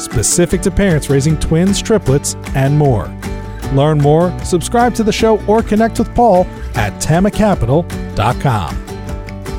specific 0.00 0.60
to 0.62 0.70
parents 0.70 1.10
raising 1.10 1.38
twins, 1.38 1.80
triplets, 1.82 2.34
and 2.54 2.76
more. 2.76 3.06
Learn 3.72 3.98
more, 3.98 4.36
subscribe 4.44 4.94
to 4.94 5.02
the 5.02 5.12
show, 5.12 5.44
or 5.46 5.62
connect 5.62 5.98
with 5.98 6.14
Paul 6.14 6.46
at 6.74 6.92
tamacapital.com. 7.02 8.84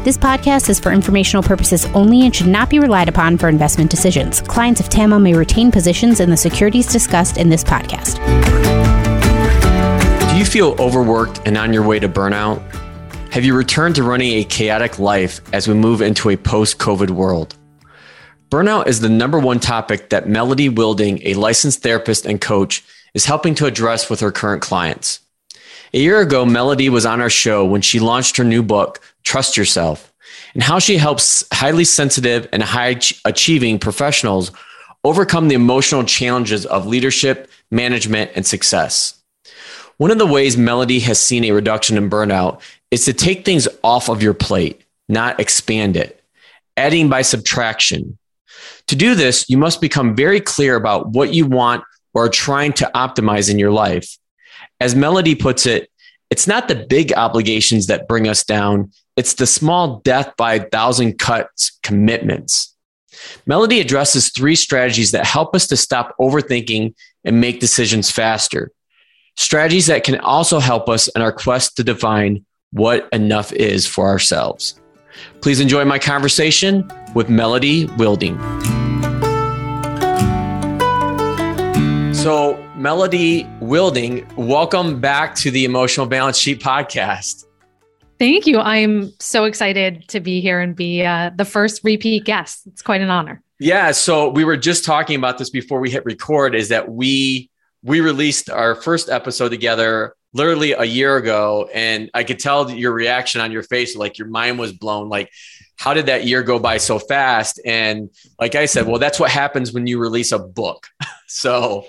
This 0.06 0.18
podcast 0.20 0.70
is 0.70 0.80
for 0.80 0.92
informational 0.92 1.42
purposes 1.42 1.88
only 1.96 2.26
and 2.26 2.36
should 2.36 2.46
not 2.46 2.70
be 2.70 2.78
relied 2.78 3.10
upon 3.10 3.40
for 3.40 3.50
investment 3.50 3.90
decisions. 3.90 4.40
Clients 4.42 4.80
of 4.80 4.88
TAMA 4.88 5.20
may 5.20 5.34
retain 5.34 5.72
positions 5.72 6.20
in 6.20 6.30
the 6.30 6.38
securities 6.38 6.86
discussed 6.86 7.38
in 7.38 7.50
this 7.50 7.64
podcast. 7.64 8.20
Do 10.30 10.38
you 10.38 10.46
feel 10.46 10.76
overworked 10.80 11.42
and 11.48 11.58
on 11.58 11.74
your 11.74 11.82
way 11.82 11.98
to 11.98 12.08
burnout? 12.08 12.62
Have 13.32 13.44
you 13.44 13.56
returned 13.56 13.96
to 13.96 14.04
running 14.04 14.34
a 14.34 14.44
chaotic 14.44 15.00
life 15.00 15.42
as 15.54 15.68
we 15.68 15.74
move 15.74 16.02
into 16.02 16.30
a 16.30 16.38
post 16.38 16.78
COVID 16.78 17.10
world? 17.10 17.55
Burnout 18.50 18.88
is 18.88 19.00
the 19.00 19.10
number 19.10 19.40
one 19.40 19.60
topic 19.60 20.10
that 20.10 20.30
Melody 20.30 20.70
Wilding, 20.70 21.20
a 21.24 21.34
licensed 21.34 21.82
therapist 21.82 22.26
and 22.26 22.40
coach, 22.40 22.84
is 23.16 23.26
helping 23.26 23.56
to 23.56 23.66
address 23.66 24.10
with 24.10 24.20
her 24.20 24.32
current 24.32 24.62
clients. 24.62 25.20
A 25.94 26.00
year 26.00 26.20
ago, 26.20 26.46
Melody 26.46 26.90
was 26.90 27.06
on 27.06 27.22
our 27.22 27.30
show 27.30 27.66
when 27.66 27.82
she 27.82 28.00
launched 28.00 28.38
her 28.38 28.44
new 28.44 28.62
book, 28.62 29.02
Trust 29.24 29.58
Yourself, 29.58 30.14
and 30.54 30.62
how 30.62 30.78
she 30.78 30.98
helps 30.98 31.44
highly 31.52 31.86
sensitive 31.86 32.48
and 32.52 32.62
high 32.62 33.00
achieving 33.24 33.80
professionals 33.80 34.52
overcome 35.04 35.48
the 35.48 35.56
emotional 35.56 36.04
challenges 36.04 36.66
of 36.66 36.86
leadership, 36.86 37.50
management, 37.72 38.32
and 38.36 38.46
success. 38.46 39.22
One 39.98 40.12
of 40.12 40.18
the 40.18 40.28
ways 40.28 40.58
Melody 40.58 41.00
has 41.00 41.20
seen 41.20 41.46
a 41.46 41.52
reduction 41.52 41.98
in 41.98 42.10
burnout 42.10 42.60
is 42.92 43.06
to 43.06 43.14
take 43.14 43.44
things 43.44 43.68
off 43.84 44.10
of 44.10 44.22
your 44.22 44.34
plate, 44.34 44.84
not 45.08 45.40
expand 45.40 45.96
it, 45.96 46.22
adding 46.76 47.10
by 47.10 47.22
subtraction, 47.22 48.18
to 48.88 48.96
do 48.96 49.16
this, 49.16 49.50
you 49.50 49.58
must 49.58 49.82
become 49.82 50.16
very 50.16 50.40
clear 50.40 50.76
about 50.76 51.10
what 51.10 51.34
you 51.34 51.46
want 51.46 51.84
or 52.14 52.26
are 52.26 52.30
trying 52.30 52.74
to 52.74 52.90
optimize 52.96 53.50
in 53.50 53.60
your 53.60 53.72
life. 53.72 54.18
As 54.80 54.96
Melody 54.96 55.36
puts 55.36 55.66
it, 55.66 55.90
it's 56.30 56.48
not 56.48 56.68
the 56.68 56.76
big 56.76 57.14
obligations 57.14 57.88
that 57.88 58.08
bring 58.08 58.28
us 58.28 58.44
down, 58.44 58.92
it's 59.16 59.36
the 59.36 59.48
small 59.48 60.00
death 60.00 60.34
by 60.38 60.56
a 60.56 60.70
thousand 60.70 61.18
cuts 61.18 61.78
commitments. 61.84 62.76
Melody 63.46 63.80
addresses 63.80 64.30
three 64.30 64.56
strategies 64.56 65.12
that 65.12 65.26
help 65.26 65.56
us 65.56 65.68
to 65.68 65.78
stop 65.78 66.16
overthinking 66.20 66.94
and 67.24 67.42
make 67.42 67.60
decisions 67.60 68.12
faster. 68.12 68.72
Strategies 69.38 69.88
that 69.88 70.04
can 70.04 70.20
also 70.20 70.60
help 70.60 70.90
us 70.90 71.08
in 71.10 71.22
our 71.22 71.32
quest 71.32 71.78
to 71.78 71.84
define 71.84 72.46
what 72.72 73.08
enough 73.12 73.54
is 73.54 73.88
for 73.88 74.08
ourselves. 74.08 74.80
Please 75.42 75.60
enjoy 75.60 75.86
my 75.86 76.00
conversation 76.00 76.92
with 77.14 77.30
Melody 77.30 77.86
Wilding. 77.98 78.38
So, 82.14 82.62
Melody 82.76 83.48
Wilding, 83.60 84.28
welcome 84.36 85.00
back 85.00 85.36
to 85.36 85.52
the 85.52 85.66
Emotional 85.66 86.08
Balance 86.08 86.38
Sheet 86.38 86.60
podcast. 86.60 87.46
Thank 88.18 88.48
you. 88.48 88.60
I'm 88.60 89.12
so 89.20 89.44
excited 89.44 90.08
to 90.08 90.20
be 90.20 90.40
here 90.42 90.60
and 90.60 90.76
be 90.76 91.04
uh, 91.04 91.32
the 91.36 91.46
first 91.46 91.84
repeat 91.84 92.24
guest. 92.24 92.66
It's 92.68 92.82
quite 92.82 93.02
an 93.02 93.10
honor. 93.10 93.44
Yeah. 93.60 93.92
So 93.92 94.30
we 94.30 94.44
were 94.44 94.58
just 94.58 94.86
talking 94.86 95.18
about 95.18 95.38
this 95.38 95.50
before 95.50 95.80
we 95.80 95.90
hit 95.90 96.06
record. 96.06 96.56
Is 96.56 96.70
that 96.70 96.92
we 96.92 97.50
we 97.84 98.02
released 98.02 98.50
our 98.50 98.76
first 98.76 99.10
episode 99.10 99.50
together 99.50 100.16
literally 100.36 100.74
a 100.74 100.84
year 100.84 101.18
ago, 101.18 101.70
and 101.74 102.12
I 102.14 102.24
could 102.24 102.40
tell 102.40 102.70
your 102.70 102.92
reaction 102.92 103.42
on 103.42 103.52
your 103.52 103.64
face, 103.64 103.96
like 103.96 104.20
your 104.20 104.28
mind 104.28 104.60
was 104.60 104.74
blown. 104.74 105.10
Like 105.10 105.32
how 105.78 105.94
did 105.94 106.06
that 106.08 106.26
year 106.26 106.44
go 106.44 106.60
by 106.60 106.78
so 106.78 107.00
fast? 107.00 107.60
And 107.66 108.10
like 108.40 108.56
I 108.56 108.66
said, 108.66 108.86
well, 108.86 109.00
that's 109.00 109.20
what 109.20 109.32
happens 109.32 109.74
when 109.74 109.88
you 109.88 110.00
release 110.00 110.32
a 110.32 110.40
book. 110.40 110.88
so, 111.28 111.88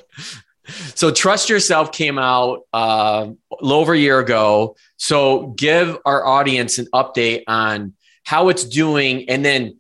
so 0.95 1.11
Trust 1.11 1.49
Yourself 1.49 1.93
came 1.93 2.19
out 2.19 2.63
uh, 2.73 3.29
a 3.29 3.65
little 3.65 3.81
over 3.81 3.93
a 3.93 3.99
year 3.99 4.19
ago. 4.19 4.77
So 4.97 5.49
give 5.57 5.99
our 6.05 6.25
audience 6.25 6.79
an 6.79 6.87
update 6.95 7.45
on 7.47 7.95
how 8.25 8.49
it's 8.49 8.65
doing, 8.65 9.29
and 9.29 9.45
then 9.45 9.79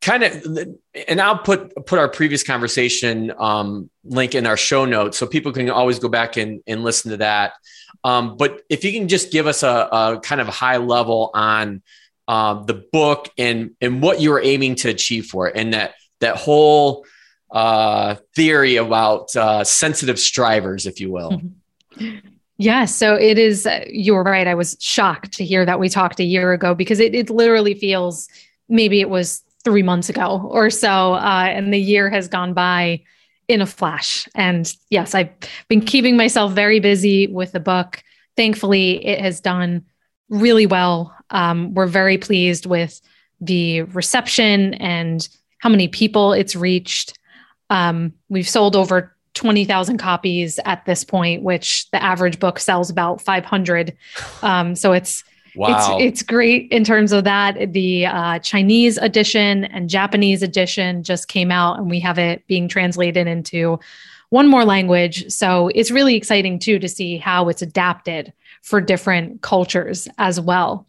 kind 0.00 0.22
of, 0.22 0.58
and 1.08 1.20
I'll 1.20 1.38
put 1.38 1.74
put 1.86 1.98
our 1.98 2.08
previous 2.08 2.42
conversation 2.42 3.32
um, 3.36 3.90
link 4.04 4.34
in 4.34 4.46
our 4.46 4.56
show 4.56 4.86
notes 4.86 5.18
so 5.18 5.26
people 5.26 5.52
can 5.52 5.68
always 5.68 5.98
go 5.98 6.08
back 6.08 6.38
and, 6.38 6.62
and 6.66 6.82
listen 6.82 7.10
to 7.10 7.18
that. 7.18 7.54
Um, 8.04 8.36
but 8.36 8.62
if 8.68 8.84
you 8.84 8.92
can 8.92 9.08
just 9.08 9.32
give 9.32 9.46
us 9.46 9.62
a, 9.62 9.88
a 9.90 10.20
kind 10.22 10.40
of 10.40 10.46
high 10.46 10.76
level 10.76 11.30
on 11.34 11.82
uh, 12.28 12.62
the 12.62 12.74
book 12.92 13.30
and 13.36 13.72
and 13.80 14.02
what 14.02 14.20
you 14.20 14.30
were 14.30 14.42
aiming 14.42 14.76
to 14.76 14.90
achieve 14.90 15.26
for 15.26 15.48
it, 15.48 15.56
and 15.56 15.72
that 15.72 15.94
that 16.20 16.36
whole 16.36 17.04
uh, 17.50 18.16
theory 18.36 18.76
about 18.76 19.34
uh, 19.36 19.64
sensitive 19.64 20.18
strivers, 20.18 20.86
if 20.86 21.00
you 21.00 21.10
will. 21.10 21.42
Yeah, 22.56 22.84
so 22.84 23.16
it 23.16 23.36
is. 23.36 23.66
Uh, 23.66 23.84
you're 23.88 24.22
right. 24.22 24.46
I 24.46 24.54
was 24.54 24.76
shocked 24.78 25.32
to 25.34 25.44
hear 25.44 25.66
that 25.66 25.80
we 25.80 25.88
talked 25.88 26.20
a 26.20 26.24
year 26.24 26.52
ago 26.52 26.72
because 26.72 27.00
it, 27.00 27.12
it 27.12 27.28
literally 27.28 27.74
feels 27.74 28.28
maybe 28.68 29.00
it 29.00 29.10
was 29.10 29.42
three 29.64 29.82
months 29.82 30.08
ago 30.08 30.40
or 30.52 30.70
so, 30.70 31.14
uh, 31.14 31.48
and 31.48 31.74
the 31.74 31.80
year 31.80 32.08
has 32.10 32.28
gone 32.28 32.54
by 32.54 33.02
in 33.48 33.60
a 33.60 33.66
flash. 33.66 34.28
And 34.34 34.72
yes, 34.90 35.14
I've 35.14 35.30
been 35.68 35.80
keeping 35.80 36.16
myself 36.16 36.52
very 36.52 36.80
busy 36.80 37.26
with 37.26 37.52
the 37.52 37.60
book. 37.60 38.02
Thankfully, 38.36 39.04
it 39.04 39.20
has 39.20 39.40
done 39.40 39.84
really 40.28 40.66
well. 40.66 41.14
Um, 41.30 41.74
we're 41.74 41.86
very 41.86 42.18
pleased 42.18 42.66
with 42.66 43.00
the 43.40 43.82
reception 43.82 44.74
and 44.74 45.28
how 45.58 45.68
many 45.68 45.88
people 45.88 46.32
it's 46.32 46.56
reached. 46.56 47.18
Um, 47.70 48.12
we've 48.28 48.48
sold 48.48 48.76
over 48.76 49.14
20,000 49.34 49.98
copies 49.98 50.60
at 50.64 50.84
this 50.84 51.04
point, 51.04 51.42
which 51.42 51.90
the 51.90 52.02
average 52.02 52.38
book 52.38 52.58
sells 52.58 52.90
about 52.90 53.20
500. 53.20 53.96
Um, 54.42 54.74
so 54.76 54.92
it's, 54.92 55.24
wow. 55.56 55.98
it's, 55.98 56.20
it's 56.20 56.22
great 56.22 56.70
in 56.70 56.84
terms 56.84 57.12
of 57.12 57.24
that. 57.24 57.72
The 57.72 58.06
uh, 58.06 58.38
Chinese 58.40 58.98
edition 58.98 59.64
and 59.64 59.88
Japanese 59.88 60.42
edition 60.42 61.02
just 61.02 61.28
came 61.28 61.50
out 61.50 61.78
and 61.78 61.90
we 61.90 62.00
have 62.00 62.18
it 62.18 62.46
being 62.46 62.68
translated 62.68 63.26
into 63.26 63.78
one 64.30 64.48
more 64.48 64.64
language. 64.64 65.30
So 65.30 65.68
it's 65.74 65.90
really 65.90 66.16
exciting 66.16 66.58
too 66.58 66.78
to 66.78 66.88
see 66.88 67.18
how 67.18 67.48
it's 67.48 67.62
adapted 67.62 68.32
for 68.62 68.80
different 68.80 69.42
cultures 69.42 70.08
as 70.18 70.40
well. 70.40 70.86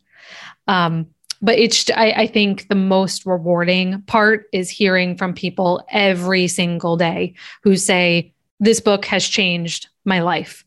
Um, 0.68 1.08
but 1.42 1.60
it's 1.60 1.90
I, 1.92 2.12
I, 2.12 2.28
think 2.28 2.70
the 2.70 2.76
most 2.76 3.26
rewarding 3.26 4.02
part 4.04 4.48
is 4.52 4.70
hearing 4.70 5.16
from 5.16 5.34
people 5.34 5.86
every 5.90 6.48
single 6.48 6.98
day 6.98 7.36
who 7.62 7.76
say 7.76 8.34
this 8.60 8.80
book 8.80 9.06
has 9.06 9.28
changed 9.28 9.90
my 10.06 10.22
life 10.22 10.65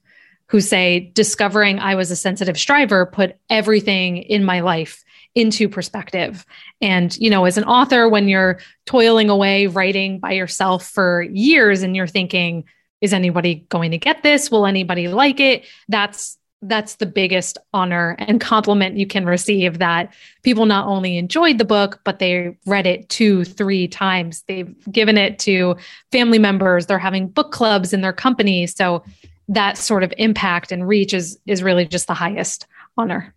who 0.48 0.60
say 0.60 1.10
discovering 1.14 1.78
i 1.78 1.94
was 1.94 2.10
a 2.10 2.16
sensitive 2.16 2.58
striver 2.58 3.06
put 3.06 3.36
everything 3.50 4.18
in 4.18 4.44
my 4.44 4.60
life 4.60 5.04
into 5.38 5.68
perspective. 5.68 6.44
And 6.80 7.16
you 7.18 7.30
know 7.30 7.44
as 7.44 7.56
an 7.58 7.64
author 7.64 8.08
when 8.08 8.28
you're 8.28 8.58
toiling 8.86 9.30
away 9.30 9.66
writing 9.66 10.18
by 10.18 10.32
yourself 10.32 10.86
for 10.86 11.22
years 11.22 11.82
and 11.82 11.94
you're 11.94 12.06
thinking 12.06 12.64
is 13.00 13.12
anybody 13.12 13.64
going 13.68 13.92
to 13.92 13.98
get 13.98 14.24
this? 14.24 14.50
Will 14.50 14.66
anybody 14.66 15.06
like 15.06 15.38
it? 15.38 15.64
That's 15.88 16.36
that's 16.60 16.96
the 16.96 17.06
biggest 17.06 17.56
honor 17.72 18.16
and 18.18 18.40
compliment 18.40 18.96
you 18.96 19.06
can 19.06 19.24
receive 19.26 19.78
that 19.78 20.12
people 20.42 20.66
not 20.66 20.88
only 20.88 21.16
enjoyed 21.16 21.58
the 21.58 21.64
book 21.64 22.00
but 22.02 22.18
they 22.18 22.58
read 22.66 22.86
it 22.86 23.08
two 23.08 23.44
three 23.44 23.86
times. 23.86 24.42
They've 24.48 24.74
given 24.90 25.16
it 25.16 25.38
to 25.40 25.76
family 26.10 26.40
members. 26.40 26.86
They're 26.86 26.98
having 26.98 27.28
book 27.28 27.52
clubs 27.52 27.92
in 27.92 28.00
their 28.00 28.12
company. 28.12 28.66
So 28.66 29.04
that 29.48 29.78
sort 29.78 30.02
of 30.02 30.12
impact 30.18 30.72
and 30.72 30.86
reach 30.86 31.14
is 31.14 31.38
is 31.46 31.62
really 31.62 31.86
just 31.86 32.06
the 32.06 32.14
highest 32.14 32.66
honor. 32.96 33.34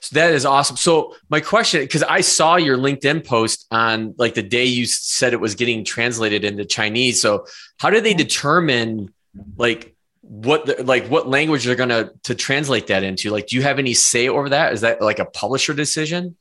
So 0.00 0.14
that 0.14 0.32
is 0.32 0.46
awesome. 0.46 0.76
So 0.76 1.14
my 1.28 1.40
question 1.40 1.82
because 1.82 2.02
i 2.02 2.20
saw 2.20 2.56
your 2.56 2.78
linkedin 2.78 3.24
post 3.24 3.66
on 3.70 4.14
like 4.16 4.34
the 4.34 4.42
day 4.42 4.64
you 4.64 4.86
said 4.86 5.32
it 5.32 5.40
was 5.40 5.54
getting 5.54 5.84
translated 5.84 6.44
into 6.44 6.64
chinese. 6.64 7.20
So 7.20 7.46
how 7.78 7.90
do 7.90 8.00
they 8.00 8.14
determine 8.14 9.12
like 9.56 9.94
what 10.22 10.66
the, 10.66 10.82
like 10.84 11.06
what 11.08 11.28
language 11.28 11.64
they're 11.64 11.74
gonna 11.74 12.10
to 12.24 12.34
translate 12.34 12.86
that 12.86 13.02
into? 13.02 13.30
Like 13.30 13.48
do 13.48 13.56
you 13.56 13.62
have 13.62 13.78
any 13.78 13.94
say 13.94 14.28
over 14.28 14.48
that? 14.48 14.72
Is 14.72 14.80
that 14.80 15.02
like 15.02 15.18
a 15.18 15.26
publisher 15.26 15.74
decision? 15.74 16.36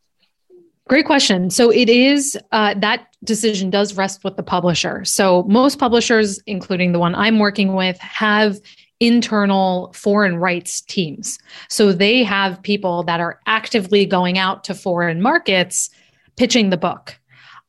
Great 0.87 1.05
question. 1.05 1.51
So 1.51 1.69
it 1.69 1.87
is 1.87 2.37
uh, 2.51 2.73
that 2.79 3.13
decision 3.23 3.69
does 3.69 3.95
rest 3.95 4.23
with 4.23 4.37
the 4.37 4.43
publisher. 4.43 5.05
So 5.05 5.43
most 5.43 5.77
publishers, 5.77 6.39
including 6.47 6.93
the 6.93 6.99
one 6.99 7.13
I'm 7.13 7.37
working 7.37 7.75
with, 7.75 7.99
have 7.99 8.59
internal 8.99 9.91
foreign 9.93 10.37
rights 10.37 10.81
teams. 10.81 11.39
So 11.69 11.93
they 11.93 12.23
have 12.23 12.61
people 12.61 13.03
that 13.03 13.19
are 13.19 13.39
actively 13.45 14.05
going 14.05 14.37
out 14.37 14.63
to 14.65 14.73
foreign 14.73 15.21
markets 15.21 15.89
pitching 16.35 16.69
the 16.69 16.77
book. 16.77 17.17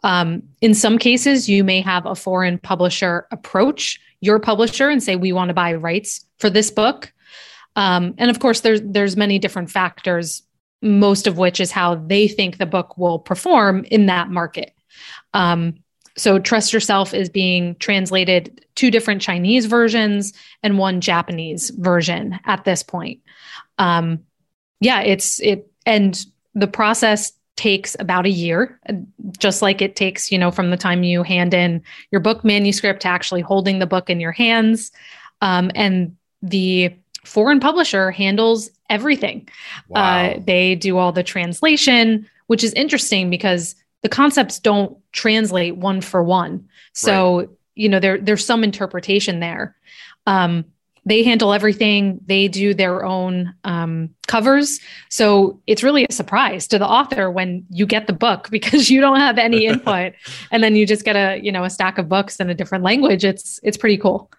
Um, 0.03 0.43
in 0.61 0.75
some 0.75 0.99
cases, 0.99 1.49
you 1.49 1.63
may 1.63 1.81
have 1.83 2.07
a 2.07 2.15
foreign 2.15 2.59
publisher 2.59 3.27
approach 3.31 4.01
your 4.21 4.39
publisher 4.39 4.89
and 4.89 5.03
say, 5.03 5.17
"We 5.17 5.33
want 5.33 5.49
to 5.49 5.55
buy 5.55 5.75
rights 5.75 6.25
for 6.39 6.51
this 6.51 6.71
book." 6.71 7.13
Um, 7.77 8.15
and 8.19 8.31
of 8.31 8.39
course, 8.39 8.61
there's 8.61 8.81
there's 8.83 9.17
many 9.17 9.39
different 9.39 9.71
factors 9.71 10.43
most 10.83 11.27
of 11.27 11.39
which 11.39 11.61
is 11.61 11.71
how 11.71 11.95
they 11.95 12.27
think 12.29 12.59
the 12.59 12.67
book 12.67 12.97
will 12.97 13.19
perform 13.19 13.85
in 13.91 14.07
that 14.07 14.31
market. 14.31 14.73
Um, 15.35 15.75
so, 16.17 16.39
Trust 16.39 16.73
Yourself 16.73 17.15
is 17.15 17.29
being 17.29 17.77
translated 17.77 18.65
two 18.75 18.91
different 18.91 19.23
Chinese 19.23 19.67
versions 19.67 20.33
and 20.63 20.79
one 20.79 21.01
Japanese 21.01 21.71
version 21.71 22.39
at 22.45 22.65
this 22.65 22.83
point. 22.83 23.21
Um, 23.79 24.21
yeah, 24.81 25.01
it's 25.03 25.41
it, 25.41 25.71
and 25.87 26.25
the 26.55 26.67
process 26.67 27.33
takes 27.57 27.97
about 28.01 28.27
a 28.27 28.31
year, 28.31 28.81
just 29.39 29.63
like 29.63 29.83
it 29.83 29.95
takes, 29.95 30.33
you 30.33 30.39
know, 30.39 30.51
from 30.51 30.71
the 30.71 30.77
time 30.77 31.03
you 31.03 31.23
hand 31.23 31.53
in 31.53 31.83
your 32.11 32.21
book 32.21 32.45
manuscript 32.45 33.03
to 33.03 33.09
actually 33.09 33.43
holding 33.43 33.79
the 33.79 33.87
book 33.87 34.09
in 34.09 34.19
your 34.19 34.33
hands. 34.33 34.91
Um, 35.43 35.71
and 35.75 36.17
the 36.43 36.95
foreign 37.25 37.61
publisher 37.61 38.11
handles 38.11 38.71
everything. 38.89 39.47
Uh, 39.49 39.89
wow. 39.89 40.27
Uh, 40.27 40.41
they 40.47 40.75
do 40.75 40.97
all 40.97 41.13
the 41.13 41.23
translation, 41.23 42.27
which 42.47 42.65
is 42.65 42.73
interesting 42.73 43.29
because 43.29 43.75
the 44.03 44.09
concepts 44.09 44.59
don't 44.59 44.97
translate 45.13 45.77
one 45.77 46.01
for 46.01 46.23
one. 46.23 46.69
So, 46.93 47.39
right. 47.39 47.49
you 47.75 47.89
know, 47.89 48.01
there 48.01 48.19
there's 48.19 48.45
some 48.45 48.65
interpretation 48.65 49.41
there. 49.41 49.77
Um, 50.27 50.65
they 51.07 51.23
handle 51.23 51.53
everything. 51.53 52.21
They 52.27 52.49
do 52.49 52.75
their 52.75 53.05
own 53.05 53.55
um, 53.65 54.11
covers. 54.27 54.81
So 55.09 55.61
it's 55.67 55.83
really 55.83 56.07
a 56.09 56.13
surprise 56.13 56.67
to 56.69 56.79
the 56.79 56.87
author 56.87 57.31
when 57.31 57.65
you 57.71 57.87
get 57.87 58.07
the 58.07 58.13
book 58.13 58.49
because 58.51 58.91
you 58.91 59.01
don't 59.01 59.19
have 59.19 59.39
any 59.39 59.67
input, 59.67 60.15
and 60.51 60.63
then 60.63 60.77
you 60.77 60.87
just 60.87 61.05
get 61.05 61.17
a 61.17 61.41
you 61.43 61.53
know 61.53 61.65
a 61.65 61.71
stack 61.71 61.99
of 61.99 62.09
books 62.09 62.41
in 62.41 62.51
a 62.51 62.55
different 62.55 62.85
language. 62.85 63.25
It's 63.25 63.61
it's 63.63 63.77
pretty 63.77 63.99
cool. 63.99 64.31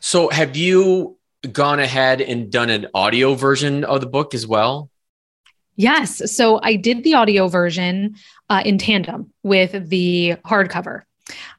So 0.00 0.28
have 0.28 0.56
you 0.56 1.16
gone 1.52 1.80
ahead 1.80 2.20
and 2.20 2.50
done 2.50 2.70
an 2.70 2.86
audio 2.94 3.34
version 3.34 3.84
of 3.84 4.00
the 4.00 4.06
book 4.06 4.34
as 4.34 4.46
well? 4.46 4.90
Yes. 5.76 6.32
So 6.32 6.60
I 6.62 6.76
did 6.76 7.02
the 7.02 7.14
audio 7.14 7.48
version 7.48 8.14
uh, 8.50 8.62
in 8.64 8.78
tandem 8.78 9.32
with 9.42 9.88
the 9.88 10.36
hardcover. 10.44 11.02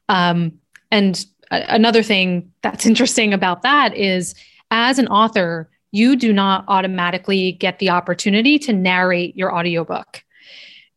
Um, 0.09 0.59
and 0.91 1.25
a- 1.51 1.75
another 1.75 2.03
thing 2.03 2.51
that's 2.61 2.85
interesting 2.91 3.33
about 3.33 3.63
that 3.63 3.95
is 3.95 4.35
as 4.71 4.99
an 4.99 5.07
author, 5.07 5.69
you 5.91 6.15
do 6.15 6.33
not 6.33 6.65
automatically 6.67 7.53
get 7.53 7.79
the 7.79 7.89
opportunity 7.89 8.59
to 8.59 8.73
narrate 8.73 9.35
your 9.37 9.55
audiobook 9.55 10.23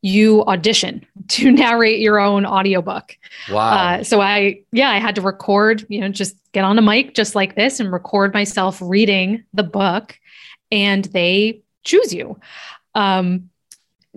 you 0.03 0.45
audition 0.45 1.05
to 1.29 1.51
narrate 1.51 2.01
your 2.01 2.19
own 2.19 2.47
audiobook. 2.47 3.17
Wow. 3.51 3.69
Uh, 3.69 4.05
so 4.05 4.21
I, 4.21 4.63
yeah, 4.73 4.91
I 4.91 4.99
had 4.99 5.15
to 5.17 5.21
record, 5.21 5.85
you 5.89 6.01
know, 6.01 6.09
just 6.09 6.37
get 6.53 6.65
on 6.65 6.79
a 6.79 6.83
mic 6.83 7.15
just 7.15 7.35
like 7.35 7.57
this 7.57 7.81
and 7.81 7.93
record 7.93 8.33
myself 8.33 8.81
reading 8.81 9.45
the 9.53 9.63
book 9.63 10.19
and 10.71 11.05
they 11.07 11.63
choose 11.85 12.13
you. 12.13 12.39
Um, 12.95 13.51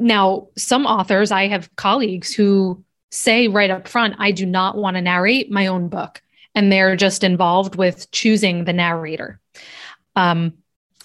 now, 0.01 0.47
some 0.57 0.85
authors, 0.85 1.31
I 1.31 1.47
have 1.47 1.73
colleagues 1.75 2.33
who 2.33 2.83
say 3.11 3.47
right 3.47 3.69
up 3.69 3.87
front, 3.87 4.15
I 4.17 4.31
do 4.31 4.45
not 4.45 4.77
want 4.77 4.95
to 4.95 5.01
narrate 5.01 5.51
my 5.51 5.67
own 5.67 5.89
book. 5.89 6.21
And 6.55 6.71
they're 6.71 6.95
just 6.95 7.23
involved 7.23 7.75
with 7.75 8.11
choosing 8.11 8.65
the 8.65 8.73
narrator. 8.73 9.39
Um, 10.15 10.53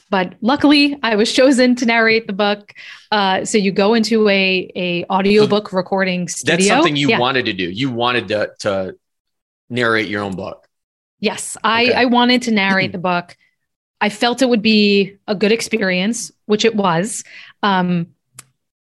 but 0.09 0.35
luckily, 0.41 0.99
I 1.03 1.17
was 1.17 1.33
chosen 1.33 1.75
to 1.77 1.87
narrate 1.87 2.27
the 2.27 2.33
book. 2.33 2.75
Uh, 3.11 3.45
so 3.45 3.59
you 3.59 3.73
go 3.73 3.95
into 3.95 4.29
a 4.29 4.71
a 4.77 5.05
audiobook 5.07 5.71
so 5.71 5.77
recording 5.77 6.29
studio. 6.29 6.57
That's 6.57 6.69
something 6.69 6.97
you 6.97 7.11
yeah. 7.11 7.19
wanted 7.19 7.47
to 7.47 7.53
do. 7.53 7.69
You 7.69 7.91
wanted 7.91 8.29
to 8.29 8.53
to 8.61 8.97
narrate 9.69 10.09
your 10.09 10.23
own 10.23 10.37
book. 10.37 10.69
Yes, 11.19 11.57
I 11.63 11.87
okay. 11.87 11.95
I 11.95 12.05
wanted 12.07 12.43
to 12.43 12.53
narrate 12.53 12.93
the 12.93 12.99
book. 12.99 13.37
I 14.01 14.09
felt 14.09 14.43
it 14.43 14.49
would 14.49 14.63
be 14.63 15.17
a 15.27 15.35
good 15.35 15.53
experience, 15.53 16.31
which 16.45 16.65
it 16.65 16.77
was. 16.77 17.25
Um, 17.63 18.09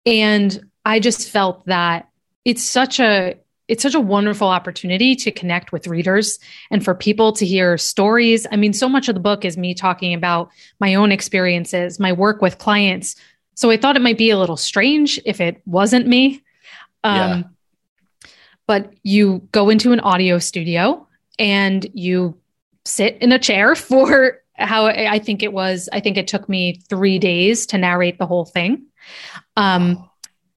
and 0.06 0.70
I 0.84 1.00
just 1.00 1.28
felt 1.30 1.64
that 1.66 2.08
it's 2.44 2.62
such 2.62 3.00
a 3.00 3.36
it's 3.66 3.82
such 3.82 3.94
a 3.94 4.00
wonderful 4.00 4.48
opportunity 4.48 5.16
to 5.16 5.30
connect 5.30 5.72
with 5.72 5.86
readers 5.86 6.38
and 6.70 6.84
for 6.84 6.94
people 6.94 7.32
to 7.32 7.46
hear 7.46 7.78
stories. 7.78 8.46
I 8.52 8.56
mean, 8.56 8.74
so 8.74 8.90
much 8.90 9.08
of 9.08 9.14
the 9.14 9.22
book 9.22 9.44
is 9.44 9.56
me 9.56 9.72
talking 9.72 10.12
about 10.12 10.50
my 10.80 10.94
own 10.94 11.10
experiences, 11.10 11.98
my 11.98 12.12
work 12.12 12.42
with 12.42 12.58
clients. 12.58 13.16
So 13.54 13.70
I 13.70 13.78
thought 13.78 13.96
it 13.96 14.02
might 14.02 14.18
be 14.18 14.28
a 14.28 14.38
little 14.38 14.58
strange 14.58 15.18
if 15.24 15.40
it 15.40 15.62
wasn't 15.64 16.06
me. 16.06 16.42
Um, 17.04 17.16
yeah. 17.16 18.30
But 18.66 18.92
you 19.02 19.48
go 19.52 19.70
into 19.70 19.92
an 19.92 20.00
audio 20.00 20.38
studio 20.38 21.06
and 21.38 21.86
you 21.94 22.36
sit 22.84 23.16
in 23.22 23.32
a 23.32 23.38
chair 23.38 23.74
for 23.74 24.40
how 24.56 24.86
I 24.86 25.18
think 25.18 25.42
it 25.42 25.52
was. 25.52 25.88
I 25.90 26.00
think 26.00 26.16
it 26.16 26.28
took 26.28 26.48
me 26.48 26.82
three 26.88 27.18
days 27.18 27.66
to 27.66 27.78
narrate 27.78 28.18
the 28.18 28.26
whole 28.26 28.44
thing. 28.44 28.86
Um, 29.56 30.08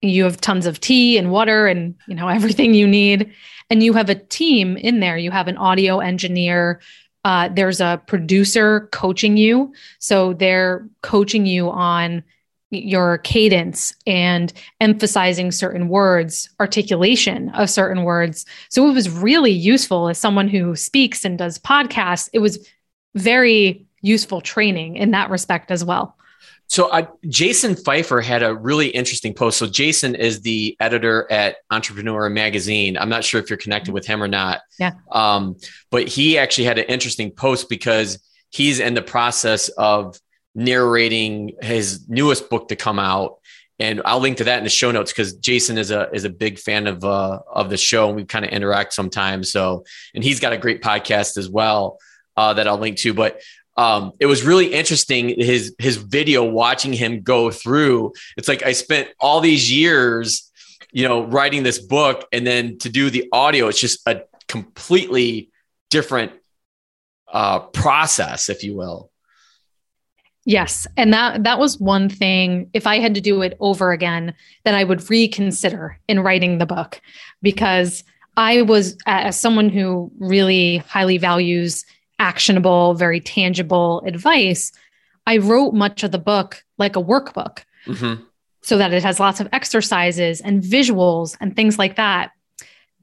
you 0.02 0.24
have 0.24 0.40
tons 0.40 0.66
of 0.66 0.80
tea 0.80 1.18
and 1.18 1.32
water 1.32 1.68
and 1.68 1.96
you 2.08 2.16
know 2.16 2.28
everything 2.40 2.74
you 2.74 2.88
need. 2.88 3.32
And 3.70 3.84
you 3.84 3.94
have 3.94 4.10
a 4.10 4.16
team 4.16 4.78
in 4.78 5.02
there. 5.02 5.18
You 5.18 5.32
have 5.32 5.48
an 5.50 5.58
audio 5.58 6.00
engineer. 6.00 6.80
Uh, 7.26 7.50
there's 7.50 7.82
a 7.82 8.02
producer 8.08 8.88
coaching 8.94 9.36
you. 9.36 9.74
So 10.00 10.34
they're 10.34 10.88
coaching 11.02 11.46
you 11.46 11.70
on 11.70 12.24
your 12.70 13.18
cadence 13.20 13.94
and 14.06 14.52
emphasizing 14.82 15.52
certain 15.52 15.88
words 15.88 16.50
articulation 16.60 17.50
of 17.50 17.70
certain 17.70 18.04
words. 18.04 18.46
So 18.70 18.88
it 18.90 18.94
was 18.94 19.10
really 19.10 19.52
useful 19.52 20.10
as 20.10 20.18
someone 20.18 20.48
who 20.48 20.76
speaks 20.76 21.24
and 21.26 21.38
does 21.38 21.60
podcasts. 21.60 22.30
It 22.34 22.40
was 22.40 22.68
very 23.16 23.86
useful 24.02 24.42
training 24.42 24.96
in 24.96 25.12
that 25.12 25.30
respect 25.30 25.72
as 25.72 25.84
well 25.84 26.17
so 26.68 27.08
Jason 27.28 27.76
Feifer 27.76 28.22
had 28.22 28.44
a 28.44 28.54
really 28.54 28.88
interesting 28.88 29.34
post. 29.34 29.58
So 29.58 29.68
Jason 29.68 30.16
is 30.16 30.42
the 30.42 30.76
editor 30.80 31.26
at 31.32 31.58
Entrepreneur 31.72 32.30
Magazine. 32.30 32.98
I'm 32.98 33.10
not 33.10 33.24
sure 33.24 33.42
if 33.42 33.50
you're 33.50 33.58
connected 33.58 33.94
with 33.94 34.06
him 34.06 34.22
or 34.22 34.28
not. 34.28 34.62
Yeah. 34.78 34.94
Um, 35.12 35.56
but 35.92 36.10
he 36.10 36.38
actually 36.38 36.66
had 36.66 36.78
an 36.78 36.86
interesting 36.86 37.32
post 37.32 37.70
because 37.70 38.20
he's 38.50 38.80
in 38.80 38.96
the 38.96 39.02
process 39.02 39.70
of 39.70 40.20
narrating 40.56 41.54
his 41.62 42.08
newest 42.10 42.50
book 42.50 42.68
to 42.68 42.76
come 42.76 43.00
out. 43.00 43.38
And 43.80 44.02
I'll 44.04 44.20
link 44.20 44.38
to 44.38 44.46
that 44.46 44.58
in 44.58 44.64
the 44.64 44.70
show 44.70 44.92
notes 44.92 45.14
because 45.14 45.36
Jason 45.36 45.78
is 45.78 45.92
a 45.92 46.10
is 46.12 46.26
a 46.26 46.30
big 46.30 46.58
fan 46.58 46.88
of 46.88 47.04
uh, 47.06 47.40
of 47.50 47.70
the 47.70 47.78
show 47.78 48.08
and 48.08 48.16
we 48.16 48.26
kind 48.26 48.44
of 48.44 48.52
interact 48.52 48.94
sometimes. 48.94 49.52
So 49.52 49.86
and 50.16 50.24
he's 50.24 50.40
got 50.40 50.52
a 50.52 50.58
great 50.58 50.82
podcast 50.82 51.38
as 51.38 51.48
well 51.48 52.00
uh, 52.36 52.56
that 52.56 52.68
I'll 52.68 52.80
link 52.80 52.98
to. 52.98 53.14
But 53.14 53.40
um, 53.78 54.14
it 54.20 54.26
was 54.26 54.44
really 54.44 54.74
interesting 54.74 55.30
his 55.30 55.76
his 55.78 55.98
video 55.98 56.44
watching 56.44 56.94
him 56.94 57.22
go 57.22 57.52
through. 57.52 58.14
It's 58.36 58.48
like 58.48 58.64
I 58.64 58.72
spent 58.72 59.10
all 59.20 59.40
these 59.40 59.72
years, 59.72 60.52
you 60.92 61.08
know, 61.08 61.26
writing 61.26 61.64
this 61.64 61.80
book, 61.80 62.26
and 62.32 62.46
then 62.46 62.80
to 62.80 62.90
do 62.90 63.10
the 63.10 63.30
audio, 63.32 63.68
it's 63.68 63.80
just 63.80 64.06
a 64.08 64.24
completely 64.48 65.52
different 65.90 66.32
uh, 67.32 67.60
process, 67.60 68.50
if 68.50 68.64
you 68.64 68.76
will. 68.76 69.12
Yes, 70.44 70.88
and 70.96 71.14
that 71.14 71.44
that 71.44 71.60
was 71.60 71.80
one 71.80 72.10
thing. 72.10 72.70
If 72.74 72.88
I 72.88 73.00
had 73.00 73.14
to 73.16 73.22
do 73.22 73.42
it 73.44 73.56
over 73.60 73.92
again, 73.92 74.34
that 74.64 74.74
I 74.74 74.84
would 74.84 75.08
reconsider 75.10 76.00
in 76.08 76.22
writing 76.22 76.58
the 76.58 76.66
book, 76.66 77.00
because 77.44 78.04
I 78.38 78.64
was 78.64 78.98
as 79.06 79.40
someone 79.40 79.70
who 79.70 80.12
really 80.20 80.78
highly 80.78 81.18
values 81.18 81.86
actionable, 82.20 82.94
very 82.94 83.20
tangible 83.20 84.02
advice, 84.06 84.72
I 85.26 85.38
wrote 85.38 85.74
much 85.74 86.04
of 86.04 86.12
the 86.12 86.20
book 86.20 86.64
like 86.78 86.96
a 86.96 87.04
workbook 87.04 87.64
mm-hmm. 87.86 88.24
so 88.62 88.78
that 88.78 88.94
it 88.94 89.04
has 89.04 89.20
lots 89.20 89.40
of 89.40 89.50
exercises 89.52 90.42
and 90.42 90.64
visuals 90.64 91.36
and 91.40 91.56
things 91.56 91.78
like 91.78 91.96
that. 91.98 92.32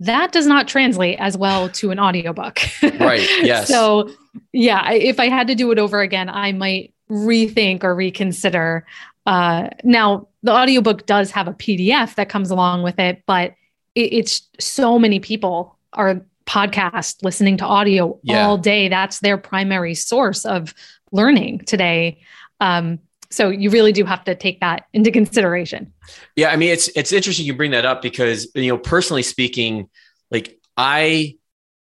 That 0.01 0.33
does 0.33 0.47
not 0.47 0.67
translate 0.67 1.19
as 1.21 1.37
well 1.37 1.69
to 1.71 1.91
an 1.91 2.01
audiobook. 2.01 2.61
right. 2.83 3.29
Yes. 3.43 3.69
so, 3.69 4.11
yeah, 4.53 4.91
if 4.93 5.21
I 5.21 5.29
had 5.29 5.47
to 5.49 5.55
do 5.55 5.71
it 5.71 5.79
over 5.79 6.01
again, 6.01 6.29
I 6.29 6.53
might 6.53 6.93
rethink 7.11 7.85
or 7.85 7.95
reconsider. 7.95 8.87
Uh, 9.27 9.69
now, 9.85 10.29
the 10.43 10.53
audiobook 10.53 11.07
does 11.07 11.31
have 11.31 11.47
a 11.47 11.53
PDF 11.53 12.15
that 12.17 12.29
comes 12.29 12.51
along 12.51 12.83
with 12.83 12.99
it, 12.99 13.23
but 13.27 13.55
it, 13.95 14.13
it's 14.13 14.49
so 14.59 14.99
many 14.99 15.21
people 15.21 15.79
are 15.93 16.21
podcast, 16.47 17.23
listening 17.23 17.57
to 17.59 17.65
audio 17.65 18.19
yeah. 18.23 18.47
all 18.47 18.59
day. 18.59 18.89
That's 18.89 19.21
their 19.21 19.39
primary 19.39 19.95
source 19.95 20.45
of 20.45 20.75
learning 21.13 21.61
today. 21.61 22.21
Um, 22.61 22.99
So 23.31 23.49
you 23.49 23.71
really 23.71 23.93
do 23.93 24.05
have 24.05 24.23
to 24.25 24.35
take 24.35 24.61
that 24.61 24.87
into 24.93 25.11
consideration. 25.11 25.93
Yeah, 26.37 26.51
I 26.51 26.57
mean 26.57 26.71
it's 26.71 26.89
it's 26.95 27.13
interesting 27.13 27.47
you 27.47 27.57
bring 27.57 27.73
that 27.73 27.85
up 27.85 28.01
because 28.01 28.49
you 28.55 28.69
know 28.69 28.79
personally 28.79 29.23
speaking, 29.23 29.89
like 30.31 30.61
I 30.77 31.37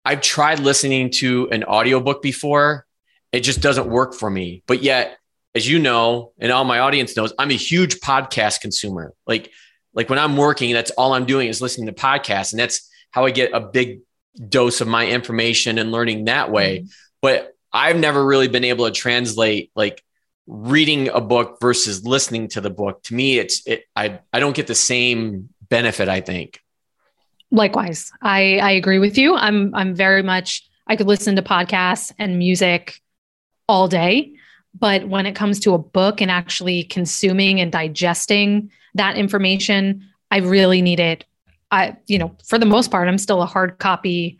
I've 0.04 0.20
tried 0.20 0.60
listening 0.60 1.10
to 1.22 1.48
an 1.50 1.64
audiobook 1.64 2.22
before. 2.22 2.86
It 3.32 3.40
just 3.40 3.60
doesn't 3.60 3.88
work 3.88 4.14
for 4.14 4.30
me. 4.30 4.62
But 4.66 4.82
yet, 4.82 5.18
as 5.54 5.68
you 5.68 5.78
know, 5.78 6.32
and 6.38 6.52
all 6.52 6.64
my 6.64 6.80
audience 6.80 7.16
knows, 7.16 7.32
I'm 7.38 7.50
a 7.50 7.54
huge 7.54 8.00
podcast 8.00 8.60
consumer. 8.60 9.12
Like 9.26 9.50
like 9.94 10.10
when 10.10 10.18
I'm 10.18 10.36
working, 10.36 10.72
that's 10.74 10.90
all 10.92 11.14
I'm 11.14 11.24
doing 11.24 11.48
is 11.48 11.62
listening 11.62 11.86
to 11.86 11.94
podcasts 11.94 12.52
and 12.52 12.60
that's 12.60 12.90
how 13.10 13.24
I 13.24 13.30
get 13.30 13.52
a 13.54 13.60
big 13.60 14.00
dose 14.38 14.80
of 14.80 14.88
my 14.88 15.06
information 15.06 15.78
and 15.78 15.92
learning 15.92 16.24
that 16.24 16.50
way. 16.50 16.78
Mm-hmm. 16.78 16.88
But 17.20 17.54
I've 17.72 17.98
never 17.98 18.24
really 18.24 18.48
been 18.48 18.64
able 18.64 18.86
to 18.86 18.92
translate 18.92 19.70
like 19.74 20.02
reading 20.46 21.08
a 21.08 21.20
book 21.20 21.58
versus 21.60 22.04
listening 22.04 22.48
to 22.48 22.60
the 22.60 22.70
book. 22.70 23.02
To 23.04 23.14
me, 23.14 23.38
it's 23.38 23.66
it, 23.66 23.84
I 23.94 24.20
I 24.32 24.40
don't 24.40 24.56
get 24.56 24.66
the 24.66 24.74
same 24.74 25.50
benefit. 25.68 26.08
I 26.08 26.20
think. 26.20 26.60
Likewise, 27.50 28.10
I 28.22 28.58
I 28.58 28.70
agree 28.72 28.98
with 28.98 29.18
you. 29.18 29.34
I'm 29.34 29.74
I'm 29.74 29.94
very 29.94 30.22
much 30.22 30.68
I 30.86 30.96
could 30.96 31.06
listen 31.06 31.36
to 31.36 31.42
podcasts 31.42 32.12
and 32.18 32.38
music 32.38 33.00
all 33.68 33.88
day, 33.88 34.32
but 34.78 35.06
when 35.06 35.26
it 35.26 35.34
comes 35.34 35.60
to 35.60 35.74
a 35.74 35.78
book 35.78 36.20
and 36.20 36.30
actually 36.30 36.84
consuming 36.84 37.60
and 37.60 37.70
digesting 37.70 38.70
that 38.94 39.16
information, 39.16 40.08
I 40.30 40.38
really 40.38 40.80
need 40.80 41.00
it. 41.00 41.24
I 41.70 41.96
you 42.06 42.18
know 42.18 42.36
for 42.44 42.58
the 42.58 42.66
most 42.66 42.90
part, 42.90 43.08
I'm 43.08 43.18
still 43.18 43.42
a 43.42 43.46
hard 43.46 43.78
copy, 43.78 44.38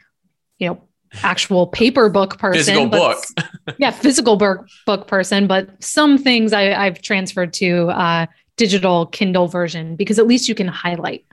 you 0.59 0.69
know, 0.69 0.89
actual 1.23 1.67
paper 1.67 2.09
book 2.09 2.39
person. 2.39 2.59
Physical 2.59 2.87
book. 2.87 3.19
yeah, 3.79 3.91
physical 3.91 4.37
book, 4.37 4.67
book 4.87 5.07
person. 5.07 5.47
But 5.47 5.83
some 5.83 6.19
things 6.19 6.53
I, 6.53 6.73
I've 6.73 7.01
transferred 7.03 7.53
to 7.55 7.89
uh, 7.91 8.27
digital 8.57 9.07
Kindle 9.07 9.49
version 9.49 9.97
because 9.97 10.19
at 10.19 10.27
least 10.27 10.49
you 10.49 10.55
can 10.55 10.69
highlight. 10.69 11.25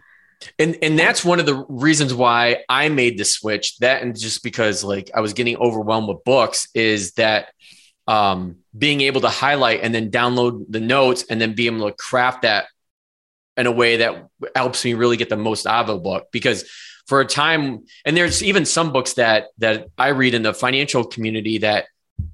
And 0.60 0.78
and 0.82 1.00
that's 1.00 1.24
one 1.24 1.40
of 1.40 1.46
the 1.46 1.66
reasons 1.70 2.14
why 2.14 2.64
I 2.70 2.90
made 2.90 3.18
the 3.18 3.26
switch. 3.26 3.78
That 3.78 4.02
and 4.02 4.18
just 4.18 4.44
because 4.44 4.84
like 4.84 5.10
I 5.14 5.22
was 5.22 5.34
getting 5.34 5.58
overwhelmed 5.58 6.08
with 6.08 6.24
books 6.24 6.68
is 6.74 7.14
that 7.14 7.50
um, 8.08 8.58
being 8.78 9.02
able 9.02 9.22
to 9.22 9.30
highlight 9.30 9.82
and 9.82 9.96
then 9.96 10.12
download 10.12 10.66
the 10.70 10.80
notes 10.80 11.26
and 11.30 11.42
then 11.42 11.54
be 11.54 11.66
able 11.66 11.90
to 11.90 11.96
craft 11.96 12.44
that 12.44 12.68
in 13.58 13.68
a 13.68 13.72
way 13.72 13.98
that 13.98 14.30
helps 14.56 14.84
me 14.84 14.94
really 14.94 15.18
get 15.18 15.30
the 15.30 15.38
most 15.38 15.66
out 15.66 15.90
of 15.90 15.96
a 15.96 16.00
book 16.00 16.28
because 16.32 16.66
for 17.08 17.22
a 17.22 17.26
time 17.26 17.86
and 18.06 18.18
there's 18.18 18.44
even 18.44 18.66
some 18.66 18.92
books 18.92 19.14
that 19.14 19.48
that 19.58 19.88
i 19.98 20.10
read 20.10 20.34
in 20.34 20.42
the 20.42 20.54
financial 20.54 21.04
community 21.04 21.60
that 21.60 21.86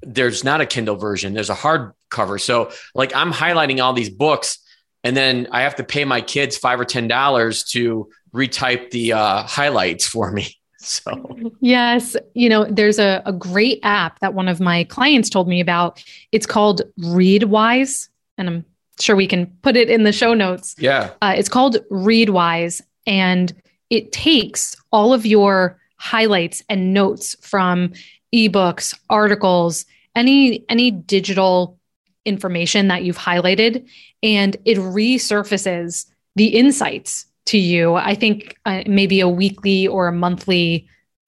there's 0.02 0.44
not 0.44 0.62
a 0.62 0.66
kindle 0.66 0.96
version 0.96 1.34
there's 1.34 1.50
a 1.50 1.56
hard 1.56 1.94
cover 2.10 2.38
so 2.38 2.72
like 2.96 3.16
i'm 3.16 3.32
highlighting 3.32 3.84
all 3.84 3.94
these 3.94 4.10
books 4.10 4.60
and 5.04 5.16
then 5.16 5.48
i 5.52 5.62
have 5.62 5.76
to 5.76 5.84
pay 5.84 6.06
my 6.06 6.22
kids 6.22 6.58
five 6.58 6.80
or 6.80 6.86
ten 6.86 7.08
dollars 7.08 7.64
to 7.64 8.10
retype 8.34 8.92
the 8.92 9.14
uh, 9.14 9.44
highlights 9.44 10.08
for 10.08 10.32
me. 10.32 10.56
So. 10.84 11.38
Yes. 11.60 12.16
You 12.34 12.50
know 12.50 12.66
there's 12.66 12.98
a, 12.98 13.22
a 13.28 13.32
great 13.32 13.82
app 13.84 14.18
that 14.22 14.34
one 14.34 14.48
of 14.48 14.60
my 14.60 14.84
clients 14.86 15.30
told 15.30 15.48
me 15.48 15.62
about. 15.62 16.04
It's 16.32 16.48
called 16.48 16.82
readwise 17.00 18.10
and 18.40 18.50
i'm 18.50 18.66
sure 19.04 19.16
we 19.16 19.28
can 19.28 19.48
put 19.62 19.76
it 19.76 19.90
in 19.90 20.04
the 20.04 20.12
show 20.12 20.34
notes 20.34 20.76
yeah 20.78 21.12
uh, 21.22 21.34
it's 21.36 21.50
called 21.50 21.78
readwise 21.92 22.82
and 23.08 23.54
it 23.90 24.12
takes 24.12 24.76
all 24.92 25.14
of 25.14 25.26
your 25.26 25.80
highlights 25.98 26.64
and 26.68 26.94
notes 26.94 27.36
from 27.42 27.94
ebooks, 28.34 28.98
articles, 29.10 29.86
any 30.16 30.66
any 30.70 30.92
digital 30.92 31.78
information 32.26 32.88
that 32.88 33.04
you've 33.04 33.18
highlighted 33.18 33.88
and 34.22 34.58
it 34.66 34.78
resurfaces 34.78 36.06
the 36.36 36.48
insights 36.48 37.26
to 37.46 37.58
you. 37.58 37.96
I 37.96 38.14
think 38.14 38.58
uh, 38.66 38.84
maybe 38.86 39.20
a 39.20 39.28
weekly 39.28 39.88
or 39.88 40.08
a 40.08 40.14
monthly 40.14 40.88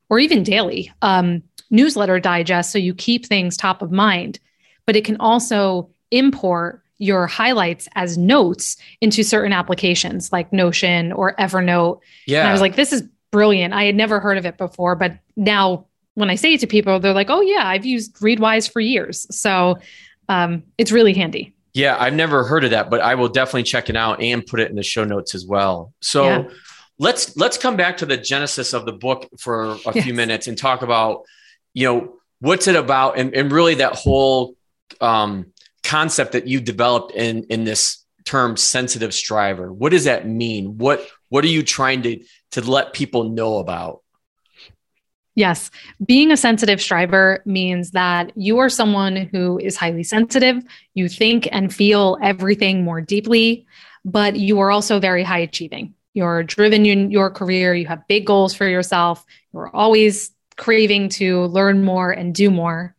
or 0.09 0.19
even 0.19 0.43
daily 0.43 0.91
um, 1.01 1.41
newsletter 1.71 2.19
digest 2.19 2.71
so 2.71 2.77
you 2.77 2.93
keep 2.93 3.25
things 3.25 3.57
top 3.57 3.81
of 3.81 3.91
mind. 3.91 4.39
But 4.85 4.95
it 4.95 5.05
can 5.05 5.17
also 5.17 5.89
import 6.11 6.82
your 7.03 7.27
highlights 7.27 7.87
as 7.95 8.17
notes 8.17 8.77
into 9.01 9.23
certain 9.23 9.51
applications 9.51 10.31
like 10.31 10.53
Notion 10.53 11.11
or 11.11 11.35
Evernote. 11.35 11.99
Yeah. 12.25 12.39
And 12.39 12.49
I 12.49 12.51
was 12.53 12.61
like, 12.61 12.75
this 12.75 12.93
is 12.93 13.03
brilliant. 13.31 13.73
I 13.73 13.83
had 13.83 13.95
never 13.95 14.19
heard 14.19 14.37
of 14.37 14.45
it 14.45 14.57
before, 14.57 14.95
but 14.95 15.17
now 15.35 15.85
when 16.13 16.29
I 16.29 16.35
say 16.35 16.53
it 16.53 16.59
to 16.61 16.67
people, 16.67 16.99
they're 16.99 17.13
like, 17.13 17.29
oh, 17.29 17.41
yeah, 17.41 17.67
I've 17.67 17.85
used 17.85 18.15
Readwise 18.17 18.71
for 18.71 18.79
years. 18.79 19.27
So 19.35 19.79
um, 20.29 20.63
it's 20.77 20.91
really 20.91 21.13
handy. 21.13 21.53
Yeah, 21.73 21.97
I've 21.99 22.13
never 22.13 22.43
heard 22.43 22.63
of 22.63 22.69
that, 22.69 22.89
but 22.89 23.01
I 23.01 23.15
will 23.15 23.29
definitely 23.29 23.63
check 23.63 23.89
it 23.89 23.95
out 23.95 24.21
and 24.21 24.45
put 24.45 24.59
it 24.59 24.69
in 24.69 24.75
the 24.75 24.83
show 24.83 25.03
notes 25.03 25.33
as 25.33 25.45
well. 25.45 25.91
So 26.01 26.23
yeah. 26.23 26.43
let's 26.99 27.35
let's 27.35 27.57
come 27.57 27.75
back 27.75 27.97
to 27.97 28.05
the 28.05 28.15
genesis 28.15 28.73
of 28.73 28.85
the 28.85 28.93
book 28.93 29.27
for 29.39 29.71
a 29.71 29.79
yes. 29.95 30.03
few 30.03 30.13
minutes 30.13 30.47
and 30.47 30.55
talk 30.55 30.83
about, 30.83 31.23
you 31.73 31.87
know, 31.87 32.19
what's 32.39 32.67
it 32.67 32.75
about 32.75 33.17
and, 33.17 33.33
and 33.33 33.51
really 33.51 33.75
that 33.75 33.95
whole 33.95 34.55
um, 35.01 35.52
concept 35.83 36.31
that 36.31 36.47
you 36.47 36.59
developed 36.59 37.11
in 37.11 37.43
in 37.45 37.63
this 37.63 38.05
term 38.25 38.55
sensitive 38.55 39.13
striver 39.13 39.71
what 39.71 39.91
does 39.91 40.05
that 40.05 40.27
mean 40.27 40.77
what 40.77 41.05
what 41.29 41.43
are 41.43 41.49
you 41.49 41.61
trying 41.61 42.01
to 42.01 42.23
to 42.51 42.61
let 42.61 42.93
people 42.93 43.29
know 43.29 43.57
about 43.57 43.99
Yes. 45.35 45.71
Being 46.05 46.31
a 46.31 46.37
sensitive 46.37 46.79
striver 46.79 47.41
means 47.45 47.91
that 47.91 48.31
you 48.35 48.59
are 48.59 48.69
someone 48.69 49.15
who 49.15 49.57
is 49.57 49.75
highly 49.75 50.03
sensitive. 50.03 50.63
You 50.93 51.09
think 51.09 51.49
and 51.51 51.73
feel 51.73 52.17
everything 52.21 52.83
more 52.83 53.01
deeply, 53.01 53.65
but 54.05 54.35
you 54.35 54.59
are 54.59 54.69
also 54.69 54.99
very 54.99 55.23
high 55.23 55.39
achieving. 55.39 55.95
You're 56.13 56.43
driven 56.43 56.85
in 56.85 57.09
your 57.09 57.31
career. 57.31 57.73
You 57.73 57.87
have 57.87 58.07
big 58.07 58.27
goals 58.27 58.53
for 58.53 58.67
yourself. 58.67 59.25
You're 59.53 59.75
always 59.75 60.31
craving 60.57 61.09
to 61.09 61.45
learn 61.45 61.83
more 61.83 62.11
and 62.11 62.35
do 62.35 62.51
more. 62.51 62.95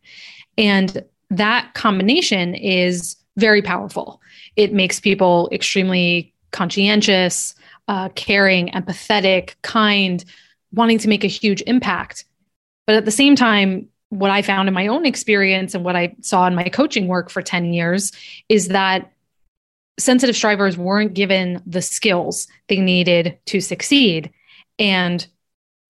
And 0.57 1.05
that 1.29 1.73
combination 1.73 2.55
is 2.55 3.15
very 3.37 3.61
powerful. 3.61 4.21
It 4.55 4.73
makes 4.73 4.99
people 4.99 5.49
extremely 5.51 6.33
conscientious, 6.51 7.55
uh, 7.87 8.09
caring, 8.09 8.69
empathetic, 8.69 9.55
kind, 9.61 10.23
wanting 10.73 10.99
to 10.99 11.09
make 11.09 11.23
a 11.23 11.27
huge 11.27 11.61
impact. 11.67 12.25
But 12.87 12.95
at 12.95 13.05
the 13.05 13.11
same 13.11 13.35
time, 13.35 13.89
what 14.09 14.31
I 14.31 14.41
found 14.41 14.67
in 14.67 14.73
my 14.73 14.87
own 14.87 15.05
experience 15.05 15.73
and 15.73 15.83
what 15.83 15.95
I 15.95 16.15
saw 16.21 16.47
in 16.47 16.55
my 16.55 16.69
coaching 16.69 17.07
work 17.07 17.29
for 17.29 17.41
10 17.41 17.73
years 17.73 18.11
is 18.49 18.69
that 18.69 19.11
sensitive 19.97 20.35
strivers 20.35 20.77
weren't 20.77 21.13
given 21.13 21.61
the 21.65 21.81
skills 21.81 22.47
they 22.67 22.79
needed 22.79 23.37
to 23.47 23.61
succeed. 23.61 24.31
And 24.77 25.25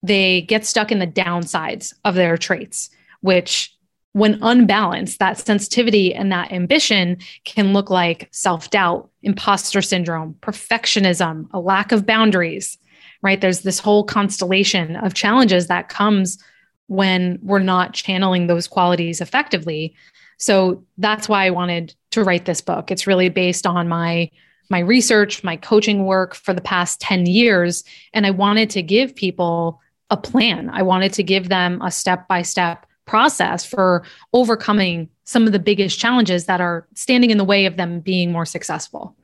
they 0.02 0.42
get 0.42 0.64
stuck 0.64 0.92
in 0.92 0.98
the 0.98 1.06
downsides 1.06 1.92
of 2.04 2.14
their 2.14 2.36
traits, 2.36 2.90
which 3.20 3.75
when 4.16 4.38
unbalanced, 4.40 5.18
that 5.18 5.36
sensitivity 5.36 6.14
and 6.14 6.32
that 6.32 6.50
ambition 6.50 7.18
can 7.44 7.74
look 7.74 7.90
like 7.90 8.30
self 8.32 8.70
doubt, 8.70 9.10
imposter 9.22 9.82
syndrome, 9.82 10.34
perfectionism, 10.40 11.46
a 11.52 11.60
lack 11.60 11.92
of 11.92 12.06
boundaries, 12.06 12.78
right? 13.20 13.42
There's 13.42 13.60
this 13.60 13.78
whole 13.78 14.04
constellation 14.04 14.96
of 14.96 15.12
challenges 15.12 15.66
that 15.66 15.90
comes 15.90 16.42
when 16.86 17.38
we're 17.42 17.58
not 17.58 17.92
channeling 17.92 18.46
those 18.46 18.66
qualities 18.66 19.20
effectively. 19.20 19.94
So 20.38 20.82
that's 20.96 21.28
why 21.28 21.44
I 21.44 21.50
wanted 21.50 21.94
to 22.12 22.24
write 22.24 22.46
this 22.46 22.62
book. 22.62 22.90
It's 22.90 23.06
really 23.06 23.28
based 23.28 23.66
on 23.66 23.86
my 23.86 24.30
my 24.70 24.78
research, 24.78 25.44
my 25.44 25.56
coaching 25.56 26.06
work 26.06 26.34
for 26.34 26.54
the 26.54 26.62
past 26.62 27.02
10 27.02 27.26
years 27.26 27.84
and 28.14 28.24
I 28.26 28.30
wanted 28.30 28.70
to 28.70 28.82
give 28.82 29.14
people 29.14 29.78
a 30.08 30.16
plan. 30.16 30.70
I 30.70 30.80
wanted 30.82 31.12
to 31.14 31.22
give 31.22 31.50
them 31.50 31.82
a 31.82 31.90
step-by-step 31.90 32.85
process 33.06 33.64
for 33.64 34.02
overcoming 34.32 35.08
some 35.24 35.46
of 35.46 35.52
the 35.52 35.58
biggest 35.58 35.98
challenges 35.98 36.46
that 36.46 36.60
are 36.60 36.86
standing 36.94 37.30
in 37.30 37.38
the 37.38 37.44
way 37.44 37.66
of 37.66 37.76
them 37.76 38.00
being 38.00 38.30
more 38.30 38.44
successful. 38.44 39.16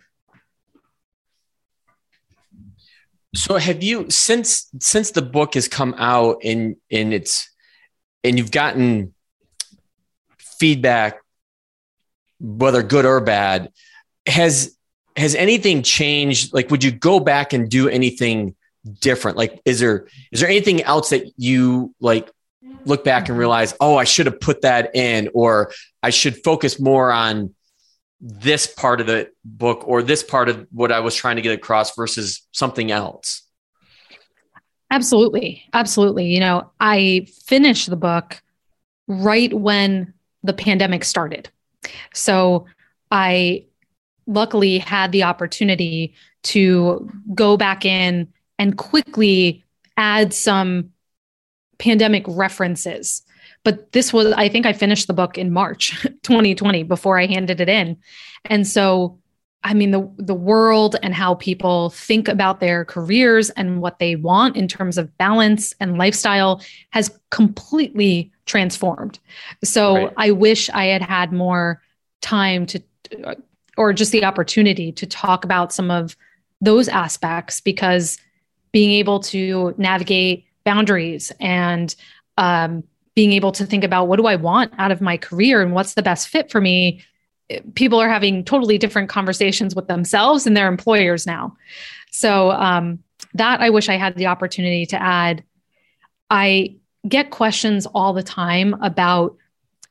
So 3.34 3.56
have 3.56 3.82
you 3.82 4.10
since 4.10 4.68
since 4.78 5.10
the 5.10 5.22
book 5.22 5.54
has 5.54 5.66
come 5.66 5.94
out 5.96 6.42
and 6.44 6.76
in 6.90 7.12
its 7.12 7.50
and 8.22 8.38
you've 8.38 8.50
gotten 8.50 9.14
feedback 10.38 11.18
whether 12.38 12.82
good 12.82 13.06
or 13.06 13.20
bad 13.20 13.72
has 14.26 14.76
has 15.16 15.34
anything 15.34 15.82
changed 15.82 16.52
like 16.52 16.70
would 16.70 16.84
you 16.84 16.90
go 16.90 17.20
back 17.20 17.52
and 17.52 17.70
do 17.70 17.88
anything 17.88 18.54
different 19.00 19.36
like 19.36 19.60
is 19.64 19.80
there 19.80 20.06
is 20.30 20.40
there 20.40 20.48
anything 20.48 20.82
else 20.82 21.10
that 21.10 21.24
you 21.36 21.94
like 22.00 22.30
look 22.84 23.04
back 23.04 23.22
and 23.22 23.30
mm-hmm. 23.30 23.38
realize, 23.38 23.74
oh, 23.80 23.96
I 23.96 24.04
should 24.04 24.26
have 24.26 24.40
put 24.40 24.62
that 24.62 24.94
in, 24.94 25.28
or 25.34 25.72
I 26.02 26.10
should 26.10 26.42
focus 26.42 26.80
more 26.80 27.12
on 27.12 27.54
this 28.20 28.66
part 28.68 29.00
of 29.00 29.08
the 29.08 29.28
book 29.44 29.82
or 29.86 30.02
this 30.02 30.22
part 30.22 30.48
of 30.48 30.66
what 30.70 30.92
I 30.92 31.00
was 31.00 31.14
trying 31.14 31.36
to 31.36 31.42
get 31.42 31.52
across 31.52 31.94
versus 31.96 32.46
something 32.52 32.92
else? 32.92 33.42
Absolutely. 34.90 35.64
Absolutely. 35.72 36.26
You 36.26 36.40
know, 36.40 36.70
I 36.78 37.26
finished 37.46 37.90
the 37.90 37.96
book 37.96 38.40
right 39.08 39.52
when 39.52 40.14
the 40.44 40.52
pandemic 40.52 41.02
started. 41.02 41.48
So 42.14 42.66
I 43.10 43.64
luckily 44.26 44.78
had 44.78 45.10
the 45.10 45.24
opportunity 45.24 46.14
to 46.44 47.10
go 47.34 47.56
back 47.56 47.84
in 47.84 48.28
and 48.58 48.76
quickly 48.76 49.64
add 49.96 50.32
some 50.32 50.90
pandemic 51.82 52.24
references. 52.28 53.22
But 53.64 53.92
this 53.92 54.12
was, 54.12 54.32
I 54.32 54.48
think 54.48 54.66
I 54.66 54.72
finished 54.72 55.08
the 55.08 55.12
book 55.12 55.36
in 55.36 55.52
March 55.52 56.00
2020 56.22 56.84
before 56.84 57.18
I 57.18 57.26
handed 57.26 57.60
it 57.60 57.68
in. 57.68 57.98
And 58.44 58.66
so, 58.66 59.18
I 59.64 59.74
mean, 59.74 59.90
the, 59.90 60.10
the 60.16 60.34
world 60.34 60.96
and 61.02 61.14
how 61.14 61.34
people 61.34 61.90
think 61.90 62.28
about 62.28 62.60
their 62.60 62.84
careers 62.84 63.50
and 63.50 63.80
what 63.80 63.98
they 63.98 64.16
want 64.16 64.56
in 64.56 64.68
terms 64.68 64.96
of 64.96 65.16
balance 65.18 65.74
and 65.80 65.98
lifestyle 65.98 66.62
has 66.90 67.16
completely 67.30 68.32
transformed. 68.46 69.18
So 69.62 69.96
right. 69.96 70.12
I 70.16 70.30
wish 70.30 70.70
I 70.70 70.86
had 70.86 71.02
had 71.02 71.32
more 71.32 71.82
time 72.20 72.66
to, 72.66 72.82
or 73.76 73.92
just 73.92 74.12
the 74.12 74.24
opportunity 74.24 74.92
to 74.92 75.06
talk 75.06 75.44
about 75.44 75.72
some 75.72 75.90
of 75.90 76.16
those 76.60 76.88
aspects 76.88 77.60
because 77.60 78.18
being 78.72 78.92
able 78.92 79.20
to 79.20 79.74
navigate 79.78 80.44
boundaries 80.64 81.32
and 81.40 81.94
um, 82.38 82.84
being 83.14 83.32
able 83.32 83.52
to 83.52 83.66
think 83.66 83.84
about 83.84 84.08
what 84.08 84.16
do 84.16 84.26
I 84.26 84.36
want 84.36 84.72
out 84.78 84.90
of 84.90 85.00
my 85.00 85.16
career 85.16 85.62
and 85.62 85.72
what's 85.72 85.94
the 85.94 86.02
best 86.02 86.28
fit 86.28 86.50
for 86.50 86.60
me. 86.60 87.02
People 87.74 88.00
are 88.00 88.08
having 88.08 88.44
totally 88.44 88.78
different 88.78 89.08
conversations 89.08 89.74
with 89.74 89.88
themselves 89.88 90.46
and 90.46 90.56
their 90.56 90.68
employers 90.68 91.26
now. 91.26 91.56
So 92.10 92.52
um, 92.52 93.02
that 93.34 93.60
I 93.60 93.70
wish 93.70 93.88
I 93.88 93.96
had 93.96 94.16
the 94.16 94.26
opportunity 94.26 94.86
to 94.86 95.02
add. 95.02 95.44
I 96.30 96.76
get 97.06 97.30
questions 97.30 97.86
all 97.86 98.12
the 98.12 98.22
time 98.22 98.74
about 98.82 99.36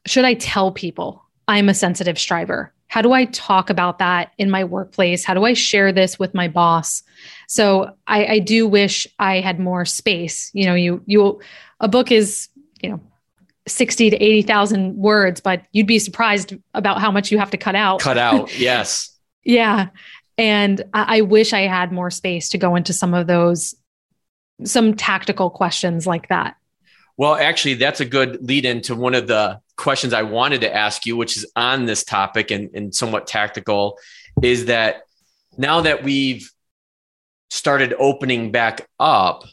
should 0.06 0.26
I 0.26 0.34
tell 0.36 0.72
people 0.72 1.24
I'm 1.48 1.70
a 1.70 1.74
sensitive 1.74 2.18
striver? 2.18 2.74
How 2.88 3.02
do 3.02 3.14
I 3.14 3.26
talk 3.26 3.70
about 3.70 4.00
that 4.00 4.32
in 4.38 4.50
my 4.50 4.64
workplace? 4.64 5.24
How 5.24 5.34
do 5.34 5.46
I 5.46 5.54
share 5.54 5.92
this 5.92 6.18
with 6.18 6.34
my 6.34 6.48
boss? 6.48 7.04
So 7.52 7.98
I, 8.08 8.26
I 8.26 8.40
do 8.40 8.66
wish 8.66 9.06
I 9.20 9.42
had 9.42 9.60
more 9.60 9.84
space. 9.84 10.50
You 10.54 10.68
know, 10.68 10.74
you 10.74 11.04
you 11.06 11.42
a 11.82 11.90
book 11.90 12.10
is 12.10 12.48
you 12.82 12.90
know 12.90 13.02
60 13.68 14.10
to 14.12 14.16
80,000 14.16 14.96
words, 14.96 15.42
but 15.42 15.64
you'd 15.74 15.86
be 15.86 16.00
surprised 16.00 16.56
about 16.74 17.02
how 17.02 17.12
much 17.12 17.30
you 17.30 17.38
have 17.40 17.52
to 17.52 17.58
cut 17.58 17.76
out. 17.76 18.00
Cut 18.00 18.18
out, 18.18 18.58
yes. 18.58 19.14
yeah. 19.44 19.90
And 20.38 20.82
I, 20.94 21.18
I, 21.18 21.22
wish 21.22 21.52
I 21.52 21.68
had 21.68 21.92
more 21.92 22.10
space 22.10 22.48
to 22.50 22.58
go 22.58 22.78
into 22.78 22.94
some 22.94 23.14
of 23.14 23.28
those, 23.28 23.76
some 24.64 24.96
tactical 24.96 25.50
questions 25.50 26.08
like 26.08 26.30
that. 26.30 26.56
Well, 27.18 27.36
actually, 27.36 27.74
that's 27.74 28.00
a 28.00 28.06
good 28.06 28.48
lead 28.48 28.64
into 28.64 28.96
one 28.96 29.14
of 29.14 29.28
the 29.28 29.60
questions 29.76 30.14
I 30.14 30.24
wanted 30.24 30.62
to 30.62 30.74
ask 30.74 31.06
you, 31.06 31.18
which 31.18 31.36
is 31.36 31.46
on 31.58 31.86
this 31.86 32.06
topic 32.06 32.50
and, 32.50 32.70
and 32.74 32.96
somewhat 32.96 33.28
tactical, 33.28 34.00
is 34.42 34.66
that 34.66 35.02
now 35.58 35.82
that 35.82 36.04
we've 36.04 36.50
started 37.52 37.94
opening 38.00 38.52
back 38.52 38.88
up, 38.98 39.44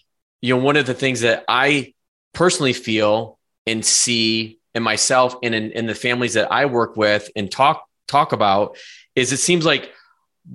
you 0.40 0.56
know, 0.56 0.62
one 0.62 0.76
of 0.76 0.86
the 0.86 0.94
things 0.94 1.20
that 1.20 1.44
I 1.48 1.94
personally 2.32 2.72
feel 2.72 3.38
and 3.66 3.84
see 3.84 4.60
in 4.74 4.84
myself 4.84 5.34
and 5.42 5.54
in, 5.54 5.72
in 5.72 5.86
the 5.86 5.96
families 5.96 6.34
that 6.34 6.50
I 6.52 6.66
work 6.66 6.96
with 6.96 7.28
and 7.34 7.50
talk 7.50 7.84
talk 8.06 8.32
about 8.32 8.78
is 9.14 9.32
it 9.32 9.38
seems 9.38 9.66
like 9.66 9.92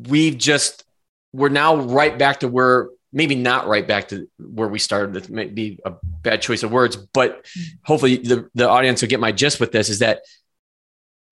we've 0.08 0.38
just 0.38 0.86
we're 1.34 1.50
now 1.50 1.76
right 1.76 2.18
back 2.18 2.40
to 2.40 2.48
where 2.48 2.90
maybe 3.12 3.36
not 3.36 3.68
right 3.68 3.88
back 3.88 4.08
to 4.08 4.28
where 4.40 4.70
we 4.70 4.80
started. 4.80 5.14
That 5.14 5.30
may 5.30 5.46
be 5.46 5.80
a 5.86 5.94
bad 6.02 6.42
choice 6.42 6.64
of 6.64 6.72
words, 6.72 6.96
but 6.96 7.46
hopefully 7.84 8.18
the, 8.18 8.50
the 8.56 8.68
audience 8.68 9.02
will 9.02 9.10
get 9.10 9.20
my 9.20 9.34
gist 9.34 9.60
with 9.60 9.72
this 9.72 9.90
is 9.90 10.00
that 10.00 10.22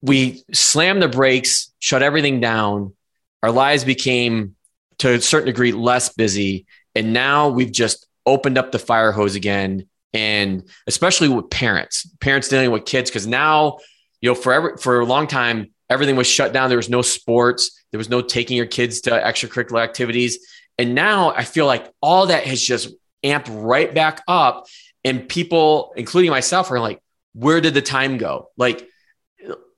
we 0.01 0.43
slammed 0.51 1.01
the 1.01 1.07
brakes, 1.07 1.71
shut 1.79 2.03
everything 2.03 2.41
down. 2.41 2.93
Our 3.41 3.51
lives 3.51 3.83
became 3.83 4.55
to 5.01 5.13
a 5.13 5.21
certain 5.21 5.47
degree 5.47 5.71
less 5.71 6.09
busy. 6.09 6.65
And 6.95 7.13
now 7.13 7.49
we've 7.49 7.71
just 7.71 8.07
opened 8.25 8.57
up 8.57 8.71
the 8.71 8.79
fire 8.79 9.11
hose 9.11 9.35
again 9.35 9.87
and 10.13 10.67
especially 10.87 11.29
with 11.29 11.49
parents, 11.49 12.05
parents 12.19 12.47
dealing 12.47 12.71
with 12.71 12.85
kids, 12.85 13.09
because 13.09 13.27
now, 13.27 13.77
you 14.19 14.29
know, 14.29 14.35
for 14.35 14.77
for 14.77 14.99
a 14.99 15.05
long 15.05 15.27
time, 15.27 15.71
everything 15.89 16.15
was 16.15 16.27
shut 16.27 16.53
down. 16.53 16.69
There 16.69 16.77
was 16.77 16.89
no 16.89 17.01
sports, 17.01 17.83
there 17.91 17.97
was 17.97 18.09
no 18.09 18.21
taking 18.21 18.57
your 18.57 18.65
kids 18.65 19.01
to 19.01 19.11
extracurricular 19.11 19.81
activities, 19.81 20.39
and 20.77 20.95
now 20.95 21.31
I 21.31 21.43
feel 21.43 21.65
like 21.65 21.89
all 22.01 22.27
that 22.27 22.43
has 22.45 22.61
just 22.61 22.93
amped 23.23 23.47
right 23.49 23.93
back 23.93 24.21
up, 24.27 24.67
and 25.03 25.27
people, 25.27 25.93
including 25.95 26.31
myself, 26.31 26.71
are 26.71 26.79
like, 26.79 27.01
where 27.33 27.61
did 27.61 27.73
the 27.73 27.81
time 27.81 28.17
go? 28.17 28.49
Like 28.57 28.87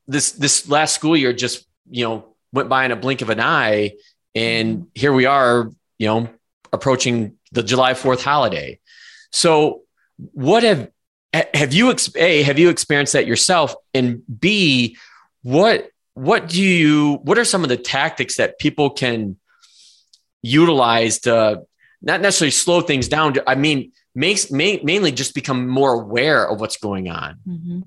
this 0.07 0.31
this 0.31 0.67
last 0.67 0.95
school 0.95 1.15
year 1.15 1.31
just 1.31 1.65
you 1.89 2.05
know 2.05 2.35
went 2.51 2.69
by 2.69 2.85
in 2.85 2.91
a 2.91 2.95
blink 2.95 3.21
of 3.21 3.29
an 3.29 3.39
eye, 3.39 3.91
and 4.35 4.87
here 4.93 5.13
we 5.13 5.25
are, 5.25 5.69
you 5.97 6.07
know, 6.07 6.29
approaching 6.71 7.37
the 7.51 7.63
July 7.63 7.93
Fourth 7.93 8.23
holiday. 8.23 8.79
So 9.31 9.83
what 10.17 10.63
have 10.63 10.89
have 11.53 11.73
you 11.73 11.93
a 12.15 12.43
have 12.43 12.59
you 12.59 12.69
experienced 12.69 13.13
that 13.13 13.25
yourself 13.25 13.73
and 13.93 14.21
b 14.39 14.95
what 15.41 15.89
what 16.13 16.47
do 16.47 16.61
you 16.61 17.15
what 17.23 17.37
are 17.37 17.45
some 17.45 17.63
of 17.63 17.69
the 17.69 17.77
tactics 17.77 18.37
that 18.37 18.59
people 18.59 18.91
can 18.91 19.35
utilize 20.41 21.19
to 21.19 21.63
not 22.01 22.21
necessarily 22.21 22.51
slow 22.51 22.81
things 22.81 23.07
down 23.07 23.35
i 23.47 23.55
mean 23.55 23.91
makes 24.13 24.51
mainly 24.51 25.11
just 25.11 25.33
become 25.33 25.67
more 25.67 25.93
aware 25.93 26.47
of 26.47 26.59
what's 26.59 26.77
going 26.77 27.09
on 27.09 27.39
mm-hmm. 27.47 27.79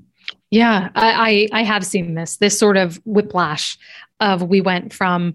yeah 0.51 0.89
I, 0.97 1.49
I 1.53 1.61
i 1.61 1.63
have 1.63 1.87
seen 1.87 2.15
this 2.15 2.39
this 2.39 2.59
sort 2.59 2.77
of 2.77 3.01
whiplash 3.05 3.79
of 4.19 4.43
we 4.43 4.61
went 4.61 4.93
from 4.93 5.35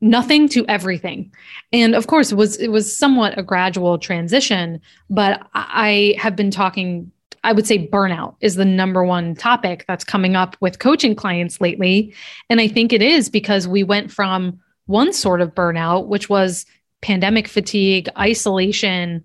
nothing 0.00 0.48
to 0.50 0.66
everything. 0.66 1.32
And 1.72 1.94
of 1.94 2.06
course, 2.06 2.32
it 2.32 2.36
was 2.36 2.56
it 2.56 2.68
was 2.68 2.96
somewhat 2.96 3.38
a 3.38 3.42
gradual 3.42 3.98
transition, 3.98 4.80
but 5.10 5.46
I 5.54 6.14
have 6.18 6.36
been 6.36 6.50
talking 6.50 7.10
I 7.44 7.52
would 7.52 7.66
say 7.66 7.86
burnout 7.86 8.36
is 8.40 8.54
the 8.54 8.64
number 8.64 9.04
one 9.04 9.34
topic 9.34 9.84
that's 9.86 10.02
coming 10.02 10.34
up 10.34 10.56
with 10.60 10.78
coaching 10.78 11.14
clients 11.14 11.60
lately. 11.60 12.14
And 12.48 12.60
I 12.60 12.68
think 12.68 12.92
it 12.92 13.02
is 13.02 13.28
because 13.28 13.68
we 13.68 13.84
went 13.84 14.10
from 14.10 14.58
one 14.86 15.12
sort 15.12 15.42
of 15.42 15.54
burnout, 15.54 16.06
which 16.06 16.28
was 16.30 16.64
pandemic 17.02 17.46
fatigue, 17.46 18.08
isolation, 18.18 19.24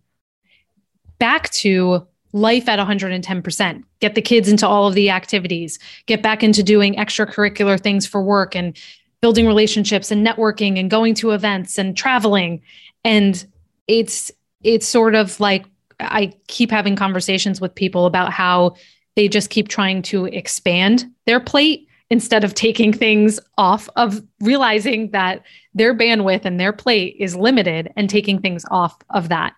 back 1.17 1.49
to 1.51 2.05
life 2.33 2.67
at 2.67 2.77
110%. 2.77 3.83
Get 4.01 4.15
the 4.15 4.21
kids 4.21 4.49
into 4.49 4.67
all 4.67 4.87
of 4.87 4.95
the 4.95 5.09
activities, 5.09 5.79
get 6.05 6.21
back 6.21 6.43
into 6.43 6.61
doing 6.61 6.95
extracurricular 6.95 7.79
things 7.79 8.05
for 8.05 8.21
work 8.21 8.55
and 8.55 8.77
building 9.21 9.45
relationships 9.45 10.11
and 10.11 10.25
networking 10.25 10.79
and 10.79 10.89
going 10.89 11.13
to 11.15 11.31
events 11.31 11.77
and 11.77 11.95
traveling. 11.95 12.61
And 13.03 13.45
it's 13.87 14.31
it's 14.61 14.87
sort 14.87 15.15
of 15.15 15.39
like 15.39 15.65
i 15.99 16.31
keep 16.47 16.71
having 16.71 16.95
conversations 16.95 17.59
with 17.59 17.73
people 17.75 18.05
about 18.05 18.31
how 18.31 18.75
they 19.15 19.27
just 19.27 19.49
keep 19.49 19.67
trying 19.67 20.01
to 20.01 20.25
expand 20.25 21.05
their 21.25 21.39
plate 21.39 21.87
instead 22.09 22.43
of 22.43 22.53
taking 22.53 22.93
things 22.93 23.39
off 23.57 23.89
of 23.95 24.21
realizing 24.39 25.11
that 25.11 25.43
their 25.73 25.93
bandwidth 25.93 26.45
and 26.45 26.59
their 26.59 26.73
plate 26.73 27.15
is 27.19 27.35
limited 27.35 27.91
and 27.95 28.09
taking 28.09 28.39
things 28.39 28.65
off 28.71 28.97
of 29.09 29.29
that. 29.29 29.53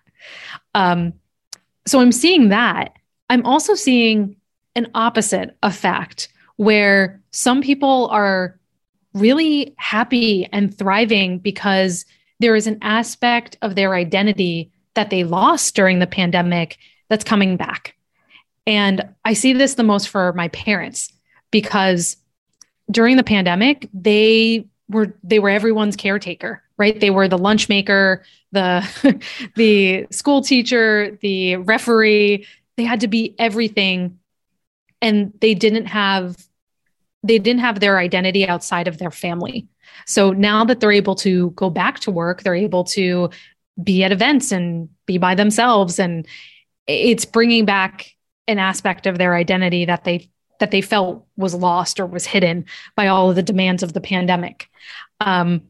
Um, 0.74 1.14
so 1.86 2.00
i'm 2.00 2.12
seeing 2.12 2.48
that. 2.48 2.94
I'm 3.30 3.44
also 3.46 3.74
seeing 3.74 4.36
an 4.74 4.90
opposite 4.94 5.56
effect 5.62 6.28
where 6.56 7.20
some 7.30 7.62
people 7.62 8.08
are 8.08 8.58
really 9.14 9.74
happy 9.78 10.46
and 10.52 10.76
thriving 10.76 11.38
because 11.38 12.04
there 12.40 12.56
is 12.56 12.66
an 12.66 12.78
aspect 12.82 13.56
of 13.62 13.74
their 13.74 13.94
identity 13.94 14.70
that 14.94 15.10
they 15.10 15.24
lost 15.24 15.74
during 15.74 15.98
the 15.98 16.06
pandemic 16.06 16.78
that's 17.08 17.24
coming 17.24 17.56
back. 17.56 17.94
And 18.66 19.08
I 19.24 19.32
see 19.32 19.52
this 19.52 19.74
the 19.74 19.82
most 19.82 20.08
for 20.08 20.32
my 20.34 20.48
parents 20.48 21.12
because 21.50 22.16
during 22.90 23.16
the 23.16 23.24
pandemic, 23.24 23.88
they 23.92 24.66
were 24.88 25.14
they 25.22 25.38
were 25.38 25.50
everyone's 25.50 25.96
caretaker, 25.96 26.62
right? 26.76 26.98
They 26.98 27.10
were 27.10 27.28
the 27.28 27.38
lunch 27.38 27.68
maker, 27.68 28.24
the 28.52 29.20
the 29.56 30.06
school 30.10 30.42
teacher, 30.42 31.18
the 31.22 31.56
referee. 31.56 32.46
They 32.76 32.84
had 32.84 33.00
to 33.00 33.08
be 33.08 33.34
everything 33.38 34.18
and 35.02 35.32
they 35.40 35.54
didn't 35.54 35.86
have 35.86 36.36
they 37.22 37.38
didn't 37.38 37.60
have 37.60 37.80
their 37.80 37.98
identity 37.98 38.46
outside 38.46 38.88
of 38.88 38.98
their 38.98 39.10
family. 39.10 39.68
So 40.06 40.32
now 40.32 40.64
that 40.64 40.80
they're 40.80 40.92
able 40.92 41.14
to 41.16 41.50
go 41.50 41.70
back 41.70 42.00
to 42.00 42.10
work, 42.10 42.42
they're 42.42 42.54
able 42.54 42.84
to 42.84 43.30
be 43.82 44.04
at 44.04 44.12
events 44.12 44.52
and 44.52 44.88
be 45.06 45.18
by 45.18 45.34
themselves 45.34 45.98
and 45.98 46.26
it's 46.86 47.24
bringing 47.24 47.64
back 47.64 48.10
an 48.48 48.58
aspect 48.58 49.06
of 49.06 49.18
their 49.18 49.34
identity 49.34 49.84
that 49.84 50.04
they 50.04 50.28
that 50.58 50.70
they 50.70 50.80
felt 50.80 51.26
was 51.36 51.54
lost 51.54 51.98
or 51.98 52.06
was 52.06 52.26
hidden 52.26 52.64
by 52.94 53.08
all 53.08 53.30
of 53.30 53.36
the 53.36 53.42
demands 53.42 53.82
of 53.82 53.94
the 53.94 54.00
pandemic. 54.00 54.68
Um, 55.18 55.62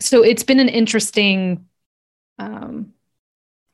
so 0.00 0.24
it's 0.24 0.42
been 0.42 0.60
an 0.60 0.68
interesting 0.68 1.66
um, 2.38 2.92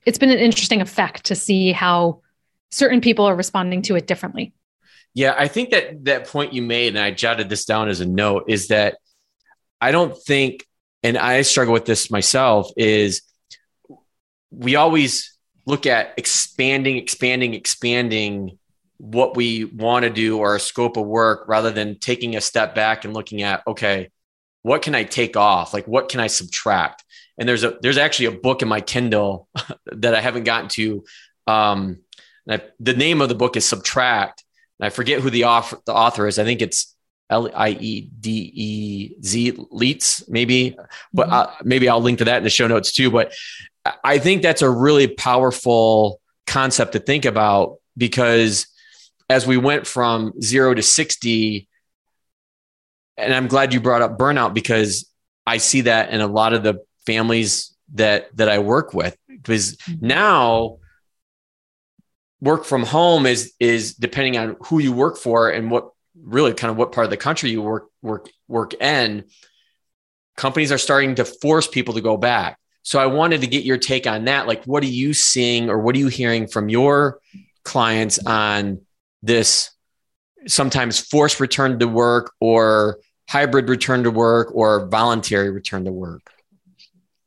it's 0.05 0.19
been 0.19 0.31
an 0.31 0.39
interesting 0.39 0.81
effect 0.81 1.27
to 1.27 1.35
see 1.35 1.73
how 1.73 2.23
certain 2.71 3.01
people 3.01 3.25
are 3.25 3.37
responding 3.37 3.83
to 3.83 3.97
it 3.97 4.07
differently. 4.07 4.53
Yeah, 5.15 5.35
I 5.37 5.49
think 5.49 5.71
that 5.71 6.05
that 6.05 6.29
point 6.29 6.53
you 6.53 6.63
made, 6.63 6.89
and 6.89 6.99
I 6.99 7.11
jotted 7.11 7.49
this 7.49 7.65
down 7.65 7.89
as 7.89 8.01
a 8.01 8.07
note, 8.07 8.45
is 8.49 8.69
that 8.69 8.99
I 9.81 9.91
don't 9.91 10.17
think, 10.17 10.67
and 11.03 11.17
I 11.17 11.43
struggle 11.43 11.73
with 11.73 11.87
this 11.87 12.11
myself, 12.11 12.71
is 12.77 13.23
we 14.51 14.77
always 14.77 15.37
look 15.67 15.87
at 15.87 16.15
expanding, 16.17 16.97
expanding, 16.97 17.55
expanding 17.55 18.59
what 18.99 19.37
we 19.37 19.65
want 19.65 20.05
to 20.05 20.11
do 20.11 20.39
or 20.39 20.51
our 20.51 20.59
scope 20.59 20.97
of 20.97 21.07
work 21.07 21.47
rather 21.49 21.71
than 21.71 21.99
taking 21.99 22.37
a 22.37 22.41
step 22.41 22.75
back 22.75 23.05
and 23.05 23.15
looking 23.15 23.43
at, 23.43 23.63
okay, 23.67 24.11
what 24.63 24.83
can 24.83 24.95
I 24.95 25.05
take 25.05 25.37
off? 25.37 25.73
Like, 25.73 25.87
what 25.87 26.09
can 26.09 26.21
I 26.21 26.27
subtract? 26.27 27.05
And 27.39 27.49
there's 27.49 27.65
a, 27.65 27.79
there's 27.81 27.99
actually 27.99 28.27
a 28.27 28.33
book 28.33 28.63
in 28.63 28.69
my 28.69 28.81
Kindle 28.81 29.49
that 29.87 30.15
I 30.15 30.21
haven't 30.21 30.45
gotten 30.45 30.69
to. 30.71 31.05
Um, 31.47 32.01
I, 32.49 32.63
the 32.81 32.95
name 32.95 33.21
of 33.21 33.29
the 33.29 33.35
book 33.35 33.57
is 33.57 33.67
Subtract. 33.67 34.43
And 34.79 34.87
I 34.87 34.91
forget 34.91 35.21
who 35.21 35.31
the 35.31 35.45
author, 35.45 35.79
the 35.87 35.95
author 35.95 36.27
is. 36.27 36.39
I 36.39 36.45
think 36.45 36.63
it's 36.63 36.95
L 37.31 37.51
I 37.55 37.71
E 37.71 38.09
D 38.21 38.53
E 38.55 39.23
Z 39.23 39.53
Leitz, 39.71 40.29
maybe, 40.29 40.77
but 41.13 41.27
mm-hmm. 41.27 41.35
uh, 41.35 41.47
maybe 41.63 41.89
I'll 41.89 42.01
link 42.01 42.19
to 42.19 42.25
that 42.25 42.39
in 42.39 42.45
the 42.45 42.51
show 42.51 42.67
notes 42.67 42.93
too. 42.93 43.11
But 43.11 43.35
I 44.03 44.19
think 44.19 44.43
that's 44.43 44.63
a 44.63 44.71
really 44.71 45.09
powerful 45.09 46.21
concept 46.47 46.93
to 46.93 46.99
think 46.99 47.25
about 47.25 47.77
because 47.97 48.67
as 49.29 49.47
we 49.47 49.57
went 49.57 49.87
from 49.87 50.33
zero 50.41 50.73
to 50.73 50.83
60, 50.83 51.69
and 53.17 53.35
I'm 53.35 53.47
glad 53.47 53.75
you 53.75 53.81
brought 53.81 54.03
up 54.03 54.19
burnout 54.19 54.55
because 54.55 55.11
I 55.47 55.59
see 55.59 55.83
that 55.83 56.11
in 56.11 56.21
a 56.21 56.27
lot 56.27 56.55
of 56.55 56.63
the 56.63 56.83
families 57.05 57.75
that 57.95 58.35
that 58.37 58.49
I 58.49 58.59
work 58.59 58.95
with 58.95 59.17
because 59.29 59.77
mm-hmm. 59.77 60.07
now 60.07 60.79
work 62.41 62.65
from 62.65 62.85
home 62.85 63.27
is 63.27 63.53
is 63.59 63.95
depending 63.95 64.37
on 64.37 64.57
who 64.67 64.79
you 64.79 64.93
work 64.93 65.17
for 65.17 65.51
and 65.51 65.71
what 65.71 65.91
really 66.21 66.53
kind 66.53 66.71
of 66.71 66.77
what 66.77 66.93
part 66.93 67.05
of 67.05 67.11
the 67.11 67.17
country 67.17 67.51
you 67.51 67.63
work 67.63 67.89
work 68.03 68.29
work 68.47 68.75
in 68.75 69.25
companies 70.37 70.71
are 70.71 70.79
starting 70.79 71.17
to 71.17 71.25
force 71.25 71.67
people 71.67 71.95
to 71.95 72.01
go 72.01 72.17
back. 72.17 72.59
So 72.83 72.99
i 72.99 73.07
wanted 73.07 73.43
to 73.43 73.47
get 73.47 73.65
your 73.65 73.77
take 73.77 74.07
on 74.07 74.25
that. 74.27 74.47
Like 74.47 74.65
what 74.65 74.83
are 74.83 74.87
you 74.87 75.13
seeing 75.13 75.69
or 75.69 75.79
what 75.79 75.95
are 75.95 75.99
you 75.99 76.09
hearing 76.09 76.47
from 76.47 76.69
your 76.69 77.21
clients 77.65 78.19
on 78.25 78.81
this 79.23 79.71
sometimes 80.47 80.99
forced 80.99 81.41
return 81.41 81.79
to 81.81 81.89
work 81.89 82.33
or 82.41 83.01
hybrid 83.29 83.69
return 83.69 84.05
to 84.05 84.11
work 84.11 84.55
or 84.55 84.87
voluntary 84.87 85.51
return 85.51 85.85
to 85.85 85.93
work 85.93 86.23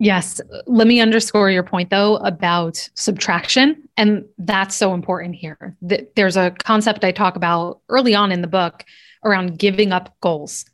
Yes. 0.01 0.41
Let 0.65 0.87
me 0.87 0.99
underscore 0.99 1.51
your 1.51 1.61
point 1.61 1.91
though 1.91 2.15
about 2.17 2.89
subtraction. 2.95 3.87
And 3.97 4.25
that's 4.39 4.75
so 4.75 4.95
important 4.95 5.35
here. 5.35 5.77
There's 6.15 6.35
a 6.35 6.49
concept 6.49 7.03
I 7.03 7.11
talk 7.11 7.35
about 7.35 7.81
early 7.87 8.15
on 8.15 8.31
in 8.31 8.41
the 8.41 8.47
book 8.47 8.83
around 9.23 9.59
giving 9.59 9.91
up 9.91 10.15
goals. 10.19 10.65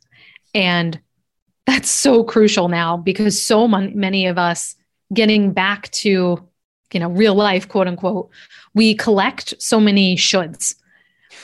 And 0.54 0.98
that's 1.66 1.90
so 1.90 2.24
crucial 2.24 2.68
now 2.68 2.96
because 2.96 3.40
so 3.40 3.68
many 3.68 4.26
of 4.26 4.38
us 4.38 4.74
getting 5.12 5.52
back 5.52 5.90
to, 5.90 6.42
you 6.94 7.00
know, 7.00 7.10
real 7.10 7.34
life, 7.34 7.68
quote 7.68 7.86
unquote, 7.86 8.30
we 8.72 8.94
collect 8.94 9.60
so 9.60 9.78
many 9.78 10.16
shoulds. 10.16 10.74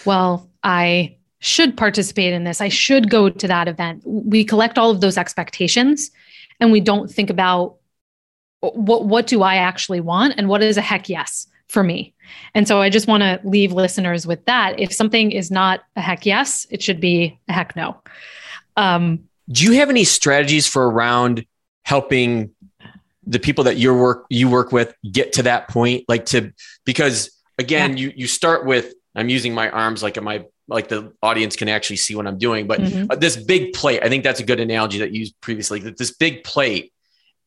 Well, 0.07 0.49
I 0.63 1.19
should 1.41 1.77
participate 1.77 2.33
in 2.33 2.45
this. 2.45 2.63
I 2.63 2.71
should 2.71 3.11
go 3.11 3.29
to 3.29 3.47
that 3.47 3.69
event. 3.69 4.01
We 4.07 4.43
collect 4.43 4.79
all 4.79 4.91
of 4.91 5.03
those 5.03 5.19
expectations 5.19 6.11
and 6.61 6.73
we 6.73 6.81
don't 6.81 7.11
think 7.11 7.31
about 7.31 7.77
what 8.61 9.05
what 9.05 9.27
do 9.27 9.43
I 9.43 9.57
actually 9.57 10.01
want 10.01 10.35
and 10.37 10.49
what 10.49 10.63
is 10.63 10.77
a 10.77 10.83
heck 10.83 11.09
yes 11.09 11.47
for 11.69 11.83
me. 11.83 12.15
And 12.55 12.67
so 12.67 12.81
I 12.81 12.89
just 12.89 13.07
want 13.07 13.23
to 13.23 13.41
leave 13.45 13.73
listeners 13.73 14.27
with 14.27 14.45
that. 14.47 14.79
If 14.79 14.93
something 14.93 15.33
is 15.33 15.51
not 15.51 15.81
a 15.97 16.01
heck 16.01 16.25
yes, 16.25 16.67
it 16.71 16.83
should 16.83 17.01
be 17.01 17.39
a 17.49 17.53
heck 17.53 17.77
no. 17.77 18.01
Um, 18.77 19.29
do 19.51 19.65
you 19.65 19.73
have 19.73 19.91
any 19.91 20.05
strategies 20.05 20.67
for 20.67 20.91
around 20.91 21.45
helping 21.85 22.51
the 23.27 23.39
people 23.39 23.65
that 23.65 23.77
you 23.77 23.95
work 23.95 24.27
you 24.31 24.49
work 24.49 24.73
with 24.73 24.95
get 25.11 25.35
to 25.35 25.43
that 25.43 25.69
point 25.69 26.05
like 26.09 26.27
to 26.27 26.53
because 26.85 27.31
again 27.59 27.97
yeah. 27.97 28.05
you 28.05 28.13
you 28.17 28.27
start 28.27 28.67
with 28.67 28.93
i'm 29.15 29.29
using 29.29 29.55
my 29.55 29.69
arms 29.71 30.03
like 30.03 30.21
my 30.23 30.45
like 30.69 30.89
the 30.89 31.13
audience 31.23 31.57
can 31.57 31.69
actually 31.69 31.97
see 31.97 32.15
what 32.15 32.27
i'm 32.27 32.39
doing 32.39 32.67
but 32.67 32.81
mm-hmm. 32.81 33.11
uh, 33.11 33.17
this 33.17 33.37
big 33.37 33.73
plate 33.73 34.01
i 34.03 34.09
think 34.09 34.25
that's 34.25 34.41
a 34.41 34.45
good 34.45 34.61
analogy 34.61 34.99
that 34.99 35.13
you 35.13 35.21
used 35.21 35.41
previously 35.41 35.79
that 35.81 35.97
this 35.97 36.13
big 36.13 36.45
plate 36.45 36.93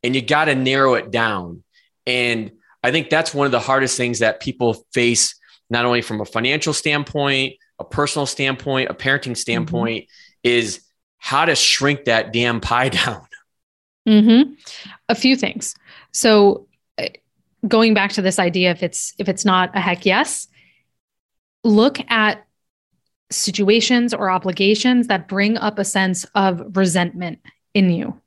and 0.03 0.15
you 0.15 0.21
got 0.21 0.45
to 0.45 0.55
narrow 0.55 0.93
it 0.93 1.11
down 1.11 1.63
and 2.05 2.51
i 2.83 2.91
think 2.91 3.09
that's 3.09 3.33
one 3.33 3.45
of 3.45 3.51
the 3.51 3.59
hardest 3.59 3.97
things 3.97 4.19
that 4.19 4.39
people 4.39 4.85
face 4.93 5.35
not 5.69 5.85
only 5.85 6.01
from 6.01 6.21
a 6.21 6.25
financial 6.25 6.73
standpoint 6.73 7.53
a 7.79 7.83
personal 7.83 8.25
standpoint 8.25 8.89
a 8.89 8.93
parenting 8.93 9.35
standpoint 9.35 10.03
mm-hmm. 10.03 10.49
is 10.49 10.81
how 11.17 11.45
to 11.45 11.55
shrink 11.55 12.05
that 12.05 12.31
damn 12.31 12.61
pie 12.61 12.89
down 12.89 13.25
mm-hmm. 14.07 14.53
a 15.09 15.15
few 15.15 15.35
things 15.35 15.75
so 16.11 16.67
uh, 16.99 17.07
going 17.67 17.93
back 17.93 18.11
to 18.11 18.21
this 18.21 18.37
idea 18.37 18.69
if 18.71 18.83
it's 18.83 19.13
if 19.17 19.27
it's 19.27 19.43
not 19.43 19.75
a 19.75 19.79
heck 19.79 20.05
yes 20.05 20.47
look 21.67 21.99
at 22.09 22.45
situations 23.29 24.13
or 24.13 24.29
obligations 24.29 25.07
that 25.07 25.27
bring 25.27 25.57
up 25.57 25.79
a 25.79 25.85
sense 25.85 26.25
of 26.35 26.75
resentment 26.75 27.39
in 27.73 27.89
you. 27.89 28.19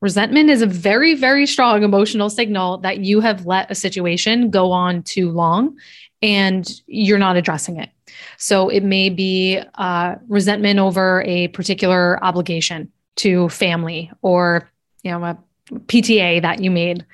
Resentment 0.00 0.48
is 0.48 0.62
a 0.62 0.66
very, 0.66 1.14
very 1.14 1.44
strong 1.44 1.82
emotional 1.82 2.30
signal 2.30 2.78
that 2.78 3.00
you 3.00 3.20
have 3.20 3.46
let 3.46 3.70
a 3.70 3.74
situation 3.74 4.50
go 4.50 4.70
on 4.70 5.02
too 5.02 5.30
long 5.30 5.76
and 6.22 6.80
you're 6.86 7.18
not 7.18 7.36
addressing 7.36 7.78
it. 7.78 7.90
So 8.36 8.68
it 8.68 8.82
may 8.82 9.10
be 9.10 9.60
uh, 9.74 10.16
resentment 10.28 10.78
over 10.78 11.22
a 11.26 11.48
particular 11.48 12.22
obligation 12.24 12.92
to 13.16 13.48
family 13.48 14.10
or 14.22 14.70
you 15.02 15.10
know 15.10 15.24
a 15.24 15.38
PTA 15.70 16.42
that 16.42 16.62
you 16.62 16.70
made. 16.70 17.04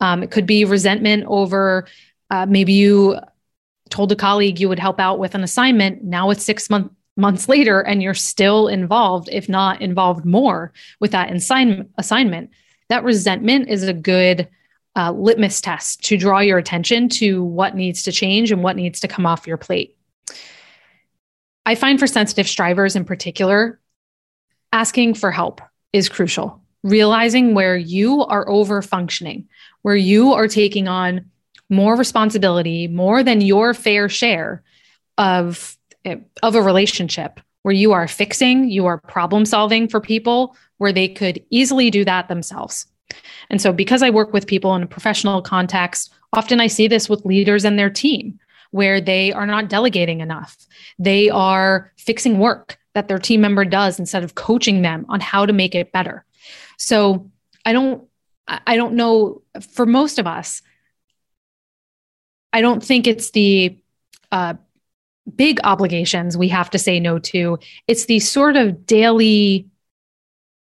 Um, 0.00 0.22
it 0.22 0.30
could 0.30 0.46
be 0.46 0.64
resentment 0.64 1.24
over 1.26 1.86
uh, 2.30 2.46
maybe 2.46 2.72
you 2.72 3.18
told 3.90 4.12
a 4.12 4.16
colleague 4.16 4.60
you 4.60 4.68
would 4.68 4.78
help 4.78 5.00
out 5.00 5.18
with 5.18 5.34
an 5.34 5.42
assignment. 5.42 6.04
Now 6.04 6.30
it's 6.30 6.44
six 6.44 6.70
months 6.70 6.94
months 7.18 7.48
later 7.48 7.80
and 7.80 8.02
you're 8.02 8.14
still 8.14 8.68
involved, 8.68 9.28
if 9.32 9.48
not 9.48 9.82
involved 9.82 10.24
more 10.24 10.72
with 11.00 11.10
that 11.10 11.30
assign- 11.32 11.90
assignment. 11.98 12.50
That 12.88 13.04
resentment 13.04 13.68
is 13.68 13.82
a 13.82 13.92
good 13.92 14.48
uh, 14.96 15.12
litmus 15.12 15.60
test 15.60 16.04
to 16.04 16.16
draw 16.16 16.38
your 16.38 16.58
attention 16.58 17.08
to 17.08 17.42
what 17.42 17.74
needs 17.74 18.04
to 18.04 18.12
change 18.12 18.50
and 18.50 18.62
what 18.62 18.76
needs 18.76 19.00
to 19.00 19.08
come 19.08 19.26
off 19.26 19.46
your 19.46 19.56
plate. 19.56 19.96
I 21.66 21.74
find 21.74 21.98
for 21.98 22.06
sensitive 22.06 22.48
strivers 22.48 22.96
in 22.96 23.04
particular, 23.04 23.78
asking 24.72 25.14
for 25.14 25.30
help 25.30 25.60
is 25.92 26.08
crucial. 26.08 26.62
Realizing 26.84 27.54
where 27.54 27.76
you 27.76 28.24
are 28.24 28.48
over 28.48 28.80
functioning, 28.80 29.48
where 29.82 29.96
you 29.96 30.32
are 30.32 30.48
taking 30.48 30.86
on 30.86 31.30
more 31.68 31.96
responsibility, 31.96 32.88
more 32.88 33.22
than 33.22 33.40
your 33.40 33.74
fair 33.74 34.08
share 34.08 34.62
of, 35.16 35.76
of 36.42 36.54
a 36.54 36.62
relationship 36.62 37.40
where 37.62 37.74
you 37.74 37.92
are 37.92 38.08
fixing, 38.08 38.70
you 38.70 38.86
are 38.86 38.98
problem 38.98 39.44
solving 39.44 39.88
for 39.88 40.00
people 40.00 40.56
where 40.78 40.92
they 40.92 41.08
could 41.08 41.44
easily 41.50 41.90
do 41.90 42.04
that 42.04 42.28
themselves. 42.28 42.86
And 43.50 43.60
so, 43.60 43.72
because 43.72 44.02
I 44.02 44.10
work 44.10 44.32
with 44.32 44.46
people 44.46 44.74
in 44.74 44.82
a 44.82 44.86
professional 44.86 45.42
context, 45.42 46.12
often 46.32 46.60
I 46.60 46.66
see 46.66 46.88
this 46.88 47.08
with 47.08 47.24
leaders 47.24 47.64
and 47.64 47.78
their 47.78 47.90
team 47.90 48.38
where 48.70 49.00
they 49.00 49.32
are 49.32 49.46
not 49.46 49.68
delegating 49.68 50.20
enough. 50.20 50.56
They 50.98 51.30
are 51.30 51.90
fixing 51.96 52.38
work 52.38 52.78
that 52.94 53.08
their 53.08 53.18
team 53.18 53.40
member 53.40 53.64
does 53.64 53.98
instead 53.98 54.24
of 54.24 54.34
coaching 54.34 54.82
them 54.82 55.06
on 55.08 55.20
how 55.20 55.46
to 55.46 55.52
make 55.52 55.74
it 55.74 55.92
better. 55.92 56.24
So, 56.76 57.30
I 57.64 57.72
don't 57.72 58.04
I 58.46 58.76
don't 58.76 58.94
know 58.94 59.42
for 59.72 59.84
most 59.84 60.18
of 60.18 60.26
us 60.26 60.62
I 62.52 62.60
don't 62.60 62.82
think 62.82 63.06
it's 63.06 63.30
the 63.30 63.78
uh, 64.32 64.54
big 65.36 65.60
obligations 65.64 66.36
we 66.36 66.48
have 66.48 66.70
to 66.70 66.78
say 66.78 67.00
no 67.00 67.18
to. 67.18 67.58
It's 67.86 68.06
the 68.06 68.20
sort 68.20 68.56
of 68.56 68.86
daily, 68.86 69.66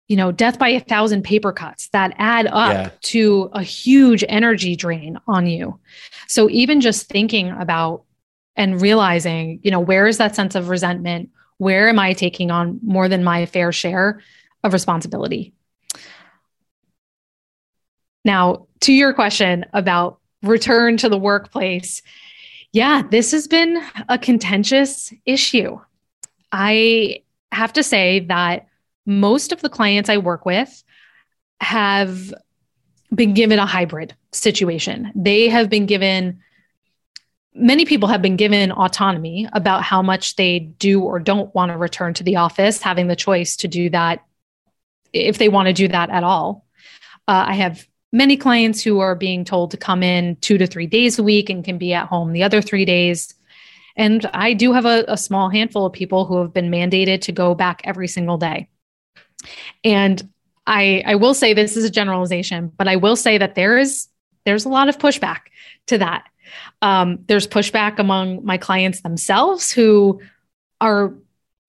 you 0.07 0.17
know, 0.17 0.31
death 0.31 0.59
by 0.59 0.69
a 0.69 0.79
thousand 0.79 1.23
paper 1.23 1.51
cuts 1.51 1.89
that 1.89 2.13
add 2.17 2.47
up 2.47 2.73
yeah. 2.73 2.89
to 3.01 3.49
a 3.53 3.63
huge 3.63 4.23
energy 4.27 4.75
drain 4.75 5.19
on 5.27 5.47
you. 5.47 5.79
So 6.27 6.49
even 6.49 6.81
just 6.81 7.07
thinking 7.07 7.51
about 7.51 8.03
and 8.55 8.81
realizing, 8.81 9.59
you 9.63 9.71
know, 9.71 9.79
where 9.79 10.07
is 10.07 10.17
that 10.17 10.35
sense 10.35 10.55
of 10.55 10.69
resentment? 10.69 11.29
Where 11.57 11.89
am 11.89 11.99
I 11.99 12.13
taking 12.13 12.51
on 12.51 12.79
more 12.83 13.07
than 13.07 13.23
my 13.23 13.45
fair 13.45 13.71
share 13.71 14.21
of 14.63 14.73
responsibility? 14.73 15.53
Now, 18.25 18.67
to 18.81 18.93
your 18.93 19.13
question 19.13 19.65
about 19.73 20.18
return 20.43 20.97
to 20.97 21.09
the 21.09 21.17
workplace. 21.17 22.01
Yeah, 22.71 23.03
this 23.09 23.31
has 23.31 23.47
been 23.47 23.81
a 24.07 24.17
contentious 24.17 25.13
issue. 25.25 25.79
I 26.51 27.23
have 27.51 27.73
to 27.73 27.83
say 27.83 28.19
that 28.21 28.67
most 29.05 29.51
of 29.51 29.61
the 29.61 29.69
clients 29.69 30.09
I 30.09 30.17
work 30.17 30.45
with 30.45 30.83
have 31.61 32.33
been 33.13 33.33
given 33.33 33.59
a 33.59 33.65
hybrid 33.65 34.15
situation. 34.31 35.11
They 35.15 35.49
have 35.49 35.69
been 35.69 35.87
given, 35.87 36.41
many 37.55 37.85
people 37.85 38.07
have 38.07 38.21
been 38.21 38.35
given 38.35 38.71
autonomy 38.71 39.47
about 39.53 39.83
how 39.83 40.03
much 40.03 40.35
they 40.35 40.59
do 40.59 41.01
or 41.01 41.19
don't 41.19 41.53
want 41.55 41.71
to 41.71 41.77
return 41.77 42.13
to 42.15 42.23
the 42.23 42.35
office, 42.35 42.81
having 42.81 43.07
the 43.07 43.15
choice 43.15 43.57
to 43.57 43.67
do 43.67 43.89
that 43.89 44.23
if 45.11 45.39
they 45.39 45.49
want 45.49 45.67
to 45.67 45.73
do 45.73 45.87
that 45.87 46.11
at 46.11 46.23
all. 46.23 46.67
Uh, 47.27 47.45
I 47.47 47.55
have 47.55 47.88
many 48.11 48.37
clients 48.37 48.81
who 48.81 48.99
are 48.99 49.15
being 49.15 49.45
told 49.45 49.71
to 49.71 49.77
come 49.77 50.03
in 50.03 50.35
two 50.37 50.57
to 50.57 50.67
three 50.67 50.87
days 50.87 51.19
a 51.19 51.23
week 51.23 51.49
and 51.49 51.63
can 51.63 51.77
be 51.77 51.93
at 51.93 52.07
home 52.07 52.33
the 52.33 52.43
other 52.43 52.61
three 52.61 52.85
days. 52.85 53.33
And 53.95 54.25
I 54.33 54.53
do 54.53 54.73
have 54.73 54.85
a, 54.85 55.03
a 55.07 55.17
small 55.17 55.49
handful 55.49 55.85
of 55.85 55.93
people 55.93 56.25
who 56.25 56.37
have 56.41 56.53
been 56.53 56.71
mandated 56.71 57.21
to 57.21 57.31
go 57.31 57.53
back 57.53 57.81
every 57.83 58.07
single 58.07 58.37
day. 58.37 58.69
And 59.83 60.29
I, 60.65 61.03
I 61.05 61.15
will 61.15 61.33
say 61.33 61.53
this 61.53 61.77
is 61.77 61.83
a 61.83 61.89
generalization, 61.89 62.71
but 62.75 62.87
I 62.87 62.95
will 62.95 63.15
say 63.15 63.37
that 63.37 63.55
there 63.55 63.77
is 63.77 64.07
there's 64.45 64.65
a 64.65 64.69
lot 64.69 64.89
of 64.89 64.97
pushback 64.97 65.39
to 65.87 65.97
that. 65.97 66.25
Um, 66.81 67.19
there's 67.27 67.47
pushback 67.47 67.99
among 67.99 68.45
my 68.45 68.57
clients 68.57 69.01
themselves 69.01 69.71
who 69.71 70.21
are 70.81 71.13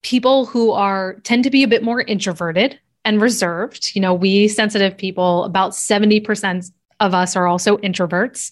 people 0.01 0.45
who 0.45 0.71
are 0.71 1.15
tend 1.23 1.43
to 1.43 1.51
be 1.51 1.63
a 1.63 1.67
bit 1.67 1.83
more 1.83 2.01
introverted 2.01 2.79
and 3.05 3.21
reserved. 3.21 3.91
You 3.95 4.01
know, 4.01 4.13
we 4.13 4.47
sensitive 4.47 4.97
people, 4.97 5.43
about 5.43 5.71
70% 5.71 6.71
of 6.99 7.13
us 7.13 7.35
are 7.35 7.47
also 7.47 7.77
introverts. 7.77 8.51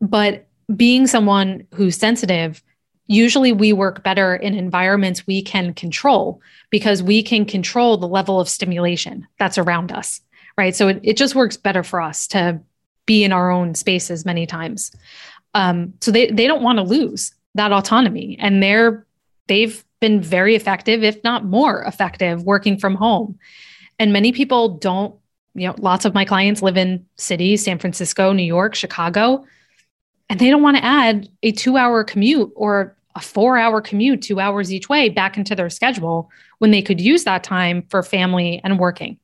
But 0.00 0.46
being 0.74 1.06
someone 1.06 1.66
who's 1.74 1.96
sensitive, 1.96 2.62
usually 3.06 3.52
we 3.52 3.72
work 3.72 4.04
better 4.04 4.34
in 4.34 4.54
environments 4.54 5.26
we 5.26 5.42
can 5.42 5.74
control 5.74 6.40
because 6.70 7.02
we 7.02 7.22
can 7.22 7.44
control 7.44 7.96
the 7.96 8.08
level 8.08 8.40
of 8.40 8.48
stimulation 8.48 9.26
that's 9.38 9.58
around 9.58 9.92
us. 9.92 10.20
Right. 10.56 10.74
So 10.74 10.88
it, 10.88 11.00
it 11.02 11.16
just 11.16 11.34
works 11.34 11.56
better 11.56 11.82
for 11.82 12.00
us 12.00 12.26
to 12.28 12.60
be 13.06 13.24
in 13.24 13.32
our 13.32 13.50
own 13.50 13.74
spaces 13.74 14.24
many 14.24 14.46
times. 14.46 14.92
Um, 15.54 15.94
so 16.00 16.10
they, 16.10 16.30
they 16.30 16.46
don't 16.46 16.62
want 16.62 16.78
to 16.78 16.84
lose 16.84 17.34
that 17.54 17.72
autonomy 17.72 18.36
and 18.38 18.62
they're 18.62 19.04
they've 19.48 19.84
been 20.00 20.20
very 20.20 20.56
effective, 20.56 21.04
if 21.04 21.22
not 21.22 21.44
more 21.44 21.82
effective, 21.82 22.42
working 22.42 22.78
from 22.78 22.94
home. 22.94 23.38
And 23.98 24.12
many 24.12 24.32
people 24.32 24.78
don't, 24.78 25.14
you 25.54 25.66
know, 25.68 25.74
lots 25.78 26.04
of 26.04 26.14
my 26.14 26.24
clients 26.24 26.62
live 26.62 26.76
in 26.76 27.06
cities, 27.16 27.64
San 27.64 27.78
Francisco, 27.78 28.32
New 28.32 28.42
York, 28.42 28.74
Chicago, 28.74 29.44
and 30.28 30.38
they 30.38 30.48
don't 30.48 30.62
want 30.62 30.76
to 30.76 30.84
add 30.84 31.28
a 31.42 31.52
two 31.52 31.76
hour 31.76 32.04
commute 32.04 32.52
or 32.54 32.96
a 33.14 33.20
four 33.20 33.58
hour 33.58 33.80
commute, 33.80 34.22
two 34.22 34.40
hours 34.40 34.72
each 34.72 34.88
way 34.88 35.08
back 35.08 35.36
into 35.36 35.54
their 35.54 35.68
schedule 35.68 36.30
when 36.58 36.70
they 36.70 36.82
could 36.82 37.00
use 37.00 37.24
that 37.24 37.42
time 37.42 37.84
for 37.90 38.02
family 38.02 38.60
and 38.62 38.78
working. 38.78 39.18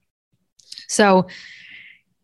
So, 0.88 1.28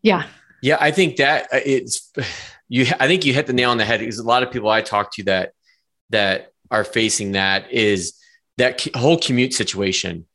yeah. 0.01 0.25
Yeah, 0.61 0.77
I 0.79 0.91
think 0.91 1.15
that 1.17 1.45
uh, 1.53 1.59
it's 1.65 2.11
you. 2.69 2.85
I 2.99 3.07
think 3.07 3.25
you 3.25 3.33
hit 3.33 3.47
the 3.47 3.53
nail 3.53 3.71
on 3.71 3.77
the 3.77 3.85
head 3.85 3.99
because 3.99 4.19
a 4.19 4.23
lot 4.23 4.43
of 4.43 4.51
people 4.51 4.69
I 4.69 4.81
talk 4.81 5.13
to 5.15 5.23
that 5.23 5.53
that 6.09 6.51
are 6.69 6.83
facing 6.83 7.33
that 7.33 7.71
is 7.71 8.13
that 8.57 8.87
whole 8.95 9.17
commute 9.17 9.53
situation. 9.53 10.25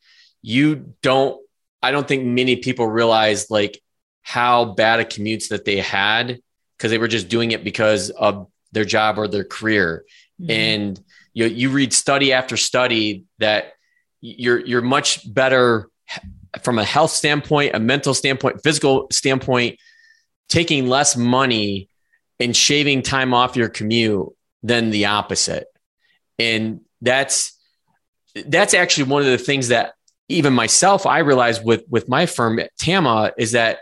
You 0.43 0.95
don't 1.03 1.41
I 1.83 1.91
don't 1.91 2.09
think 2.09 2.25
many 2.25 2.57
people 2.57 2.87
realize 2.87 3.51
like 3.51 3.81
how 4.23 4.67
bad 4.67 5.01
a 5.01 5.05
commutes 5.05 5.49
that 5.49 5.65
they 5.65 5.79
had 5.79 6.41
because 6.77 6.91
they 6.91 6.99
were 6.99 7.09
just 7.09 7.29
doing 7.29 7.53
it 7.53 7.65
because 7.65 8.11
of 8.11 8.49
their 8.73 8.85
job 8.85 9.19
or 9.19 9.29
their 9.29 9.45
career. 9.45 10.05
Mm-hmm. 10.41 10.51
And 10.51 11.01
you 11.33 11.47
you 11.47 11.71
read 11.71 11.93
study 11.93 12.33
after 12.33 12.57
study 12.57 13.25
that 13.39 13.73
you're 14.21 14.61
you're 14.61 14.83
much 14.83 15.33
better 15.33 15.89
from 16.63 16.79
a 16.79 16.85
health 16.85 17.11
standpoint, 17.11 17.75
a 17.75 17.81
mental 17.81 18.15
standpoint, 18.15 18.63
physical 18.63 19.09
standpoint, 19.13 19.79
taking 20.49 20.89
less 20.89 21.17
money 21.17 21.89
and 22.41 22.57
shaving 22.57 23.03
time 23.03 23.35
off 23.35 23.57
your 23.57 23.69
commute 23.69 24.29
than 24.63 24.91
the 24.91 25.07
opposite. 25.07 25.67
And 26.39 26.81
that's 27.01 27.58
that's 28.47 28.75
actually 28.75 29.11
one 29.11 29.23
of 29.23 29.29
the 29.29 29.39
things 29.39 29.69
that 29.69 29.95
even 30.29 30.53
myself, 30.53 31.07
I 31.07 31.21
realized 31.21 31.65
with 31.65 31.85
with 31.89 32.09
my 32.09 32.27
firm 32.27 32.61
Tama 32.79 33.33
is 33.39 33.53
that 33.53 33.79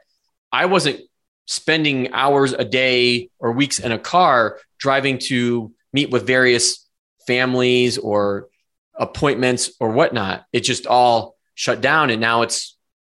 I 0.52 0.66
wasn't 0.66 1.00
spending 1.46 2.12
hours 2.12 2.52
a 2.52 2.64
day 2.64 3.30
or 3.38 3.52
weeks 3.52 3.78
in 3.78 3.92
a 3.92 3.98
car 3.98 4.58
driving 4.78 5.18
to 5.18 5.72
meet 5.92 6.10
with 6.10 6.26
various 6.26 6.86
families 7.26 7.98
or 7.98 8.48
appointments 8.94 9.72
or 9.80 9.90
whatnot. 9.90 10.44
It 10.52 10.60
just 10.60 10.86
all 10.86 11.36
shut 11.54 11.80
down, 11.80 12.10
and 12.10 12.20
now 12.20 12.42
it's 12.42 12.76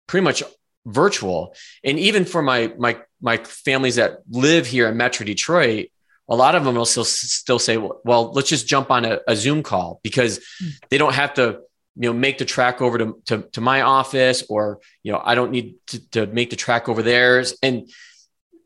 pretty 0.07 0.23
much 0.23 0.43
virtual. 0.85 1.53
And 1.83 1.99
even 1.99 2.25
for 2.25 2.41
my 2.41 2.73
my 2.77 2.97
my 3.21 3.37
families 3.37 3.95
that 3.95 4.19
live 4.29 4.65
here 4.65 4.87
in 4.87 4.97
Metro 4.97 5.25
Detroit, 5.25 5.87
a 6.29 6.35
lot 6.35 6.55
of 6.55 6.65
them 6.65 6.75
will 6.75 6.85
still 6.85 7.05
still 7.05 7.59
say, 7.59 7.77
"Well, 7.77 8.31
let's 8.33 8.49
just 8.49 8.67
jump 8.67 8.91
on 8.91 9.05
a, 9.05 9.19
a 9.27 9.35
Zoom 9.35 9.63
call," 9.63 9.99
because 10.03 10.39
hmm. 10.59 10.69
they 10.89 10.97
don't 10.97 11.13
have 11.13 11.33
to 11.35 11.61
you 11.97 12.09
know 12.09 12.13
make 12.13 12.37
the 12.37 12.45
track 12.45 12.81
over 12.81 12.97
to, 12.97 13.21
to, 13.25 13.41
to 13.53 13.61
my 13.61 13.81
office 13.81 14.43
or 14.49 14.79
you 15.03 15.11
know 15.11 15.21
i 15.23 15.35
don't 15.35 15.51
need 15.51 15.75
to, 15.87 16.09
to 16.09 16.27
make 16.27 16.49
the 16.49 16.55
track 16.55 16.87
over 16.87 17.01
theirs. 17.01 17.57
And 17.63 17.89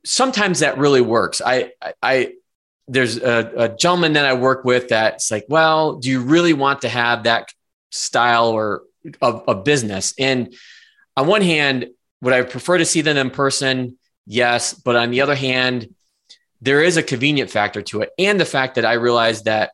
sometimes 0.04 0.60
that 0.60 0.78
really 0.78 1.02
works. 1.02 1.42
I 1.44 1.72
i, 1.82 1.94
I 2.04 2.34
there's 2.88 3.18
a, 3.18 3.52
a, 3.56 3.70
gentleman 3.70 4.14
that 4.14 4.26
i 4.26 4.34
work 4.34 4.66
with 4.66 4.90
that's 4.90 5.32
like 5.32 5.46
well 5.48 5.96
do 5.96 6.10
you 6.10 6.22
really 6.22 6.54
want 6.54 6.82
to 6.82 6.90
have 6.90 7.24
that 7.24 7.48
style 7.90 8.48
or 8.48 8.84
of, 9.22 9.44
of 9.48 9.64
business? 9.64 10.14
And 10.20 10.54
on 11.16 11.28
one 11.28 11.42
hand 11.42 11.90
would 12.22 12.34
i 12.34 12.42
prefer 12.42 12.78
to 12.78 12.86
see 12.86 13.02
them 13.02 13.18
in 13.18 13.30
person? 13.30 13.98
Yes. 14.26 14.74
But 14.74 14.96
on 14.96 15.12
the 15.12 15.22
other 15.22 15.36
hand 15.36 15.96
there 16.62 16.84
is 16.84 16.98
a 16.98 17.04
convenient 17.04 17.50
factor 17.50 17.82
to 17.82 18.02
it 18.02 18.10
and 18.18 18.40
the 18.40 18.46
fact 18.46 18.76
that 18.76 18.86
i 18.86 18.94
realized 18.94 19.46
that 19.46 19.72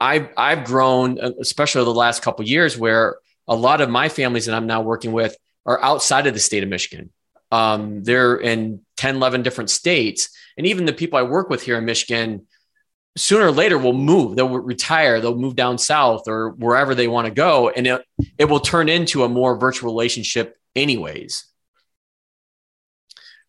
I've 0.00 0.28
I've 0.36 0.64
grown, 0.64 1.18
especially 1.18 1.84
the 1.84 1.90
last 1.90 2.22
couple 2.22 2.44
years, 2.44 2.76
where 2.76 3.16
a 3.48 3.56
lot 3.56 3.80
of 3.80 3.88
my 3.88 4.08
families 4.08 4.46
that 4.46 4.54
I'm 4.54 4.66
now 4.66 4.82
working 4.82 5.12
with 5.12 5.36
are 5.64 5.82
outside 5.82 6.26
of 6.26 6.34
the 6.34 6.40
state 6.40 6.62
of 6.62 6.68
Michigan. 6.68 7.12
Um, 7.50 8.02
they're 8.02 8.36
in 8.36 8.82
10, 8.96 9.16
11 9.16 9.42
different 9.42 9.70
states. 9.70 10.30
And 10.56 10.66
even 10.66 10.84
the 10.84 10.92
people 10.92 11.18
I 11.18 11.22
work 11.22 11.48
with 11.48 11.62
here 11.62 11.78
in 11.78 11.84
Michigan, 11.84 12.46
sooner 13.16 13.46
or 13.46 13.52
later 13.52 13.78
will 13.78 13.92
move. 13.92 14.36
They'll 14.36 14.48
retire, 14.48 15.20
they'll 15.20 15.36
move 15.36 15.56
down 15.56 15.78
south 15.78 16.28
or 16.28 16.50
wherever 16.50 16.94
they 16.94 17.08
want 17.08 17.26
to 17.26 17.32
go. 17.32 17.70
And 17.70 17.86
it, 17.86 18.04
it 18.36 18.44
will 18.46 18.60
turn 18.60 18.88
into 18.88 19.24
a 19.24 19.28
more 19.28 19.56
virtual 19.56 19.90
relationship, 19.90 20.58
anyways. 20.74 21.44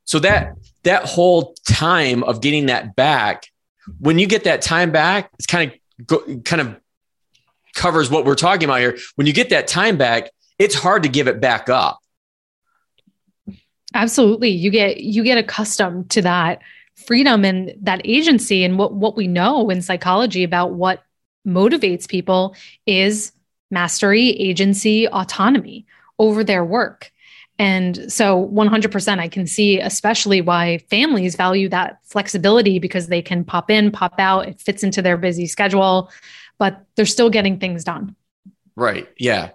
So 0.08 0.20
that 0.20 0.56
that 0.84 1.04
whole 1.04 1.54
time 1.68 2.24
of 2.24 2.42
getting 2.42 2.68
that 2.68 2.96
back, 2.96 3.48
when 4.00 4.18
you 4.18 4.26
get 4.26 4.46
that 4.46 4.62
time 4.62 4.92
back, 4.92 5.30
it's 5.38 5.46
kind 5.46 5.72
of 6.10 6.44
kind 6.44 6.62
of 6.62 6.80
covers 7.76 8.10
what 8.10 8.26
we're 8.26 8.36
talking 8.36 8.64
about 8.64 8.80
here. 8.80 8.98
When 9.16 9.28
you 9.28 9.34
get 9.34 9.50
that 9.50 9.68
time 9.68 9.98
back, 9.98 10.32
it's 10.58 10.76
hard 10.76 11.04
to 11.04 11.10
give 11.10 11.28
it 11.28 11.42
back 11.42 11.70
up. 11.70 12.00
Absolutely. 13.94 14.50
You 14.50 14.72
get 14.72 15.02
you 15.02 15.24
get 15.24 15.38
accustomed 15.38 16.10
to 16.12 16.22
that 16.22 16.62
freedom 16.96 17.44
and 17.44 17.76
that 17.82 18.02
agency 18.06 18.64
and 18.64 18.78
what 18.80 18.94
what 18.94 19.18
we 19.18 19.28
know 19.28 19.70
in 19.70 19.82
psychology 19.82 20.44
about 20.44 20.72
what 20.72 21.04
motivates 21.46 22.08
people 22.08 22.56
is 22.86 23.34
mastery, 23.72 24.30
agency, 24.30 25.06
autonomy 25.10 25.86
over 26.18 26.46
their 26.46 26.64
work. 26.64 27.12
And 27.60 28.12
so 28.12 28.48
100% 28.50 29.20
I 29.20 29.28
can 29.28 29.48
see 29.48 29.80
especially 29.80 30.42
why 30.42 30.78
families 30.90 31.36
value 31.36 31.70
that 31.70 32.00
flexibility 32.04 32.78
because 32.78 33.08
they 33.08 33.22
can 33.22 33.44
pop 33.44 33.72
in, 33.72 33.92
pop 33.92 34.16
out, 34.20 34.48
it 34.48 34.60
fits 34.60 34.84
into 34.84 35.02
their 35.02 35.18
busy 35.18 35.48
schedule, 35.48 36.12
but 36.60 36.86
they're 36.96 37.06
still 37.06 37.30
getting 37.30 37.60
things 37.60 37.84
done. 37.84 38.16
Right. 38.76 39.08
Yeah. 39.18 39.52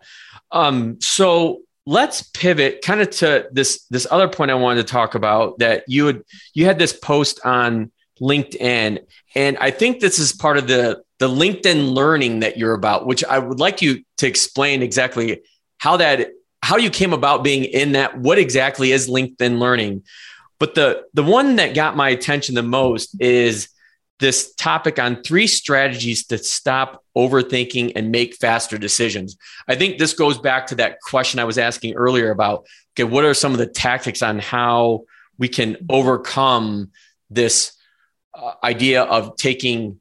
Um, 0.50 1.00
so 1.00 1.62
let's 1.86 2.22
pivot 2.22 2.82
kind 2.82 3.00
of 3.00 3.10
to 3.10 3.48
this 3.50 3.84
this 3.90 4.06
other 4.10 4.28
point 4.28 4.50
I 4.50 4.54
wanted 4.54 4.86
to 4.86 4.92
talk 4.92 5.14
about 5.14 5.58
that 5.58 5.84
you 5.88 6.06
had 6.06 6.22
you 6.54 6.64
had 6.64 6.78
this 6.78 6.92
post 6.92 7.40
on 7.44 7.90
LinkedIn 8.20 9.04
and 9.34 9.58
I 9.58 9.70
think 9.72 9.98
this 9.98 10.18
is 10.18 10.32
part 10.32 10.58
of 10.58 10.68
the 10.68 11.02
the 11.18 11.28
LinkedIn 11.28 11.92
learning 11.92 12.40
that 12.40 12.56
you're 12.56 12.74
about 12.74 13.06
which 13.06 13.24
I 13.24 13.38
would 13.38 13.58
like 13.58 13.82
you 13.82 14.04
to 14.18 14.28
explain 14.28 14.82
exactly 14.82 15.42
how 15.78 15.96
that 15.96 16.30
how 16.62 16.76
you 16.76 16.90
came 16.90 17.12
about 17.12 17.44
being 17.44 17.64
in 17.64 17.92
that. 17.92 18.18
What 18.18 18.38
exactly 18.38 18.92
is 18.92 19.08
LinkedIn 19.08 19.58
Learning? 19.58 20.04
But 20.58 20.74
the 20.74 21.04
the 21.12 21.24
one 21.24 21.56
that 21.56 21.74
got 21.74 21.96
my 21.96 22.08
attention 22.10 22.54
the 22.54 22.62
most 22.62 23.16
is 23.20 23.68
this 24.20 24.54
topic 24.54 25.00
on 25.00 25.22
three 25.22 25.48
strategies 25.48 26.26
to 26.28 26.38
stop 26.38 27.04
overthinking 27.16 27.92
and 27.96 28.12
make 28.12 28.36
faster 28.36 28.78
decisions. 28.78 29.36
I 29.66 29.74
think 29.74 29.98
this 29.98 30.14
goes 30.14 30.38
back 30.38 30.68
to 30.68 30.76
that 30.76 31.00
question 31.00 31.40
I 31.40 31.44
was 31.44 31.58
asking 31.58 31.94
earlier 31.94 32.30
about 32.30 32.66
okay, 32.94 33.04
what 33.04 33.24
are 33.24 33.34
some 33.34 33.52
of 33.52 33.58
the 33.58 33.66
tactics 33.66 34.22
on 34.22 34.38
how 34.38 35.02
we 35.38 35.48
can 35.48 35.76
overcome 35.90 36.92
this 37.28 37.72
uh, 38.34 38.52
idea 38.62 39.02
of 39.02 39.36
taking 39.36 39.98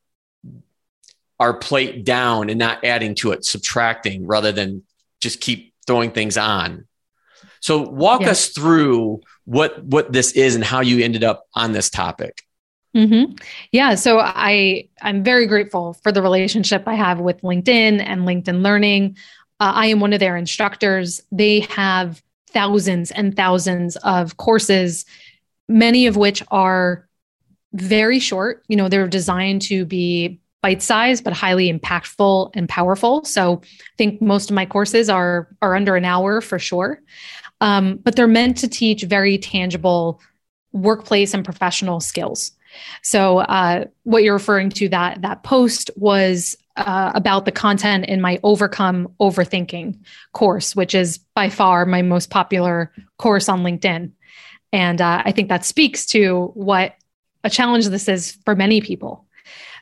our 1.39 1.55
plate 1.55 2.05
down 2.05 2.51
and 2.51 2.59
not 2.59 2.85
adding 2.85 3.15
to 3.15 3.31
it, 3.31 3.43
subtracting 3.43 4.27
rather 4.27 4.51
than 4.51 4.83
just 5.21 5.41
keep 5.41 5.70
throwing 5.91 6.11
things 6.11 6.37
on. 6.37 6.87
So 7.59 7.81
walk 7.81 8.21
yeah. 8.21 8.29
us 8.29 8.47
through 8.47 9.19
what 9.43 9.83
what 9.83 10.13
this 10.13 10.31
is 10.31 10.55
and 10.55 10.63
how 10.63 10.79
you 10.79 11.03
ended 11.03 11.25
up 11.25 11.47
on 11.53 11.73
this 11.73 11.89
topic. 11.89 12.43
Mm-hmm. 12.95 13.33
Yeah, 13.73 13.95
so 13.95 14.19
I 14.19 14.87
I'm 15.01 15.21
very 15.21 15.47
grateful 15.47 15.93
for 16.01 16.13
the 16.13 16.21
relationship 16.21 16.87
I 16.87 16.95
have 16.95 17.19
with 17.19 17.41
LinkedIn 17.41 18.01
and 18.01 18.21
LinkedIn 18.21 18.61
Learning. 18.61 19.17
Uh, 19.59 19.73
I 19.75 19.87
am 19.87 19.99
one 19.99 20.13
of 20.13 20.21
their 20.21 20.37
instructors. 20.37 21.21
They 21.29 21.61
have 21.61 22.23
thousands 22.47 23.11
and 23.11 23.35
thousands 23.35 23.97
of 23.97 24.37
courses, 24.37 25.05
many 25.67 26.07
of 26.07 26.15
which 26.15 26.41
are 26.51 27.05
very 27.73 28.19
short. 28.19 28.63
You 28.69 28.77
know, 28.77 28.87
they're 28.87 29.07
designed 29.07 29.63
to 29.63 29.85
be 29.85 30.39
bite 30.61 30.81
sized 30.81 31.23
but 31.23 31.33
highly 31.33 31.71
impactful 31.71 32.51
and 32.53 32.69
powerful. 32.69 33.23
So 33.25 33.61
I 33.63 33.95
think 33.97 34.21
most 34.21 34.49
of 34.49 34.55
my 34.55 34.65
courses 34.65 35.09
are 35.09 35.47
are 35.61 35.75
under 35.75 35.95
an 35.95 36.05
hour 36.05 36.41
for 36.41 36.59
sure. 36.59 37.01
Um, 37.59 37.99
but 38.03 38.15
they're 38.15 38.27
meant 38.27 38.57
to 38.57 38.67
teach 38.67 39.03
very 39.03 39.37
tangible 39.37 40.21
workplace 40.71 41.33
and 41.33 41.45
professional 41.45 41.99
skills. 41.99 42.51
So 43.03 43.39
uh, 43.39 43.85
what 44.03 44.23
you're 44.23 44.33
referring 44.33 44.69
to 44.71 44.89
that 44.89 45.21
that 45.21 45.43
post 45.43 45.91
was 45.95 46.55
uh, 46.77 47.11
about 47.13 47.45
the 47.45 47.51
content 47.51 48.05
in 48.05 48.21
my 48.21 48.39
Overcome 48.43 49.13
Overthinking 49.19 49.99
course, 50.33 50.75
which 50.75 50.95
is 50.95 51.17
by 51.17 51.49
far 51.49 51.85
my 51.85 52.01
most 52.01 52.29
popular 52.29 52.91
course 53.17 53.49
on 53.49 53.63
LinkedIn. 53.63 54.11
And 54.71 55.01
uh, 55.01 55.21
I 55.25 55.31
think 55.31 55.49
that 55.49 55.65
speaks 55.65 56.05
to 56.07 56.51
what 56.53 56.95
a 57.43 57.49
challenge 57.49 57.87
this 57.87 58.07
is 58.07 58.37
for 58.45 58.55
many 58.55 58.79
people. 58.79 59.25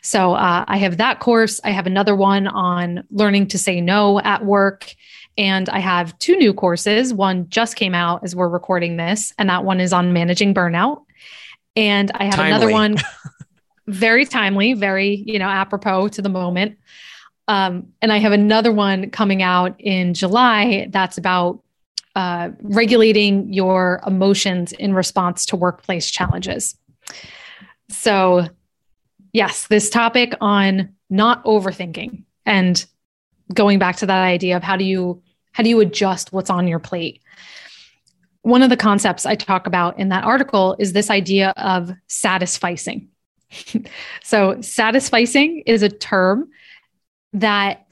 So 0.02 0.34
uh, 0.34 0.66
I 0.68 0.78
have 0.78 0.98
that 0.98 1.20
course. 1.20 1.60
I 1.64 1.72
have 1.72 1.88
another 1.88 2.16
one 2.16 2.48
on 2.48 3.04
learning 3.12 3.48
to 3.48 3.58
say 3.58 3.82
no 3.82 4.20
at 4.20 4.46
work. 4.46 4.96
And 5.38 5.70
I 5.70 5.80
have 5.80 6.18
two 6.20 6.36
new 6.36 6.54
courses. 6.54 7.14
One 7.14 7.50
just 7.50 7.76
came 7.76 7.96
out 7.96 8.24
as 8.24 8.36
we're 8.36 8.50
recording 8.50 8.98
this, 8.98 9.34
and 9.38 9.50
that 9.50 9.64
one 9.64 9.80
is 9.80 9.94
on 9.94 10.12
managing 10.12 10.54
burnout. 10.54 11.04
And 11.76 12.12
I 12.14 12.26
have 12.26 12.36
timely. 12.36 12.52
another 12.52 12.72
one, 12.72 12.96
very 13.88 14.26
timely, 14.26 14.74
very, 14.74 15.24
you 15.26 15.40
know, 15.40 15.48
apropos 15.48 16.10
to 16.10 16.22
the 16.22 16.30
moment. 16.30 16.78
Um, 17.48 17.88
and 18.02 18.12
I 18.12 18.18
have 18.18 18.34
another 18.34 18.72
one 18.72 19.12
coming 19.12 19.42
out 19.42 19.80
in 19.80 20.14
July 20.14 20.88
that's 20.92 21.18
about 21.18 21.64
uh, 22.16 22.50
regulating 22.62 23.54
your 23.54 24.02
emotions 24.06 24.74
in 24.74 24.94
response 24.94 25.46
to 25.48 25.56
workplace 25.56 26.12
challenges. 26.12 26.76
So, 27.90 28.48
yes, 29.34 29.68
this 29.68 29.89
topic 29.89 30.34
on 30.42 30.96
not 31.10 31.44
overthinking 31.46 32.24
and 32.46 32.86
going 33.54 33.80
back 33.80 33.98
to 33.98 34.06
that 34.06 34.24
idea 34.24 34.58
of 34.58 34.63
how 34.63 34.76
do 34.76 34.84
you 34.84 35.22
how 35.52 35.63
do 35.63 35.70
you 35.70 35.80
adjust 35.80 36.32
what's 36.32 36.52
on 36.52 36.68
your 36.68 36.80
plate 36.80 37.22
one 38.42 38.63
of 38.63 38.70
the 38.70 38.78
concepts 38.78 39.26
I 39.26 39.36
talk 39.36 39.68
about 39.68 40.00
in 40.00 40.10
that 40.10 40.24
article 40.24 40.76
is 40.80 40.94
this 40.94 41.10
idea 41.10 41.54
of 41.58 41.92
satisficing. 42.08 43.08
so, 44.24 44.56
satisficing 44.56 45.63
is 45.65 45.84
a 45.84 45.89
term 45.89 46.50
that 47.34 47.88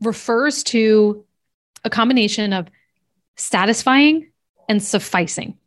refers 0.00 0.62
to 0.64 1.24
a 1.84 1.90
combination 1.90 2.52
of 2.52 2.68
satisfying 3.36 4.30
and 4.68 4.82
sufficing. 4.82 5.58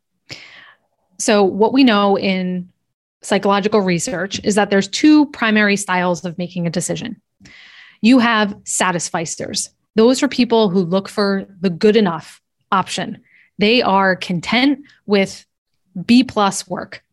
So, 1.19 1.43
what 1.43 1.73
we 1.73 1.83
know 1.83 2.17
in 2.17 2.69
psychological 3.21 3.81
research 3.81 4.39
is 4.43 4.55
that 4.55 4.69
there's 4.69 4.87
two 4.87 5.25
primary 5.27 5.75
styles 5.75 6.23
of 6.23 6.37
making 6.37 6.67
a 6.67 6.71
decision. 6.71 7.21
You 8.01 8.19
have 8.19 8.55
satisficers. 8.63 9.69
Those 9.95 10.21
are 10.21 10.27
people 10.27 10.69
who 10.69 10.81
look 10.81 11.09
for 11.09 11.45
the 11.59 11.69
good 11.69 11.95
enough 11.95 12.41
option 12.71 13.23
they 13.57 13.81
are 13.81 14.15
content 14.15 14.79
with 15.05 15.45
B 16.05 16.23
plus 16.23 16.67
work. 16.67 17.03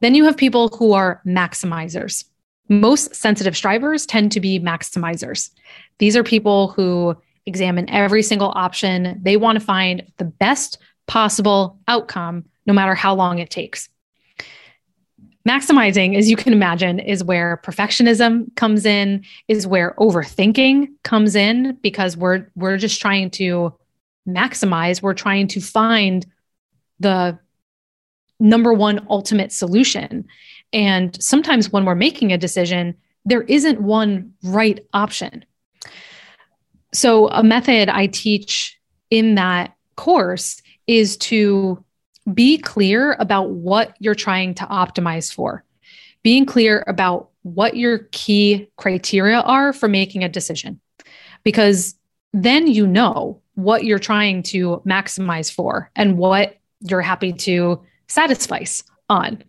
Then 0.00 0.14
you 0.14 0.24
have 0.24 0.36
people 0.36 0.68
who 0.68 0.92
are 0.92 1.22
maximizers. 1.26 2.24
Most 2.68 3.14
sensitive 3.14 3.56
strivers 3.56 4.04
tend 4.04 4.32
to 4.32 4.40
be 4.40 4.60
maximizers. 4.60 5.50
These 5.98 6.16
are 6.16 6.22
people 6.22 6.68
who 6.68 7.16
examine 7.46 7.88
every 7.88 8.22
single 8.22 8.52
option. 8.54 9.18
They 9.22 9.38
want 9.38 9.58
to 9.58 9.64
find 9.64 10.04
the 10.18 10.26
best 10.26 10.78
possible 11.06 11.78
outcome, 11.88 12.44
no 12.66 12.74
matter 12.74 12.94
how 12.94 13.14
long 13.14 13.38
it 13.38 13.48
takes. 13.48 13.88
Maximizing, 15.46 16.16
as 16.16 16.28
you 16.28 16.36
can 16.36 16.52
imagine, 16.52 16.98
is 16.98 17.24
where 17.24 17.60
perfectionism 17.64 18.54
comes 18.56 18.84
in, 18.84 19.24
is 19.46 19.66
where 19.66 19.94
overthinking 19.98 20.88
comes 21.04 21.34
in, 21.34 21.78
because 21.82 22.16
we're 22.16 22.50
we're 22.54 22.76
just 22.76 23.00
trying 23.00 23.30
to 23.30 23.74
maximize, 24.28 25.00
we're 25.00 25.14
trying 25.14 25.48
to 25.48 25.60
find 25.60 26.26
the 27.00 27.38
number 28.40 28.72
one 28.72 29.06
ultimate 29.08 29.52
solution. 29.52 30.26
And 30.72 31.20
sometimes 31.22 31.72
when 31.72 31.84
we're 31.84 31.94
making 31.94 32.32
a 32.32 32.38
decision, 32.38 32.94
there 33.24 33.42
isn't 33.42 33.80
one 33.80 34.32
right 34.42 34.84
option. 34.92 35.44
So, 36.92 37.28
a 37.28 37.42
method 37.42 37.88
I 37.88 38.06
teach 38.06 38.78
in 39.10 39.34
that 39.34 39.74
course 39.96 40.62
is 40.86 41.16
to 41.18 41.84
be 42.32 42.58
clear 42.58 43.16
about 43.18 43.50
what 43.50 43.94
you're 43.98 44.14
trying 44.14 44.54
to 44.54 44.64
optimize 44.64 45.32
for, 45.32 45.64
being 46.22 46.46
clear 46.46 46.84
about 46.86 47.30
what 47.42 47.76
your 47.76 47.98
key 48.12 48.68
criteria 48.76 49.40
are 49.40 49.72
for 49.72 49.88
making 49.88 50.24
a 50.24 50.28
decision. 50.28 50.80
Because 51.44 51.94
then 52.32 52.66
you 52.66 52.86
know 52.86 53.40
what 53.54 53.84
you're 53.84 53.98
trying 53.98 54.42
to 54.44 54.82
maximize 54.86 55.50
for 55.50 55.90
and 55.96 56.18
what 56.18 56.58
you're 56.80 57.00
happy 57.00 57.32
to 57.32 57.82
satisfy 58.08 58.64
on. 59.08 59.42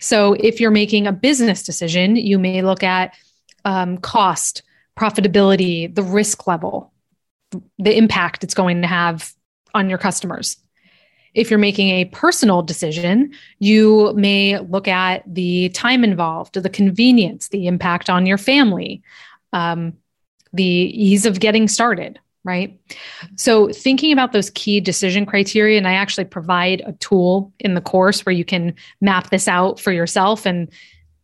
So, 0.00 0.34
if 0.34 0.60
you're 0.60 0.70
making 0.70 1.06
a 1.06 1.12
business 1.12 1.62
decision, 1.62 2.16
you 2.16 2.38
may 2.38 2.62
look 2.62 2.82
at 2.82 3.14
um, 3.64 3.98
cost, 3.98 4.62
profitability, 4.98 5.92
the 5.94 6.02
risk 6.02 6.46
level, 6.46 6.92
the 7.78 7.96
impact 7.96 8.44
it's 8.44 8.54
going 8.54 8.82
to 8.82 8.88
have 8.88 9.32
on 9.74 9.88
your 9.88 9.98
customers. 9.98 10.56
If 11.34 11.50
you're 11.50 11.58
making 11.58 11.88
a 11.90 12.04
personal 12.06 12.62
decision, 12.62 13.32
you 13.58 14.12
may 14.14 14.58
look 14.58 14.86
at 14.86 15.22
the 15.26 15.70
time 15.70 16.04
involved, 16.04 16.54
the 16.54 16.68
convenience, 16.68 17.48
the 17.48 17.66
impact 17.66 18.10
on 18.10 18.26
your 18.26 18.38
family, 18.38 19.02
um, 19.52 19.94
the 20.52 20.64
ease 20.64 21.24
of 21.24 21.40
getting 21.40 21.68
started, 21.68 22.18
right? 22.44 22.78
So, 23.36 23.68
thinking 23.70 24.12
about 24.12 24.32
those 24.32 24.50
key 24.50 24.80
decision 24.80 25.24
criteria, 25.24 25.78
and 25.78 25.88
I 25.88 25.94
actually 25.94 26.24
provide 26.24 26.82
a 26.84 26.92
tool 26.94 27.52
in 27.58 27.74
the 27.74 27.80
course 27.80 28.26
where 28.26 28.34
you 28.34 28.44
can 28.44 28.74
map 29.00 29.30
this 29.30 29.48
out 29.48 29.80
for 29.80 29.92
yourself 29.92 30.44
and 30.46 30.70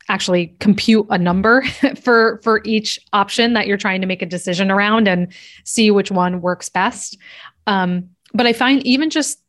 actually 0.09 0.55
compute 0.59 1.07
a 1.11 1.19
number 1.19 1.63
for 2.03 2.41
for 2.43 2.63
each 2.65 2.99
option 3.13 3.53
that 3.53 3.67
you're 3.67 3.77
trying 3.77 4.01
to 4.01 4.07
make 4.07 4.23
a 4.23 4.27
decision 4.27 4.71
around 4.71 5.07
and 5.07 5.33
see 5.65 5.91
which 5.91 6.11
one 6.11 6.41
works 6.41 6.69
best. 6.69 7.19
Um, 7.67 8.11
but 8.33 8.47
I 8.47 8.53
find 8.53 8.85
even 8.87 9.11
just 9.11 9.41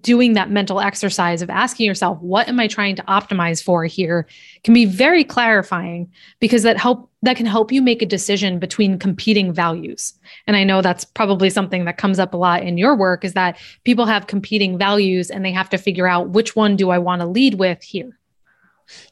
doing 0.00 0.34
that 0.34 0.50
mental 0.50 0.80
exercise 0.80 1.40
of 1.40 1.48
asking 1.48 1.86
yourself 1.86 2.18
what 2.20 2.48
am 2.48 2.60
i 2.60 2.66
trying 2.66 2.94
to 2.94 3.02
optimize 3.04 3.62
for 3.62 3.84
here 3.84 4.26
can 4.62 4.74
be 4.74 4.84
very 4.84 5.24
clarifying 5.24 6.10
because 6.40 6.62
that 6.62 6.76
help 6.76 7.10
that 7.22 7.36
can 7.36 7.46
help 7.46 7.72
you 7.72 7.80
make 7.80 8.02
a 8.02 8.06
decision 8.06 8.58
between 8.58 8.98
competing 8.98 9.52
values 9.52 10.14
and 10.46 10.56
i 10.56 10.64
know 10.64 10.82
that's 10.82 11.04
probably 11.04 11.48
something 11.48 11.84
that 11.84 11.96
comes 11.96 12.18
up 12.18 12.34
a 12.34 12.36
lot 12.36 12.62
in 12.62 12.76
your 12.76 12.94
work 12.94 13.24
is 13.24 13.32
that 13.32 13.58
people 13.84 14.04
have 14.04 14.26
competing 14.26 14.76
values 14.76 15.30
and 15.30 15.44
they 15.44 15.52
have 15.52 15.70
to 15.70 15.78
figure 15.78 16.06
out 16.06 16.30
which 16.30 16.54
one 16.54 16.76
do 16.76 16.90
i 16.90 16.98
want 16.98 17.20
to 17.20 17.26
lead 17.26 17.54
with 17.54 17.82
here 17.82 18.18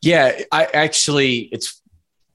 yeah 0.03 0.39
i 0.53 0.65
actually 0.67 1.49
it's 1.53 1.81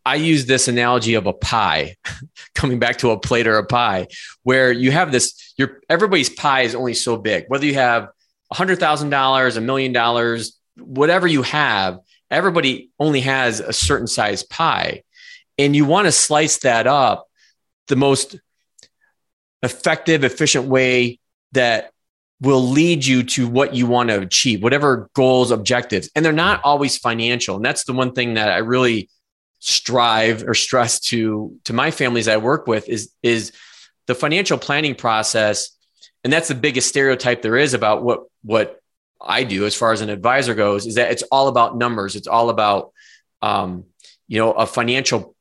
I 0.03 0.15
use 0.15 0.47
this 0.47 0.67
analogy 0.67 1.13
of 1.13 1.27
a 1.27 1.33
pie, 1.33 1.95
coming 2.55 2.79
back 2.79 2.97
to 2.97 3.11
a 3.11 3.19
plate 3.19 3.45
or 3.45 3.57
a 3.57 3.63
pie, 3.63 4.07
where 4.41 4.71
you 4.71 4.89
have 4.89 5.11
this, 5.11 5.53
your 5.57 5.81
everybody's 5.89 6.27
pie 6.27 6.61
is 6.61 6.73
only 6.73 6.95
so 6.95 7.17
big. 7.17 7.45
Whether 7.49 7.67
you 7.67 7.75
have 7.75 8.09
$100,000, 8.53 9.57
a 9.57 9.61
million 9.61 9.93
dollars, 9.93 10.57
whatever 10.77 11.27
you 11.27 11.41
have, 11.43 11.99
everybody 12.29 12.89
only 12.99 13.21
has 13.21 13.59
a 13.59 13.73
certain 13.73 14.07
size 14.07 14.43
pie. 14.43 15.03
And 15.57 15.75
you 15.75 15.85
want 15.85 16.05
to 16.05 16.11
slice 16.11 16.59
that 16.59 16.87
up 16.87 17.27
the 17.87 17.95
most 17.95 18.39
effective, 19.61 20.23
efficient 20.23 20.65
way 20.65 21.19
that 21.51 21.91
will 22.39 22.63
lead 22.63 23.05
you 23.05 23.21
to 23.21 23.47
what 23.47 23.75
you 23.75 23.85
want 23.85 24.09
to 24.09 24.19
achieve, 24.19 24.63
whatever 24.63 25.09
goals, 25.13 25.51
objectives. 25.51 26.09
And 26.15 26.25
they're 26.25 26.33
not 26.33 26.61
always 26.63 26.97
financial. 26.97 27.55
And 27.57 27.63
that's 27.63 27.83
the 27.83 27.93
one 27.93 28.13
thing 28.13 28.33
that 28.33 28.49
I 28.49 28.57
really 28.57 29.09
strive 29.59 30.43
or 30.43 30.55
stress 30.55 30.99
to 30.99 31.55
to 31.65 31.73
my 31.73 31.91
families 31.91 32.27
I 32.27 32.37
work 32.37 32.65
with 32.65 32.89
is 32.89 33.11
is 33.21 33.51
the 34.07 34.15
financial 34.15 34.57
planning 34.57 34.95
process 34.95 35.69
and 36.23 36.31
that's 36.31 36.47
the 36.47 36.55
biggest 36.55 36.89
stereotype 36.89 37.41
there 37.41 37.57
is 37.57 37.73
about 37.73 38.03
what 38.03 38.21
what 38.43 38.79
I 39.23 39.43
do 39.43 39.65
as 39.65 39.75
far 39.75 39.91
as 39.91 40.01
an 40.01 40.09
advisor 40.09 40.55
goes 40.55 40.85
is 40.87 40.95
that 40.95 41.11
it's 41.11 41.23
all 41.23 41.47
about 41.47 41.77
numbers. 41.77 42.15
It's 42.15 42.27
all 42.27 42.49
about 42.49 42.91
um, 43.41 43.85
you 44.27 44.39
know 44.39 44.51
a 44.51 44.65
financial 44.65 45.35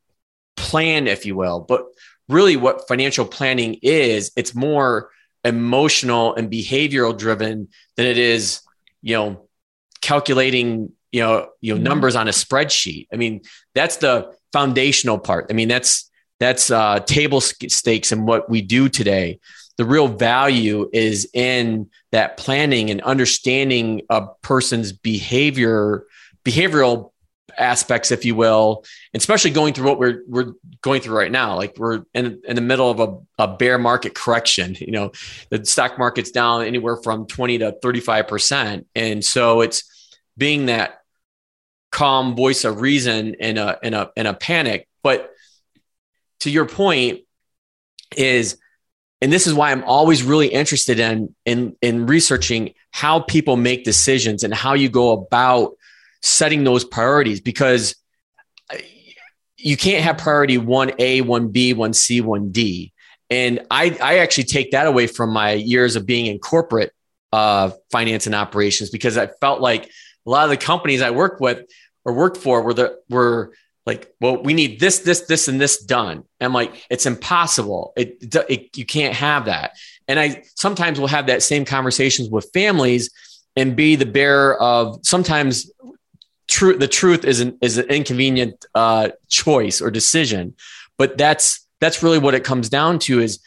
plan, 0.56 1.06
if 1.06 1.26
you 1.26 1.36
will. 1.36 1.60
But 1.60 1.84
really, 2.28 2.56
what 2.56 2.88
financial 2.88 3.24
planning 3.24 3.78
is, 3.82 4.32
it's 4.36 4.54
more 4.54 5.10
emotional 5.44 6.34
and 6.34 6.50
behavioral 6.50 7.16
driven 7.16 7.68
than 7.96 8.06
it 8.06 8.18
is 8.18 8.60
you 9.02 9.16
know 9.16 9.48
calculating 10.02 10.92
you 11.12 11.20
know 11.20 11.48
you 11.60 11.72
know 11.72 11.76
mm-hmm. 11.76 11.84
numbers 11.84 12.16
on 12.16 12.28
a 12.28 12.32
spreadsheet. 12.32 13.06
I 13.12 13.16
mean 13.16 13.42
that's 13.74 13.96
the 13.96 14.34
foundational 14.52 15.18
part. 15.18 15.46
I 15.50 15.52
mean 15.54 15.68
that's 15.68 16.10
that's 16.38 16.70
uh, 16.70 17.00
table 17.00 17.42
stakes 17.42 18.12
and 18.12 18.26
what 18.26 18.48
we 18.48 18.62
do 18.62 18.88
today 18.88 19.40
the 19.80 19.86
real 19.86 20.08
value 20.08 20.90
is 20.92 21.26
in 21.32 21.88
that 22.12 22.36
planning 22.36 22.90
and 22.90 23.00
understanding 23.00 24.02
a 24.10 24.26
person's 24.42 24.92
behavior, 24.92 26.04
behavioral 26.44 27.12
aspects, 27.56 28.10
if 28.10 28.26
you 28.26 28.34
will, 28.34 28.84
especially 29.14 29.52
going 29.52 29.72
through 29.72 29.88
what 29.88 29.98
we're 29.98 30.22
we're 30.28 30.52
going 30.82 31.00
through 31.00 31.16
right 31.16 31.32
now. 31.32 31.56
Like 31.56 31.78
we're 31.78 32.02
in, 32.12 32.42
in 32.46 32.56
the 32.56 32.60
middle 32.60 32.90
of 32.90 33.00
a, 33.00 33.44
a 33.44 33.56
bear 33.56 33.78
market 33.78 34.14
correction. 34.14 34.76
You 34.80 34.92
know, 34.92 35.12
the 35.48 35.64
stock 35.64 35.98
market's 35.98 36.30
down 36.30 36.66
anywhere 36.66 36.98
from 36.98 37.26
20 37.26 37.60
to 37.60 37.72
35%. 37.82 38.84
And 38.94 39.24
so 39.24 39.62
it's 39.62 39.84
being 40.36 40.66
that 40.66 41.00
calm 41.90 42.36
voice 42.36 42.66
of 42.66 42.82
reason 42.82 43.32
in 43.32 43.56
a 43.56 43.78
in 43.82 43.94
a 43.94 44.10
in 44.14 44.26
a 44.26 44.34
panic. 44.34 44.86
But 45.02 45.30
to 46.40 46.50
your 46.50 46.66
point, 46.66 47.20
is 48.16 48.58
and 49.20 49.32
this 49.32 49.46
is 49.46 49.54
why 49.54 49.70
I'm 49.70 49.84
always 49.84 50.22
really 50.22 50.48
interested 50.48 50.98
in 50.98 51.34
in 51.44 51.76
in 51.82 52.06
researching 52.06 52.74
how 52.90 53.20
people 53.20 53.56
make 53.56 53.84
decisions 53.84 54.44
and 54.44 54.52
how 54.52 54.74
you 54.74 54.88
go 54.88 55.12
about 55.12 55.76
setting 56.22 56.64
those 56.64 56.84
priorities 56.84 57.40
because 57.40 57.94
you 59.56 59.76
can't 59.76 60.02
have 60.02 60.18
priority 60.18 60.58
1A, 60.58 61.22
1B, 61.22 61.74
1C, 61.74 62.22
1D. 62.22 62.92
And 63.28 63.60
I, 63.70 63.96
I 64.02 64.18
actually 64.18 64.44
take 64.44 64.72
that 64.72 64.86
away 64.86 65.06
from 65.06 65.30
my 65.30 65.52
years 65.52 65.96
of 65.96 66.06
being 66.06 66.26
in 66.26 66.38
corporate 66.38 66.92
uh, 67.32 67.70
finance 67.92 68.26
and 68.26 68.34
operations 68.34 68.90
because 68.90 69.16
I 69.16 69.28
felt 69.40 69.60
like 69.60 69.84
a 69.84 70.30
lot 70.30 70.44
of 70.44 70.50
the 70.50 70.56
companies 70.56 71.02
I 71.02 71.10
worked 71.10 71.40
with 71.40 71.64
or 72.04 72.12
worked 72.12 72.38
for 72.38 72.62
were 72.62 72.74
the 72.74 72.98
were 73.08 73.52
like, 73.86 74.12
well, 74.20 74.42
we 74.42 74.52
need 74.52 74.78
this, 74.78 75.00
this, 75.00 75.22
this, 75.22 75.48
and 75.48 75.60
this 75.60 75.82
done. 75.82 76.24
And 76.38 76.52
like, 76.52 76.86
it's 76.90 77.06
impossible. 77.06 77.92
It, 77.96 78.34
it 78.48 78.76
you 78.76 78.84
can't 78.84 79.14
have 79.14 79.46
that. 79.46 79.72
And 80.06 80.20
I 80.20 80.44
sometimes 80.54 81.00
will 81.00 81.08
have 81.08 81.26
that 81.28 81.42
same 81.42 81.64
conversations 81.64 82.28
with 82.28 82.50
families 82.52 83.10
and 83.56 83.76
be 83.76 83.96
the 83.96 84.06
bearer 84.06 84.60
of 84.60 85.00
sometimes 85.02 85.70
true 86.50 86.76
the 86.76 86.88
truth 86.88 87.24
is 87.24 87.40
an 87.40 87.56
is 87.60 87.78
an 87.78 87.88
inconvenient 87.88 88.66
uh, 88.74 89.08
choice 89.28 89.80
or 89.80 89.90
decision 89.90 90.54
but 90.98 91.16
that's 91.16 91.66
that's 91.80 92.02
really 92.02 92.18
what 92.18 92.34
it 92.34 92.44
comes 92.44 92.68
down 92.68 92.98
to 92.98 93.20
is 93.20 93.38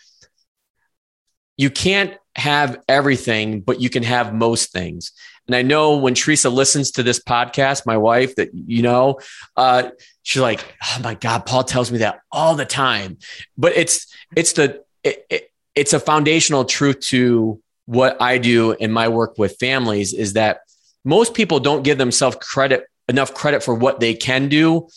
you 1.58 1.70
can't 1.70 2.14
have 2.36 2.82
everything 2.88 3.62
but 3.62 3.82
you 3.82 3.90
can 3.90 4.04
have 4.04 4.34
most 4.34 4.72
things 4.72 5.12
and 5.48 5.56
i 5.56 5.62
know 5.62 5.98
when 5.98 6.14
teresa 6.14 6.50
listens 6.50 6.92
to 6.92 7.04
this 7.04 7.22
podcast 7.22 7.86
my 7.86 7.98
wife 7.98 8.36
that 8.36 8.50
you 8.54 8.82
know 8.82 9.20
uh, 9.58 9.90
she's 10.24 10.41
like 10.41 10.65
oh 10.84 10.99
my 11.03 11.13
god 11.13 11.45
paul 11.45 11.63
tells 11.63 11.91
me 11.91 11.99
that 11.99 12.21
all 12.32 12.55
the 12.55 12.65
time. 12.65 13.17
But 13.57 13.78
it's 13.78 14.07
it's 14.36 14.53
the 14.53 14.84
it, 15.03 15.26
it, 15.30 15.51
it's 15.76 15.93
a 15.93 15.99
foundational 15.99 16.65
truth 16.65 16.99
to 17.01 17.61
what 17.86 18.21
i 18.21 18.38
do 18.38 18.71
in 18.71 18.91
my 18.91 19.09
work 19.09 19.38
with 19.38 19.57
families 19.59 20.13
is 20.13 20.34
that 20.34 20.61
most 21.05 21.34
people 21.34 21.59
don't 21.59 21.84
give 21.84 21.97
themselves 21.97 22.38
credit 22.39 22.86
enough 23.09 23.34
credit 23.34 23.61
for 23.61 23.76
what 23.76 23.99
they 23.99 24.13
can 24.13 24.47
do 24.47 24.88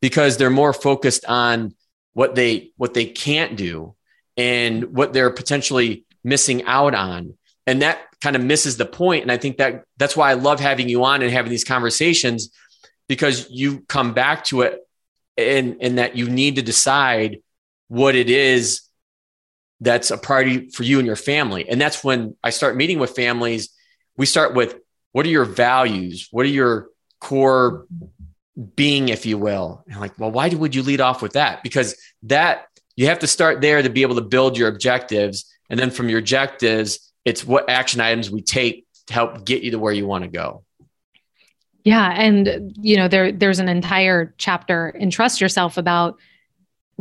because 0.00 0.36
they're 0.36 0.50
more 0.50 0.72
focused 0.72 1.24
on 1.26 1.74
what 2.14 2.34
they 2.34 2.70
what 2.76 2.94
they 2.94 3.04
can't 3.04 3.56
do 3.56 3.94
and 4.36 4.94
what 4.96 5.12
they're 5.12 5.30
potentially 5.30 6.04
missing 6.24 6.64
out 6.64 6.94
on. 6.94 7.34
And 7.66 7.82
that 7.82 8.00
kind 8.20 8.36
of 8.36 8.42
misses 8.42 8.76
the 8.76 8.86
point. 8.86 9.22
And 9.22 9.30
i 9.30 9.36
think 9.36 9.58
that 9.58 9.84
that's 9.98 10.16
why 10.16 10.30
i 10.30 10.34
love 10.34 10.60
having 10.60 10.88
you 10.88 11.04
on 11.04 11.22
and 11.22 11.30
having 11.30 11.50
these 11.50 11.64
conversations 11.64 12.50
because 13.10 13.50
you 13.50 13.80
come 13.88 14.14
back 14.14 14.44
to 14.44 14.62
it 14.62 14.78
and 15.36 15.76
and 15.80 15.98
that 15.98 16.16
you 16.16 16.28
need 16.28 16.56
to 16.56 16.62
decide 16.62 17.42
what 17.88 18.14
it 18.14 18.30
is 18.30 18.82
that's 19.80 20.10
a 20.10 20.16
priority 20.16 20.70
for 20.70 20.82
you 20.84 20.98
and 20.98 21.06
your 21.06 21.16
family 21.16 21.68
and 21.68 21.80
that's 21.80 22.02
when 22.02 22.36
i 22.42 22.50
start 22.50 22.76
meeting 22.76 22.98
with 22.98 23.10
families 23.10 23.70
we 24.16 24.26
start 24.26 24.54
with 24.54 24.76
what 25.12 25.26
are 25.26 25.30
your 25.30 25.44
values 25.44 26.28
what 26.30 26.46
are 26.46 26.50
your 26.50 26.88
core 27.20 27.86
being, 28.76 29.08
if 29.08 29.26
you 29.26 29.38
will. 29.38 29.84
And 29.88 30.00
like, 30.00 30.18
well, 30.18 30.30
why 30.30 30.48
would 30.48 30.74
you 30.74 30.82
lead 30.82 31.00
off 31.00 31.22
with 31.22 31.32
that? 31.32 31.62
Because 31.62 31.96
that 32.24 32.66
you 32.96 33.06
have 33.06 33.20
to 33.20 33.26
start 33.26 33.60
there 33.60 33.82
to 33.82 33.90
be 33.90 34.02
able 34.02 34.16
to 34.16 34.22
build 34.22 34.58
your 34.58 34.68
objectives. 34.68 35.46
And 35.68 35.78
then 35.78 35.90
from 35.90 36.08
your 36.08 36.18
objectives, 36.18 37.12
it's 37.24 37.44
what 37.44 37.70
action 37.70 38.00
items 38.00 38.30
we 38.30 38.42
take 38.42 38.86
to 39.06 39.14
help 39.14 39.44
get 39.44 39.62
you 39.62 39.72
to 39.72 39.78
where 39.78 39.92
you 39.92 40.06
want 40.06 40.24
to 40.24 40.30
go. 40.30 40.64
Yeah. 41.84 42.12
And 42.12 42.74
you 42.80 42.96
know, 42.96 43.08
there 43.08 43.32
there's 43.32 43.58
an 43.58 43.68
entire 43.68 44.34
chapter 44.38 44.90
in 44.90 45.10
Trust 45.10 45.40
Yourself 45.40 45.76
about 45.76 46.18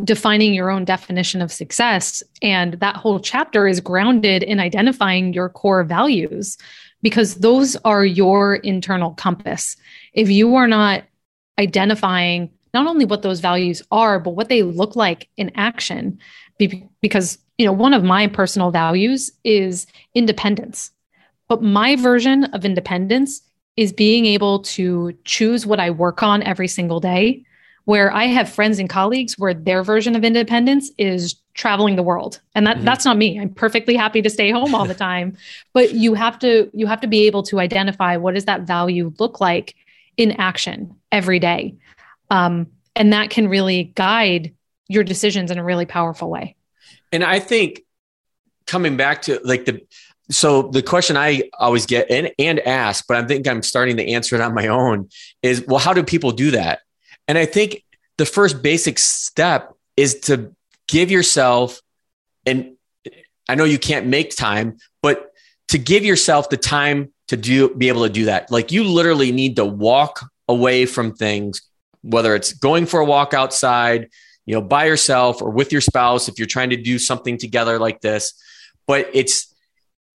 defining 0.03 0.53
your 0.53 0.69
own 0.69 0.85
definition 0.85 1.41
of 1.41 1.51
success. 1.51 2.23
And 2.41 2.75
that 2.75 2.95
whole 2.95 3.19
chapter 3.19 3.67
is 3.67 3.81
grounded 3.81 4.43
in 4.43 4.59
identifying 4.59 5.33
your 5.33 5.49
core 5.49 5.83
values 5.83 6.57
because 7.01 7.35
those 7.35 7.75
are 7.77 8.05
your 8.05 8.55
internal 8.55 9.11
compass. 9.11 9.75
If 10.13 10.29
you 10.29 10.55
are 10.55 10.67
not 10.67 11.03
identifying 11.57 12.51
not 12.73 12.87
only 12.87 13.05
what 13.05 13.23
those 13.23 13.39
values 13.39 13.81
are, 13.91 14.19
but 14.19 14.31
what 14.31 14.49
they 14.49 14.63
look 14.63 14.95
like 14.95 15.27
in 15.37 15.51
action, 15.55 16.19
because 16.57 17.37
you 17.57 17.65
know 17.65 17.73
one 17.73 17.93
of 17.93 18.03
my 18.03 18.27
personal 18.27 18.71
values 18.71 19.31
is 19.43 19.87
independence. 20.13 20.91
But 21.47 21.63
my 21.63 21.95
version 21.95 22.45
of 22.45 22.63
independence 22.63 23.41
is 23.79 23.93
being 23.93 24.25
able 24.25 24.59
to 24.59 25.13
choose 25.23 25.65
what 25.65 25.79
I 25.79 25.89
work 25.89 26.21
on 26.21 26.43
every 26.43 26.67
single 26.67 26.99
day 26.99 27.45
where 27.85 28.13
I 28.13 28.25
have 28.25 28.49
friends 28.49 28.77
and 28.77 28.89
colleagues 28.89 29.39
where 29.39 29.53
their 29.53 29.83
version 29.83 30.17
of 30.17 30.25
independence 30.25 30.91
is 30.97 31.35
traveling 31.53 31.95
the 31.95 32.03
world. 32.03 32.41
And 32.53 32.67
that 32.67 32.75
mm-hmm. 32.75 32.85
that's 32.85 33.05
not 33.05 33.15
me. 33.15 33.39
I'm 33.39 33.53
perfectly 33.53 33.95
happy 33.95 34.21
to 34.21 34.29
stay 34.29 34.51
home 34.51 34.75
all 34.75 34.85
the 34.85 34.93
time. 35.09 35.37
but 35.73 35.93
you 35.93 36.13
have 36.13 36.37
to 36.39 36.69
you 36.73 36.87
have 36.87 36.99
to 37.01 37.07
be 37.07 37.25
able 37.25 37.41
to 37.43 37.59
identify 37.59 38.17
what 38.17 38.35
does 38.35 38.45
that 38.45 38.63
value 38.63 39.13
look 39.17 39.39
like 39.39 39.75
in 40.17 40.33
action 40.33 40.93
every 41.09 41.39
day. 41.39 41.77
Um, 42.29 42.67
and 42.97 43.13
that 43.13 43.29
can 43.29 43.47
really 43.47 43.85
guide 43.95 44.53
your 44.89 45.05
decisions 45.05 45.49
in 45.49 45.57
a 45.57 45.63
really 45.63 45.85
powerful 45.85 46.29
way. 46.29 46.57
And 47.13 47.23
I 47.23 47.39
think 47.39 47.85
coming 48.67 48.97
back 48.97 49.21
to 49.23 49.39
like 49.45 49.63
the 49.63 49.81
so 50.31 50.63
the 50.63 50.83
question 50.83 51.17
I 51.17 51.49
always 51.57 51.85
get 51.85 52.09
and, 52.11 52.31
and 52.37 52.59
ask, 52.59 53.05
but 53.07 53.17
I 53.17 53.25
think 53.25 53.47
I'm 53.47 53.63
starting 53.63 53.97
to 53.97 54.07
answer 54.11 54.35
it 54.35 54.41
on 54.41 54.53
my 54.53 54.67
own 54.67 55.09
is, 55.41 55.65
well, 55.65 55.79
how 55.79 55.93
do 55.93 56.03
people 56.03 56.31
do 56.31 56.51
that? 56.51 56.81
And 57.27 57.37
I 57.37 57.45
think 57.45 57.83
the 58.17 58.25
first 58.25 58.61
basic 58.61 58.99
step 58.99 59.73
is 59.97 60.19
to 60.21 60.55
give 60.87 61.09
yourself, 61.09 61.81
and 62.45 62.75
I 63.47 63.55
know 63.55 63.63
you 63.63 63.79
can't 63.79 64.07
make 64.07 64.35
time, 64.35 64.77
but 65.01 65.31
to 65.69 65.77
give 65.77 66.05
yourself 66.05 66.49
the 66.49 66.57
time 66.57 67.11
to 67.29 67.37
do 67.37 67.73
be 67.75 67.87
able 67.89 68.03
to 68.03 68.09
do 68.09 68.25
that. 68.25 68.51
Like 68.51 68.71
you 68.71 68.83
literally 68.83 69.31
need 69.31 69.55
to 69.57 69.65
walk 69.65 70.29
away 70.47 70.85
from 70.85 71.13
things, 71.13 71.61
whether 72.01 72.35
it's 72.35 72.53
going 72.53 72.87
for 72.87 72.99
a 72.99 73.05
walk 73.05 73.33
outside, 73.33 74.09
you 74.45 74.55
know, 74.55 74.61
by 74.61 74.85
yourself 74.85 75.41
or 75.41 75.51
with 75.51 75.71
your 75.71 75.81
spouse 75.81 76.27
if 76.27 76.39
you're 76.39 76.47
trying 76.47 76.71
to 76.71 76.81
do 76.81 76.97
something 76.97 77.37
together 77.37 77.77
like 77.77 78.01
this. 78.01 78.33
But 78.87 79.11
it's 79.13 79.48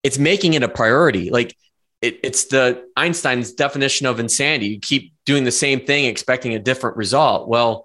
it's 0.03 0.19
making 0.19 0.55
it 0.55 0.63
a 0.63 0.69
priority. 0.69 1.31
Like 1.31 1.57
it, 2.01 2.21
it's 2.23 2.47
the 2.47 2.87
Einstein's 2.97 3.53
definition 3.53 4.07
of 4.07 4.21
insanity. 4.21 4.67
You 4.69 4.81
keep 4.81 5.13
doing 5.27 5.45
the 5.45 5.53
same 5.53 5.81
thing, 5.81 6.07
expecting 6.07 6.55
a 6.55 6.59
different 6.59 6.97
result. 6.97 7.49
Well, 7.49 7.85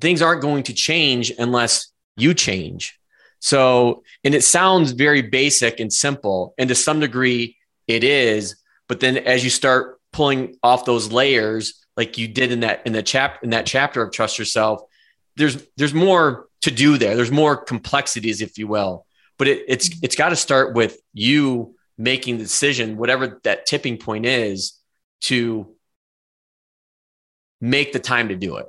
things 0.00 0.22
aren't 0.22 0.42
going 0.42 0.64
to 0.64 0.72
change 0.72 1.32
unless 1.38 1.92
you 2.16 2.34
change. 2.34 2.98
So, 3.40 4.04
and 4.22 4.34
it 4.34 4.44
sounds 4.44 4.92
very 4.92 5.22
basic 5.22 5.80
and 5.80 5.92
simple, 5.92 6.54
and 6.58 6.68
to 6.68 6.74
some 6.74 7.00
degree 7.00 7.56
it 7.88 8.04
is. 8.04 8.56
But 8.88 9.00
then 9.00 9.16
as 9.18 9.42
you 9.42 9.50
start 9.50 10.00
pulling 10.12 10.56
off 10.62 10.84
those 10.84 11.10
layers, 11.10 11.84
like 11.96 12.18
you 12.18 12.28
did 12.28 12.52
in 12.52 12.60
that 12.60 12.86
in 12.86 12.92
the 12.92 13.02
chap 13.02 13.42
in 13.42 13.50
that 13.50 13.66
chapter 13.66 14.00
of 14.02 14.12
trust 14.12 14.38
yourself, 14.38 14.82
there's 15.36 15.66
there's 15.76 15.94
more 15.94 16.46
to 16.62 16.70
do 16.70 16.98
there. 16.98 17.16
There's 17.16 17.32
more 17.32 17.56
complexities, 17.56 18.40
if 18.40 18.58
you 18.58 18.68
will. 18.68 19.06
But 19.42 19.48
it, 19.48 19.64
it's 19.66 19.90
it's 20.04 20.14
got 20.14 20.28
to 20.28 20.36
start 20.36 20.74
with 20.74 21.02
you 21.12 21.74
making 21.98 22.36
the 22.38 22.44
decision, 22.44 22.96
whatever 22.96 23.40
that 23.42 23.66
tipping 23.66 23.98
point 23.98 24.24
is, 24.24 24.78
to 25.22 25.74
make 27.60 27.92
the 27.92 27.98
time 27.98 28.28
to 28.28 28.36
do 28.36 28.58
it. 28.58 28.68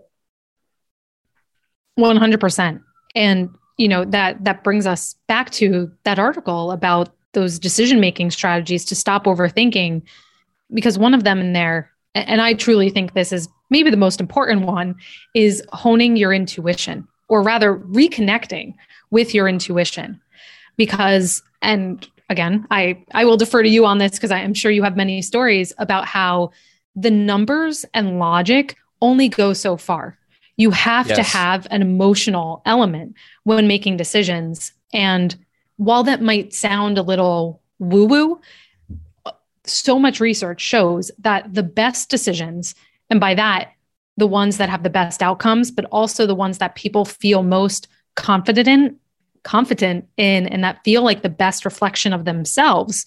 100%. 2.00 2.82
And 3.14 3.52
you 3.78 3.88
know 3.88 4.04
that 4.06 4.44
that 4.46 4.64
brings 4.64 4.88
us 4.88 5.14
back 5.28 5.52
to 5.52 5.92
that 6.06 6.18
article 6.18 6.72
about 6.72 7.14
those 7.34 7.60
decision 7.60 8.00
making 8.00 8.32
strategies 8.32 8.84
to 8.86 8.96
stop 8.96 9.26
overthinking 9.26 10.02
because 10.74 10.98
one 10.98 11.14
of 11.14 11.24
them 11.24 11.40
in 11.40 11.54
there 11.54 11.92
and 12.16 12.42
I 12.42 12.56
truly 12.56 12.90
think 12.90 13.14
this 13.14 13.32
is 13.32 13.48
maybe 13.70 13.92
the 13.92 13.98
most 13.98 14.20
important 14.20 14.66
one 14.66 14.96
is 15.36 15.62
honing 15.72 16.16
your 16.16 16.34
intuition 16.34 17.08
or 17.28 17.44
rather 17.44 17.76
reconnecting 17.76 18.74
with 19.12 19.36
your 19.36 19.48
intuition 19.48 20.20
because 20.78 21.42
and 21.62 22.08
again, 22.30 22.68
I 22.72 23.04
I 23.14 23.26
will 23.26 23.38
defer 23.38 23.64
to 23.64 23.70
you 23.70 23.86
on 23.86 23.98
this 23.98 24.14
because 24.14 24.32
I 24.32 24.40
am 24.40 24.54
sure 24.54 24.72
you 24.72 24.84
have 24.84 24.98
many 24.98 25.22
stories 25.22 25.74
about 25.78 26.06
how 26.06 26.52
the 26.96 27.12
numbers 27.12 27.86
and 27.94 28.20
logic 28.20 28.78
only 29.02 29.30
go 29.30 29.54
so 29.54 29.78
far. 29.78 30.18
You 30.58 30.72
have 30.72 31.08
yes. 31.08 31.18
to 31.18 31.24
have 31.24 31.68
an 31.72 31.82
emotional 31.82 32.62
element 32.66 33.16
when 33.44 33.68
making 33.68 33.98
decisions 33.98 34.72
and 34.94 35.36
while 35.78 36.04
that 36.04 36.22
might 36.22 36.54
sound 36.54 36.98
a 36.98 37.02
little 37.02 37.62
woo 37.80 38.06
woo, 38.06 38.42
so 39.66 39.98
much 39.98 40.20
research 40.20 40.62
shows 40.62 41.12
that 41.20 41.54
the 41.54 41.64
best 41.64 42.10
decisions, 42.10 42.76
and 43.10 43.20
by 43.20 43.34
that, 43.34 43.72
the 44.18 44.28
ones 44.28 44.58
that 44.58 44.70
have 44.70 44.84
the 44.84 44.90
best 44.90 45.24
outcomes, 45.24 45.72
but 45.72 45.86
also 45.86 46.26
the 46.26 46.36
ones 46.36 46.60
that 46.60 46.76
people 46.76 47.06
feel 47.06 47.42
most 47.44 47.88
confident 48.16 48.68
in, 48.68 48.96
confident 49.44 50.08
in, 50.18 50.48
and 50.48 50.64
that 50.64 50.84
feel 50.84 51.04
like 51.04 51.22
the 51.22 51.30
best 51.30 51.66
reflection 51.66 52.14
of 52.14 52.26
themselves 52.26 53.06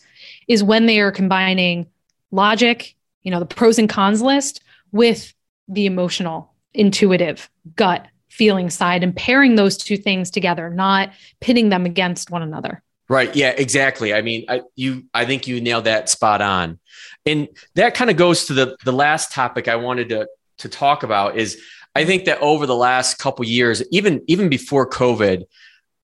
is 0.48 0.62
when 0.62 0.86
they 0.86 1.00
are 1.00 1.10
combining 1.10 1.86
logic, 2.30 2.94
you 3.22 3.30
know, 3.30 3.40
the 3.40 3.46
pros 3.46 3.78
and 3.78 3.88
cons 3.88 4.22
list 4.22 4.62
with 4.92 5.34
the 5.68 5.86
emotional, 5.86 6.52
intuitive, 6.74 7.50
gut 7.74 8.06
feeling 8.28 8.68
side 8.70 9.02
and 9.02 9.16
pairing 9.16 9.56
those 9.56 9.76
two 9.76 9.96
things 9.96 10.30
together, 10.30 10.68
not 10.70 11.10
pitting 11.40 11.70
them 11.70 11.86
against 11.86 12.30
one 12.30 12.42
another. 12.42 12.82
Right. 13.08 13.34
Yeah, 13.34 13.50
exactly. 13.50 14.12
I 14.12 14.20
mean, 14.20 14.44
I, 14.48 14.62
you, 14.74 15.04
I 15.14 15.24
think 15.24 15.46
you 15.46 15.60
nailed 15.60 15.84
that 15.84 16.08
spot 16.08 16.42
on. 16.42 16.78
And 17.24 17.48
that 17.74 17.94
kind 17.94 18.10
of 18.10 18.16
goes 18.16 18.46
to 18.46 18.54
the, 18.54 18.76
the 18.84 18.92
last 18.92 19.32
topic 19.32 19.68
I 19.68 19.76
wanted 19.76 20.10
to, 20.10 20.28
to 20.58 20.68
talk 20.68 21.02
about 21.02 21.36
is 21.36 21.60
I 21.94 22.04
think 22.04 22.24
that 22.26 22.38
over 22.40 22.66
the 22.66 22.74
last 22.74 23.18
couple 23.18 23.44
years, 23.44 23.82
even, 23.90 24.22
even 24.26 24.48
before 24.48 24.88
COVID, 24.88 25.44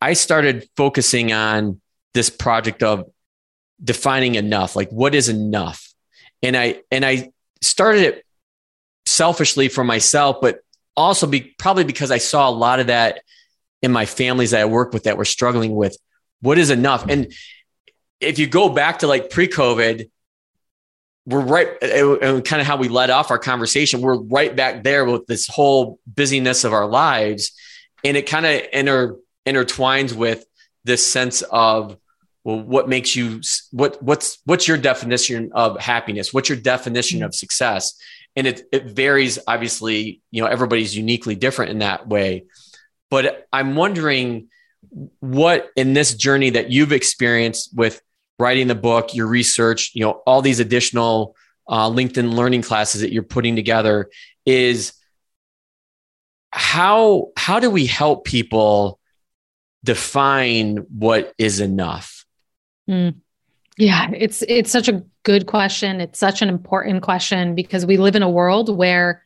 I 0.03 0.15
started 0.15 0.69
focusing 0.77 1.33
on 1.33 1.81
this 2.13 2.29
project 2.29 2.83
of 2.83 3.09
defining 3.83 4.35
enough, 4.35 4.75
like 4.75 4.91
what 4.91 5.15
is 5.15 5.29
enough? 5.29 5.89
And 6.43 6.57
I, 6.57 6.83
and 6.91 7.05
I 7.05 7.31
started 7.61 8.03
it 8.03 8.27
selfishly 9.07 9.69
for 9.69 9.85
myself, 9.85 10.39
but 10.43 10.59
also 10.97 11.29
be 11.29 11.55
probably 11.57 11.85
because 11.85 12.11
I 12.11 12.19
saw 12.19 12.49
a 12.49 12.51
lot 12.51 12.81
of 12.81 12.89
that 12.89 13.21
in 13.81 13.93
my 13.93 14.05
families 14.05 14.51
that 14.51 14.61
I 14.61 14.65
work 14.65 14.93
with 14.93 15.05
that 15.05 15.17
were 15.17 15.25
struggling 15.25 15.73
with 15.73 15.97
what 16.41 16.59
is 16.59 16.71
enough? 16.71 17.07
And 17.09 17.33
if 18.21 18.41
you 18.41 18.49
go 18.49 18.69
back 18.69 18.99
to 18.99 19.07
like 19.07 19.31
pre-COVID, 19.31 20.11
we're 21.27 21.41
right 21.41 21.69
and 21.81 22.45
kind 22.45 22.61
of 22.61 22.67
how 22.67 22.77
we 22.77 22.89
led 22.89 23.11
off 23.11 23.31
our 23.31 23.39
conversation. 23.39 24.01
We're 24.01 24.19
right 24.19 24.55
back 24.55 24.83
there 24.83 25.05
with 25.05 25.27
this 25.27 25.47
whole 25.47 26.01
busyness 26.09 26.65
of 26.65 26.73
our 26.73 26.87
lives. 26.87 27.53
And 28.03 28.17
it 28.17 28.27
kind 28.27 28.45
of 28.45 28.63
inter, 28.73 29.17
intertwines 29.47 30.13
with 30.13 30.45
this 30.85 31.11
sense 31.11 31.43
of 31.43 31.97
well, 32.45 32.61
what 32.61 32.89
makes 32.89 33.15
you 33.15 33.41
what 33.71 34.03
what's 34.03 34.39
what's 34.45 34.67
your 34.67 34.77
definition 34.77 35.51
of 35.55 35.79
happiness? 35.81 36.35
What's 36.35 36.49
your 36.49 36.59
definition 36.59 37.21
mm-hmm. 37.21 37.27
of 37.27 37.35
success? 37.35 37.95
And 38.35 38.47
it 38.47 38.63
it 38.73 38.87
varies, 38.87 39.39
obviously, 39.47 40.21
you 40.31 40.43
know, 40.43 40.49
everybody's 40.49 40.97
uniquely 40.97 41.35
different 41.35 41.71
in 41.71 41.79
that 41.79 42.09
way. 42.09 42.47
But 43.11 43.47
I'm 43.53 43.77
wondering 43.77 44.49
what 45.21 45.71
in 45.77 45.93
this 45.93 46.15
journey 46.15 46.51
that 46.51 46.71
you've 46.71 46.93
experienced 46.93 47.71
with 47.75 48.03
writing 48.39 48.67
the 48.67 48.75
book, 48.75 49.15
your 49.15 49.27
research, 49.27 49.93
you 49.95 50.03
know, 50.05 50.23
all 50.27 50.43
these 50.43 50.61
additional 50.61 51.37
uh, 51.69 51.89
LinkedIn 51.89 52.35
learning 52.35 52.63
classes 52.63 53.03
that 53.03 53.13
you're 53.13 53.23
putting 53.23 53.55
together 53.55 54.11
is 54.45 54.95
how 56.51 57.29
how 57.37 57.61
do 57.61 57.71
we 57.71 57.87
help 57.87 58.25
people 58.25 58.99
define 59.85 60.79
what 60.89 61.35
is 61.39 61.61
enough? 61.61 62.25
Mm. 62.89 63.17
Yeah, 63.79 64.11
it's 64.15 64.43
it's 64.49 64.71
such 64.71 64.89
a 64.89 65.03
good 65.23 65.47
question. 65.47 66.01
It's 66.01 66.19
such 66.19 66.43
an 66.43 66.49
important 66.49 67.03
question 67.03 67.55
because 67.55 67.87
we 67.87 67.97
live 67.97 68.17
in 68.17 68.23
a 68.23 68.31
world 68.31 68.75
where 68.77 69.25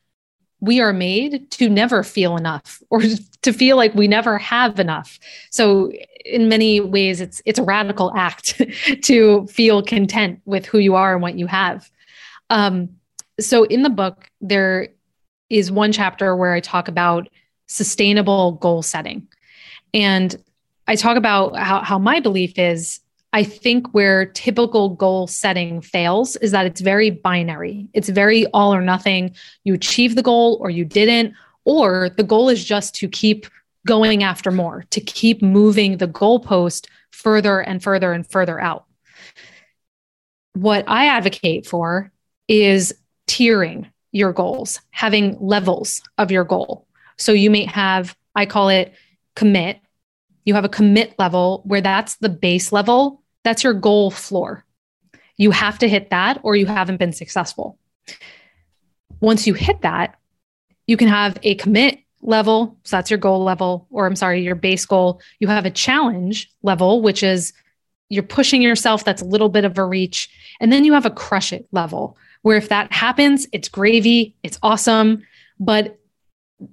we 0.61 0.81
are 0.81 0.93
made 0.93 1.51
to 1.51 1.69
never 1.69 2.03
feel 2.03 2.37
enough 2.37 2.83
or 2.91 3.03
to 3.43 3.53
feel 3.53 3.77
like 3.77 3.95
we 3.95 4.09
never 4.09 4.39
have 4.39 4.79
enough. 4.79 5.19
So 5.51 5.91
in 6.25 6.49
many 6.49 6.81
ways 6.81 7.21
it's 7.21 7.43
it's 7.45 7.59
a 7.59 7.65
radical 7.65 8.13
act 8.17 8.61
to 9.03 9.47
feel 9.47 9.83
content 9.83 10.41
with 10.45 10.67
who 10.67 10.79
you 10.79 10.95
are 10.95 11.13
and 11.13 11.23
what 11.23 11.39
you 11.39 11.47
have. 11.47 11.91
Um, 12.51 12.91
so 13.41 13.65
in 13.65 13.83
the 13.83 13.91
book 13.91 14.31
there 14.41 14.89
is 15.51 15.71
one 15.71 15.93
chapter 15.93 16.35
where 16.37 16.53
I 16.53 16.61
talk 16.61 16.89
about 16.89 17.29
sustainable 17.67 18.53
goal 18.53 18.83
setting. 18.83 19.29
And 19.97 20.37
I 20.87 20.95
talk 20.95 21.17
about 21.17 21.57
how, 21.57 21.81
how 21.81 21.99
my 21.99 22.21
belief 22.21 22.59
is 22.59 23.01
I 23.33 23.43
think 23.45 23.93
where 23.93 24.27
typical 24.27 24.91
goal 24.91 25.27
setting 25.27 25.81
fails 25.81 26.37
is 26.37 26.53
that 26.53 26.65
it's 26.65 26.81
very 26.81 27.11
binary. 27.11 27.89
It's 27.93 28.09
very 28.09 28.47
all 28.49 28.73
or 28.73 28.81
nothing. 28.81 29.35
You 29.65 29.75
achieve 29.75 30.15
the 30.15 30.23
goal 30.23 30.59
or 30.61 30.71
you 30.71 30.85
didn't, 30.85 31.35
or 31.65 32.11
the 32.17 32.23
goal 32.23 32.49
is 32.49 32.65
just 32.65 32.95
to 32.97 33.09
keep 33.09 33.47
going 33.87 34.23
after 34.23 34.51
more, 34.51 34.85
to 34.91 35.01
keep 35.01 35.43
moving 35.43 35.97
the 35.97 36.09
goalpost 36.09 36.87
further 37.11 37.61
and 37.61 37.83
further 37.83 38.13
and 38.13 38.27
further 38.27 38.61
out. 38.61 38.85
What 40.55 40.85
I 40.87 41.07
advocate 41.07 41.67
for 41.67 42.13
is 42.49 42.95
tiering 43.27 43.91
your 44.13 44.33
goals, 44.33 44.81
having 44.91 45.37
levels 45.41 46.01
of 46.17 46.31
your 46.31 46.45
goal. 46.45 46.87
So 47.19 47.33
you 47.33 47.51
may 47.51 47.65
have, 47.65 48.17
I 48.35 48.47
call 48.47 48.69
it 48.69 48.95
commit. 49.35 49.79
You 50.47 50.55
have 50.55 50.65
a 50.65 50.71
commit 50.71 51.15
level 51.19 51.61
where 51.67 51.83
that's 51.83 52.17
the 52.17 52.31
base 52.31 52.73
level 52.73 53.23
that's 53.47 53.63
your 53.63 53.75
goal 53.75 54.11
floor. 54.11 54.65
You 55.37 55.53
have 55.53 55.79
to 55.79 55.89
hit 55.89 56.11
that 56.11 56.41
or 56.43 56.57
you 56.57 56.67
haven't 56.67 56.97
been 56.97 57.13
successful. 57.13 57.79
Once 59.21 59.47
you 59.47 59.55
hit 59.55 59.83
that, 59.83 60.19
you 60.89 60.97
can 60.97 61.07
have 61.07 61.39
a 61.45 61.55
commit 61.55 62.01
level. 62.23 62.77
So 62.83 62.97
that's 62.97 63.09
your 63.09 63.21
goal 63.21 63.45
level, 63.45 63.87
or 63.91 64.05
I'm 64.05 64.17
sorry, 64.17 64.43
your 64.43 64.57
base 64.57 64.85
goal. 64.85 65.21
You 65.39 65.47
have 65.47 65.65
a 65.65 65.71
challenge 65.71 66.51
level, 66.65 67.03
which 67.03 67.23
is 67.23 67.53
you're 68.09 68.25
pushing 68.25 68.63
yourself. 68.63 69.05
That's 69.05 69.23
a 69.23 69.27
little 69.27 69.49
bit 69.49 69.65
of 69.65 69.79
a 69.79 69.85
reach. 69.85 70.29
And 70.59 70.73
then 70.73 70.85
you 70.85 70.93
have 70.95 71.07
a 71.07 71.11
crush 71.11 71.53
it 71.53 71.69
level, 71.71 72.19
where 72.43 72.57
if 72.57 72.69
that 72.71 72.93
happens, 72.93 73.47
it's 73.53 73.69
gravy, 73.69 74.35
it's 74.43 74.59
awesome, 74.61 75.23
but 75.61 76.01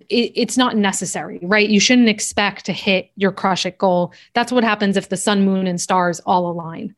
it, 0.10 0.32
it's 0.36 0.58
not 0.58 0.78
necessary, 0.78 1.40
right? 1.42 1.70
You 1.70 1.80
shouldn't 1.80 2.10
expect 2.10 2.66
to 2.66 2.74
hit 2.74 3.12
your 3.16 3.32
crush 3.32 3.66
it 3.66 3.78
goal. 3.78 4.14
That's 4.34 4.52
what 4.52 4.64
happens 4.64 4.98
if 4.98 5.10
the 5.10 5.18
sun, 5.18 5.46
moon, 5.46 5.68
and 5.68 5.80
stars 5.80 6.20
all 6.22 6.50
align. 6.50 6.96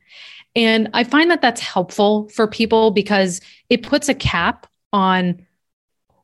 And 0.56 0.90
I 0.94 1.04
find 1.04 1.30
that 1.32 1.42
that's 1.42 1.62
helpful 1.62 2.30
for 2.30 2.48
people 2.48 2.92
because 2.92 3.42
it 3.70 3.84
puts 3.84 4.08
a 4.08 4.14
cap 4.14 4.68
on 4.94 5.46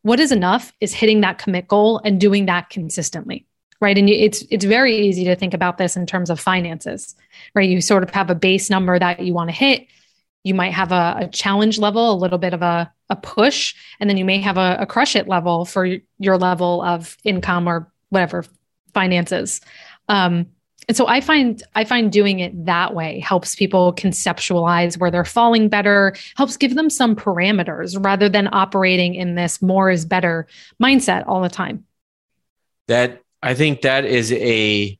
what 0.03 0.19
is 0.19 0.31
enough 0.31 0.71
is 0.79 0.93
hitting 0.93 1.21
that 1.21 1.37
commit 1.37 1.67
goal 1.67 2.01
and 2.03 2.19
doing 2.19 2.45
that 2.45 2.69
consistently 2.69 3.45
right 3.81 3.97
and 3.97 4.09
it's 4.09 4.43
it's 4.49 4.65
very 4.65 4.95
easy 4.95 5.25
to 5.25 5.35
think 5.35 5.53
about 5.53 5.77
this 5.77 5.95
in 5.95 6.05
terms 6.05 6.29
of 6.29 6.39
finances 6.39 7.15
right 7.53 7.69
you 7.69 7.81
sort 7.81 8.03
of 8.03 8.09
have 8.11 8.29
a 8.29 8.35
base 8.35 8.69
number 8.69 8.97
that 8.97 9.19
you 9.19 9.33
want 9.33 9.49
to 9.49 9.55
hit 9.55 9.85
you 10.43 10.53
might 10.53 10.73
have 10.73 10.91
a, 10.91 11.17
a, 11.19 11.27
challenge 11.27 11.77
level, 11.77 12.11
a 12.11 12.15
little 12.15 12.37
bit 12.37 12.53
of 12.53 12.61
a, 12.61 12.91
a 13.09 13.15
push, 13.15 13.75
and 13.99 14.09
then 14.09 14.17
you 14.17 14.25
may 14.25 14.39
have 14.39 14.57
a, 14.57 14.77
a 14.79 14.85
crush 14.85 15.15
it 15.15 15.27
level 15.27 15.65
for 15.65 15.97
your 16.17 16.37
level 16.37 16.81
of 16.81 17.17
income 17.23 17.67
or 17.67 17.91
whatever 18.09 18.45
finances. 18.93 19.61
Um, 20.09 20.47
and 20.87 20.97
so 20.97 21.07
I 21.07 21.21
find 21.21 21.61
I 21.75 21.83
find 21.83 22.11
doing 22.11 22.39
it 22.39 22.65
that 22.65 22.93
way 22.93 23.19
helps 23.19 23.55
people 23.55 23.93
conceptualize 23.93 24.97
where 24.97 25.11
they're 25.11 25.23
falling 25.23 25.69
better, 25.69 26.15
helps 26.35 26.57
give 26.57 26.75
them 26.75 26.89
some 26.89 27.15
parameters 27.15 28.03
rather 28.03 28.27
than 28.27 28.49
operating 28.51 29.15
in 29.15 29.35
this 29.35 29.61
more 29.61 29.89
is 29.89 30.05
better 30.05 30.47
mindset 30.81 31.23
all 31.27 31.41
the 31.41 31.49
time. 31.49 31.85
That 32.87 33.21
I 33.43 33.53
think 33.53 33.81
that 33.81 34.05
is 34.05 34.33
a 34.33 34.99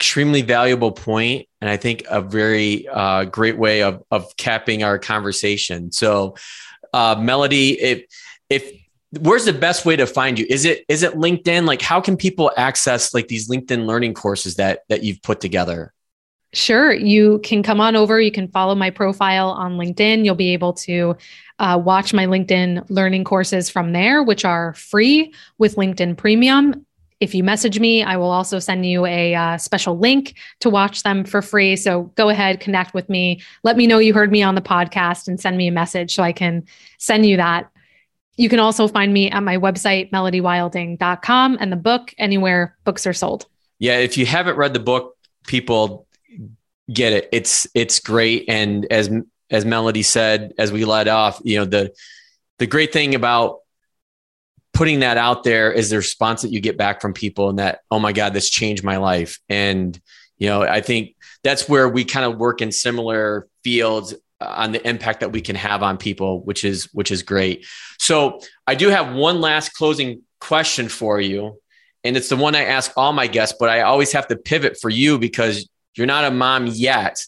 extremely 0.00 0.40
valuable 0.40 0.92
point 0.92 1.46
and 1.60 1.68
I 1.68 1.76
think 1.76 2.04
a 2.08 2.22
very 2.22 2.88
uh, 2.88 3.24
great 3.24 3.58
way 3.58 3.82
of 3.82 4.02
of 4.10 4.34
capping 4.38 4.82
our 4.82 4.98
conversation. 4.98 5.92
So, 5.92 6.36
uh, 6.94 7.16
Melody, 7.20 7.78
if 7.78 8.04
if 8.48 8.72
where's 9.20 9.44
the 9.44 9.52
best 9.52 9.84
way 9.84 9.96
to 9.96 10.06
find 10.06 10.38
you? 10.38 10.46
Is 10.48 10.64
it 10.64 10.86
is 10.88 11.02
it 11.02 11.12
LinkedIn? 11.14 11.66
Like, 11.66 11.82
how 11.82 12.00
can 12.00 12.16
people 12.16 12.50
access 12.56 13.12
like 13.12 13.28
these 13.28 13.50
LinkedIn 13.50 13.84
learning 13.84 14.14
courses 14.14 14.56
that 14.56 14.80
that 14.88 15.02
you've 15.02 15.20
put 15.20 15.40
together? 15.40 15.92
Sure. 16.52 16.92
You 16.92 17.38
can 17.44 17.62
come 17.62 17.80
on 17.80 17.94
over. 17.94 18.20
You 18.20 18.32
can 18.32 18.48
follow 18.48 18.74
my 18.74 18.90
profile 18.90 19.50
on 19.50 19.76
LinkedIn. 19.76 20.24
You'll 20.24 20.34
be 20.34 20.52
able 20.52 20.72
to 20.72 21.16
uh, 21.60 21.80
watch 21.80 22.12
my 22.12 22.26
LinkedIn 22.26 22.86
learning 22.88 23.22
courses 23.22 23.68
from 23.70 23.92
there, 23.92 24.22
which 24.22 24.44
are 24.44 24.74
free 24.74 25.32
with 25.58 25.76
LinkedIn 25.76 26.16
Premium. 26.16 26.86
If 27.20 27.34
you 27.34 27.44
message 27.44 27.78
me, 27.78 28.02
I 28.02 28.16
will 28.16 28.30
also 28.30 28.58
send 28.58 28.86
you 28.86 29.04
a 29.04 29.34
uh, 29.34 29.58
special 29.58 29.98
link 29.98 30.34
to 30.60 30.70
watch 30.70 31.02
them 31.02 31.24
for 31.24 31.42
free. 31.42 31.76
So 31.76 32.04
go 32.16 32.30
ahead, 32.30 32.60
connect 32.60 32.94
with 32.94 33.08
me. 33.10 33.42
Let 33.62 33.76
me 33.76 33.86
know 33.86 33.98
you 33.98 34.14
heard 34.14 34.32
me 34.32 34.42
on 34.42 34.54
the 34.54 34.62
podcast 34.62 35.28
and 35.28 35.38
send 35.38 35.58
me 35.58 35.68
a 35.68 35.72
message 35.72 36.14
so 36.14 36.22
I 36.22 36.32
can 36.32 36.64
send 36.98 37.26
you 37.26 37.36
that. 37.36 37.70
You 38.36 38.48
can 38.48 38.58
also 38.58 38.88
find 38.88 39.12
me 39.12 39.30
at 39.30 39.42
my 39.42 39.58
website, 39.58 40.10
melodywilding.com, 40.12 41.58
and 41.60 41.70
the 41.70 41.76
book 41.76 42.14
anywhere 42.16 42.76
books 42.84 43.06
are 43.06 43.12
sold. 43.12 43.46
Yeah, 43.78 43.98
if 43.98 44.16
you 44.16 44.24
haven't 44.24 44.56
read 44.56 44.72
the 44.72 44.80
book, 44.80 45.16
people 45.46 46.06
get 46.90 47.12
it. 47.12 47.28
It's 47.32 47.66
it's 47.74 48.00
great. 48.00 48.46
And 48.48 48.90
as 48.90 49.10
as 49.50 49.64
Melody 49.64 50.02
said, 50.02 50.54
as 50.58 50.72
we 50.72 50.84
led 50.84 51.08
off, 51.08 51.40
you 51.44 51.58
know, 51.58 51.64
the 51.64 51.92
the 52.58 52.66
great 52.66 52.92
thing 52.92 53.14
about 53.14 53.59
putting 54.80 55.00
that 55.00 55.18
out 55.18 55.44
there 55.44 55.70
is 55.70 55.90
the 55.90 55.96
response 55.98 56.40
that 56.40 56.50
you 56.50 56.58
get 56.58 56.78
back 56.78 57.02
from 57.02 57.12
people 57.12 57.50
and 57.50 57.58
that, 57.58 57.80
oh 57.90 57.98
my 57.98 58.12
God, 58.12 58.32
this 58.32 58.48
changed 58.48 58.82
my 58.82 58.96
life. 58.96 59.38
And, 59.50 60.00
you 60.38 60.48
know, 60.48 60.62
I 60.62 60.80
think 60.80 61.16
that's 61.44 61.68
where 61.68 61.86
we 61.86 62.02
kind 62.02 62.24
of 62.24 62.38
work 62.38 62.62
in 62.62 62.72
similar 62.72 63.46
fields 63.62 64.14
on 64.40 64.72
the 64.72 64.88
impact 64.88 65.20
that 65.20 65.32
we 65.32 65.42
can 65.42 65.54
have 65.54 65.82
on 65.82 65.98
people, 65.98 66.40
which 66.44 66.64
is 66.64 66.88
which 66.94 67.10
is 67.10 67.22
great. 67.22 67.66
So 67.98 68.40
I 68.66 68.74
do 68.74 68.88
have 68.88 69.14
one 69.14 69.42
last 69.42 69.74
closing 69.74 70.22
question 70.40 70.88
for 70.88 71.20
you, 71.20 71.60
and 72.02 72.16
it's 72.16 72.30
the 72.30 72.36
one 72.36 72.54
I 72.54 72.64
ask 72.64 72.90
all 72.96 73.12
my 73.12 73.26
guests, 73.26 73.56
but 73.60 73.68
I 73.68 73.82
always 73.82 74.12
have 74.12 74.28
to 74.28 74.36
pivot 74.36 74.78
for 74.80 74.88
you 74.88 75.18
because 75.18 75.68
you're 75.94 76.06
not 76.06 76.24
a 76.24 76.30
mom 76.30 76.68
yet, 76.68 77.22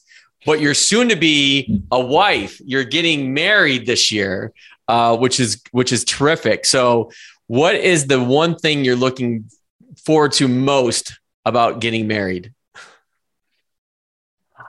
but 0.47 0.59
you're 0.59 0.73
soon 0.73 1.11
to 1.11 1.17
be 1.17 1.83
a 1.91 2.01
wife. 2.01 2.63
You're 2.65 2.85
getting 2.85 3.35
married 3.35 3.85
this 3.85 4.11
year, 4.11 4.55
uh, 4.89 5.17
which 5.17 5.39
is 5.39 5.63
which 5.71 5.93
is 5.93 6.05
terrific. 6.05 6.67
So, 6.67 7.11
what 7.53 7.75
is 7.75 8.07
the 8.07 8.19
one 8.19 8.57
thing 8.57 8.83
you're 8.83 8.97
looking 8.97 9.45
forward 10.07 10.33
to 10.33 10.49
most 10.49 11.21
about 11.45 11.83
getting 11.83 12.07
married? 12.07 12.55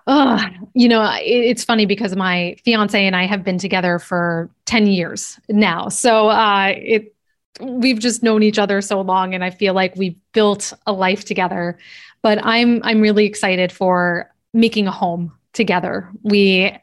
Uh, 0.05 0.49
you 0.73 0.89
know, 0.89 1.01
it, 1.13 1.23
it's 1.23 1.63
funny 1.63 1.85
because 1.85 2.13
my 2.17 2.57
fiance 2.65 3.01
and 3.01 3.15
I 3.15 3.25
have 3.25 3.41
been 3.41 3.57
together 3.57 3.99
for 3.99 4.49
10 4.65 4.87
years 4.87 5.39
now. 5.47 5.87
So 5.87 6.27
uh, 6.27 6.73
it 6.75 7.15
we've 7.61 7.99
just 7.99 8.21
known 8.21 8.43
each 8.43 8.59
other 8.59 8.81
so 8.81 8.99
long 8.99 9.33
and 9.33 9.45
I 9.45 9.49
feel 9.49 9.73
like 9.73 9.95
we've 9.95 10.17
built 10.33 10.73
a 10.85 10.91
life 10.91 11.23
together. 11.23 11.79
But 12.21 12.39
I'm 12.43 12.83
I'm 12.83 12.99
really 12.99 13.23
excited 13.25 13.71
for 13.71 14.29
making 14.53 14.87
a 14.87 14.91
home 14.91 15.31
together. 15.53 16.09
We 16.21 16.77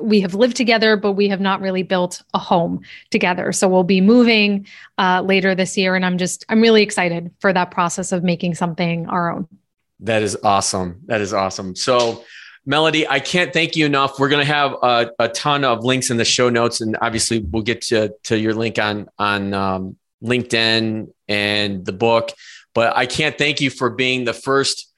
we 0.00 0.20
have 0.20 0.34
lived 0.34 0.56
together, 0.56 0.96
but 0.96 1.12
we 1.12 1.28
have 1.28 1.40
not 1.40 1.60
really 1.60 1.82
built 1.82 2.22
a 2.34 2.38
home 2.38 2.82
together. 3.10 3.52
So 3.52 3.68
we'll 3.68 3.84
be 3.84 4.00
moving 4.00 4.66
uh, 4.98 5.22
later 5.24 5.54
this 5.54 5.76
year, 5.76 5.94
and 5.94 6.04
I'm 6.04 6.18
just 6.18 6.44
I'm 6.48 6.60
really 6.60 6.82
excited 6.82 7.30
for 7.40 7.52
that 7.52 7.70
process 7.70 8.12
of 8.12 8.22
making 8.22 8.54
something 8.54 9.06
our 9.08 9.30
own. 9.30 9.48
That 10.00 10.22
is 10.22 10.36
awesome. 10.42 11.00
That 11.06 11.20
is 11.20 11.32
awesome. 11.32 11.74
So, 11.74 12.24
Melody, 12.64 13.08
I 13.08 13.18
can't 13.18 13.52
thank 13.52 13.76
you 13.76 13.86
enough. 13.86 14.18
We're 14.18 14.28
going 14.28 14.46
to 14.46 14.52
have 14.52 14.72
a, 14.82 15.10
a, 15.18 15.28
ton 15.28 15.64
of 15.64 15.84
links 15.84 16.10
in 16.10 16.18
the 16.18 16.24
show 16.24 16.50
notes, 16.50 16.80
and 16.80 16.96
obviously, 17.00 17.40
we'll 17.40 17.62
get 17.62 17.82
to, 17.82 18.14
to 18.24 18.38
your 18.38 18.54
link 18.54 18.78
on 18.78 19.08
on 19.18 19.54
um, 19.54 19.96
LinkedIn 20.22 21.12
and 21.26 21.84
the 21.84 21.92
book. 21.92 22.30
But 22.74 22.96
I 22.96 23.06
can't 23.06 23.36
thank 23.36 23.60
you 23.60 23.70
for 23.70 23.90
being 23.90 24.24
the 24.24 24.34
first 24.34 24.92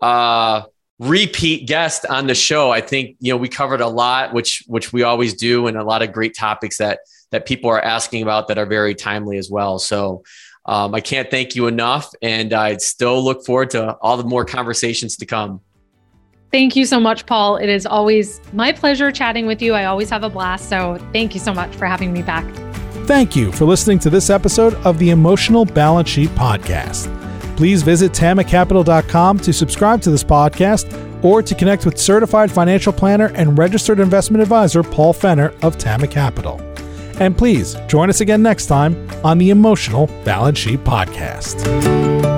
uh, 0.00 0.62
repeat 0.98 1.66
guest 1.66 2.04
on 2.06 2.26
the 2.26 2.34
show. 2.34 2.70
I 2.70 2.80
think 2.80 3.16
you 3.20 3.32
know 3.32 3.36
we 3.36 3.48
covered 3.48 3.80
a 3.80 3.88
lot, 3.88 4.32
which 4.32 4.62
which 4.66 4.92
we 4.92 5.02
always 5.02 5.34
do, 5.34 5.66
and 5.66 5.76
a 5.76 5.84
lot 5.84 6.02
of 6.02 6.12
great 6.12 6.36
topics 6.36 6.78
that 6.78 7.00
that 7.30 7.46
people 7.46 7.70
are 7.70 7.80
asking 7.80 8.22
about 8.22 8.48
that 8.48 8.58
are 8.58 8.66
very 8.66 8.94
timely 8.94 9.38
as 9.38 9.50
well. 9.50 9.78
So 9.78 10.22
um, 10.68 10.94
I 10.94 11.00
can't 11.00 11.30
thank 11.30 11.56
you 11.56 11.66
enough. 11.66 12.12
And 12.22 12.52
I 12.52 12.76
still 12.76 13.24
look 13.24 13.44
forward 13.44 13.70
to 13.70 13.94
all 13.96 14.16
the 14.16 14.24
more 14.24 14.44
conversations 14.44 15.16
to 15.16 15.26
come. 15.26 15.60
Thank 16.52 16.76
you 16.76 16.86
so 16.86 17.00
much, 17.00 17.26
Paul. 17.26 17.56
It 17.56 17.68
is 17.68 17.84
always 17.84 18.40
my 18.52 18.72
pleasure 18.72 19.10
chatting 19.10 19.46
with 19.46 19.60
you. 19.60 19.74
I 19.74 19.84
always 19.84 20.08
have 20.10 20.22
a 20.22 20.30
blast. 20.30 20.68
So 20.68 20.98
thank 21.12 21.34
you 21.34 21.40
so 21.40 21.52
much 21.52 21.74
for 21.74 21.86
having 21.86 22.12
me 22.12 22.22
back. 22.22 22.44
Thank 23.06 23.34
you 23.34 23.52
for 23.52 23.64
listening 23.64 23.98
to 24.00 24.10
this 24.10 24.30
episode 24.30 24.74
of 24.76 24.98
the 24.98 25.10
Emotional 25.10 25.64
Balance 25.64 26.08
Sheet 26.08 26.30
Podcast. 26.30 27.14
Please 27.58 27.82
visit 27.82 28.12
tamacapital.com 28.12 29.38
to 29.40 29.52
subscribe 29.52 30.00
to 30.02 30.12
this 30.12 30.22
podcast 30.22 31.24
or 31.24 31.42
to 31.42 31.56
connect 31.56 31.84
with 31.84 31.98
certified 31.98 32.52
financial 32.52 32.92
planner 32.92 33.32
and 33.34 33.58
registered 33.58 33.98
investment 33.98 34.40
advisor 34.40 34.84
Paul 34.84 35.12
Fenner 35.12 35.52
of 35.62 35.76
Tama 35.76 36.06
Capital. 36.06 36.60
And 37.18 37.36
please 37.36 37.74
join 37.88 38.10
us 38.10 38.20
again 38.20 38.42
next 38.42 38.66
time 38.66 39.10
on 39.24 39.38
the 39.38 39.50
Emotional 39.50 40.06
Balance 40.24 40.60
Sheet 40.60 40.84
Podcast. 40.84 42.37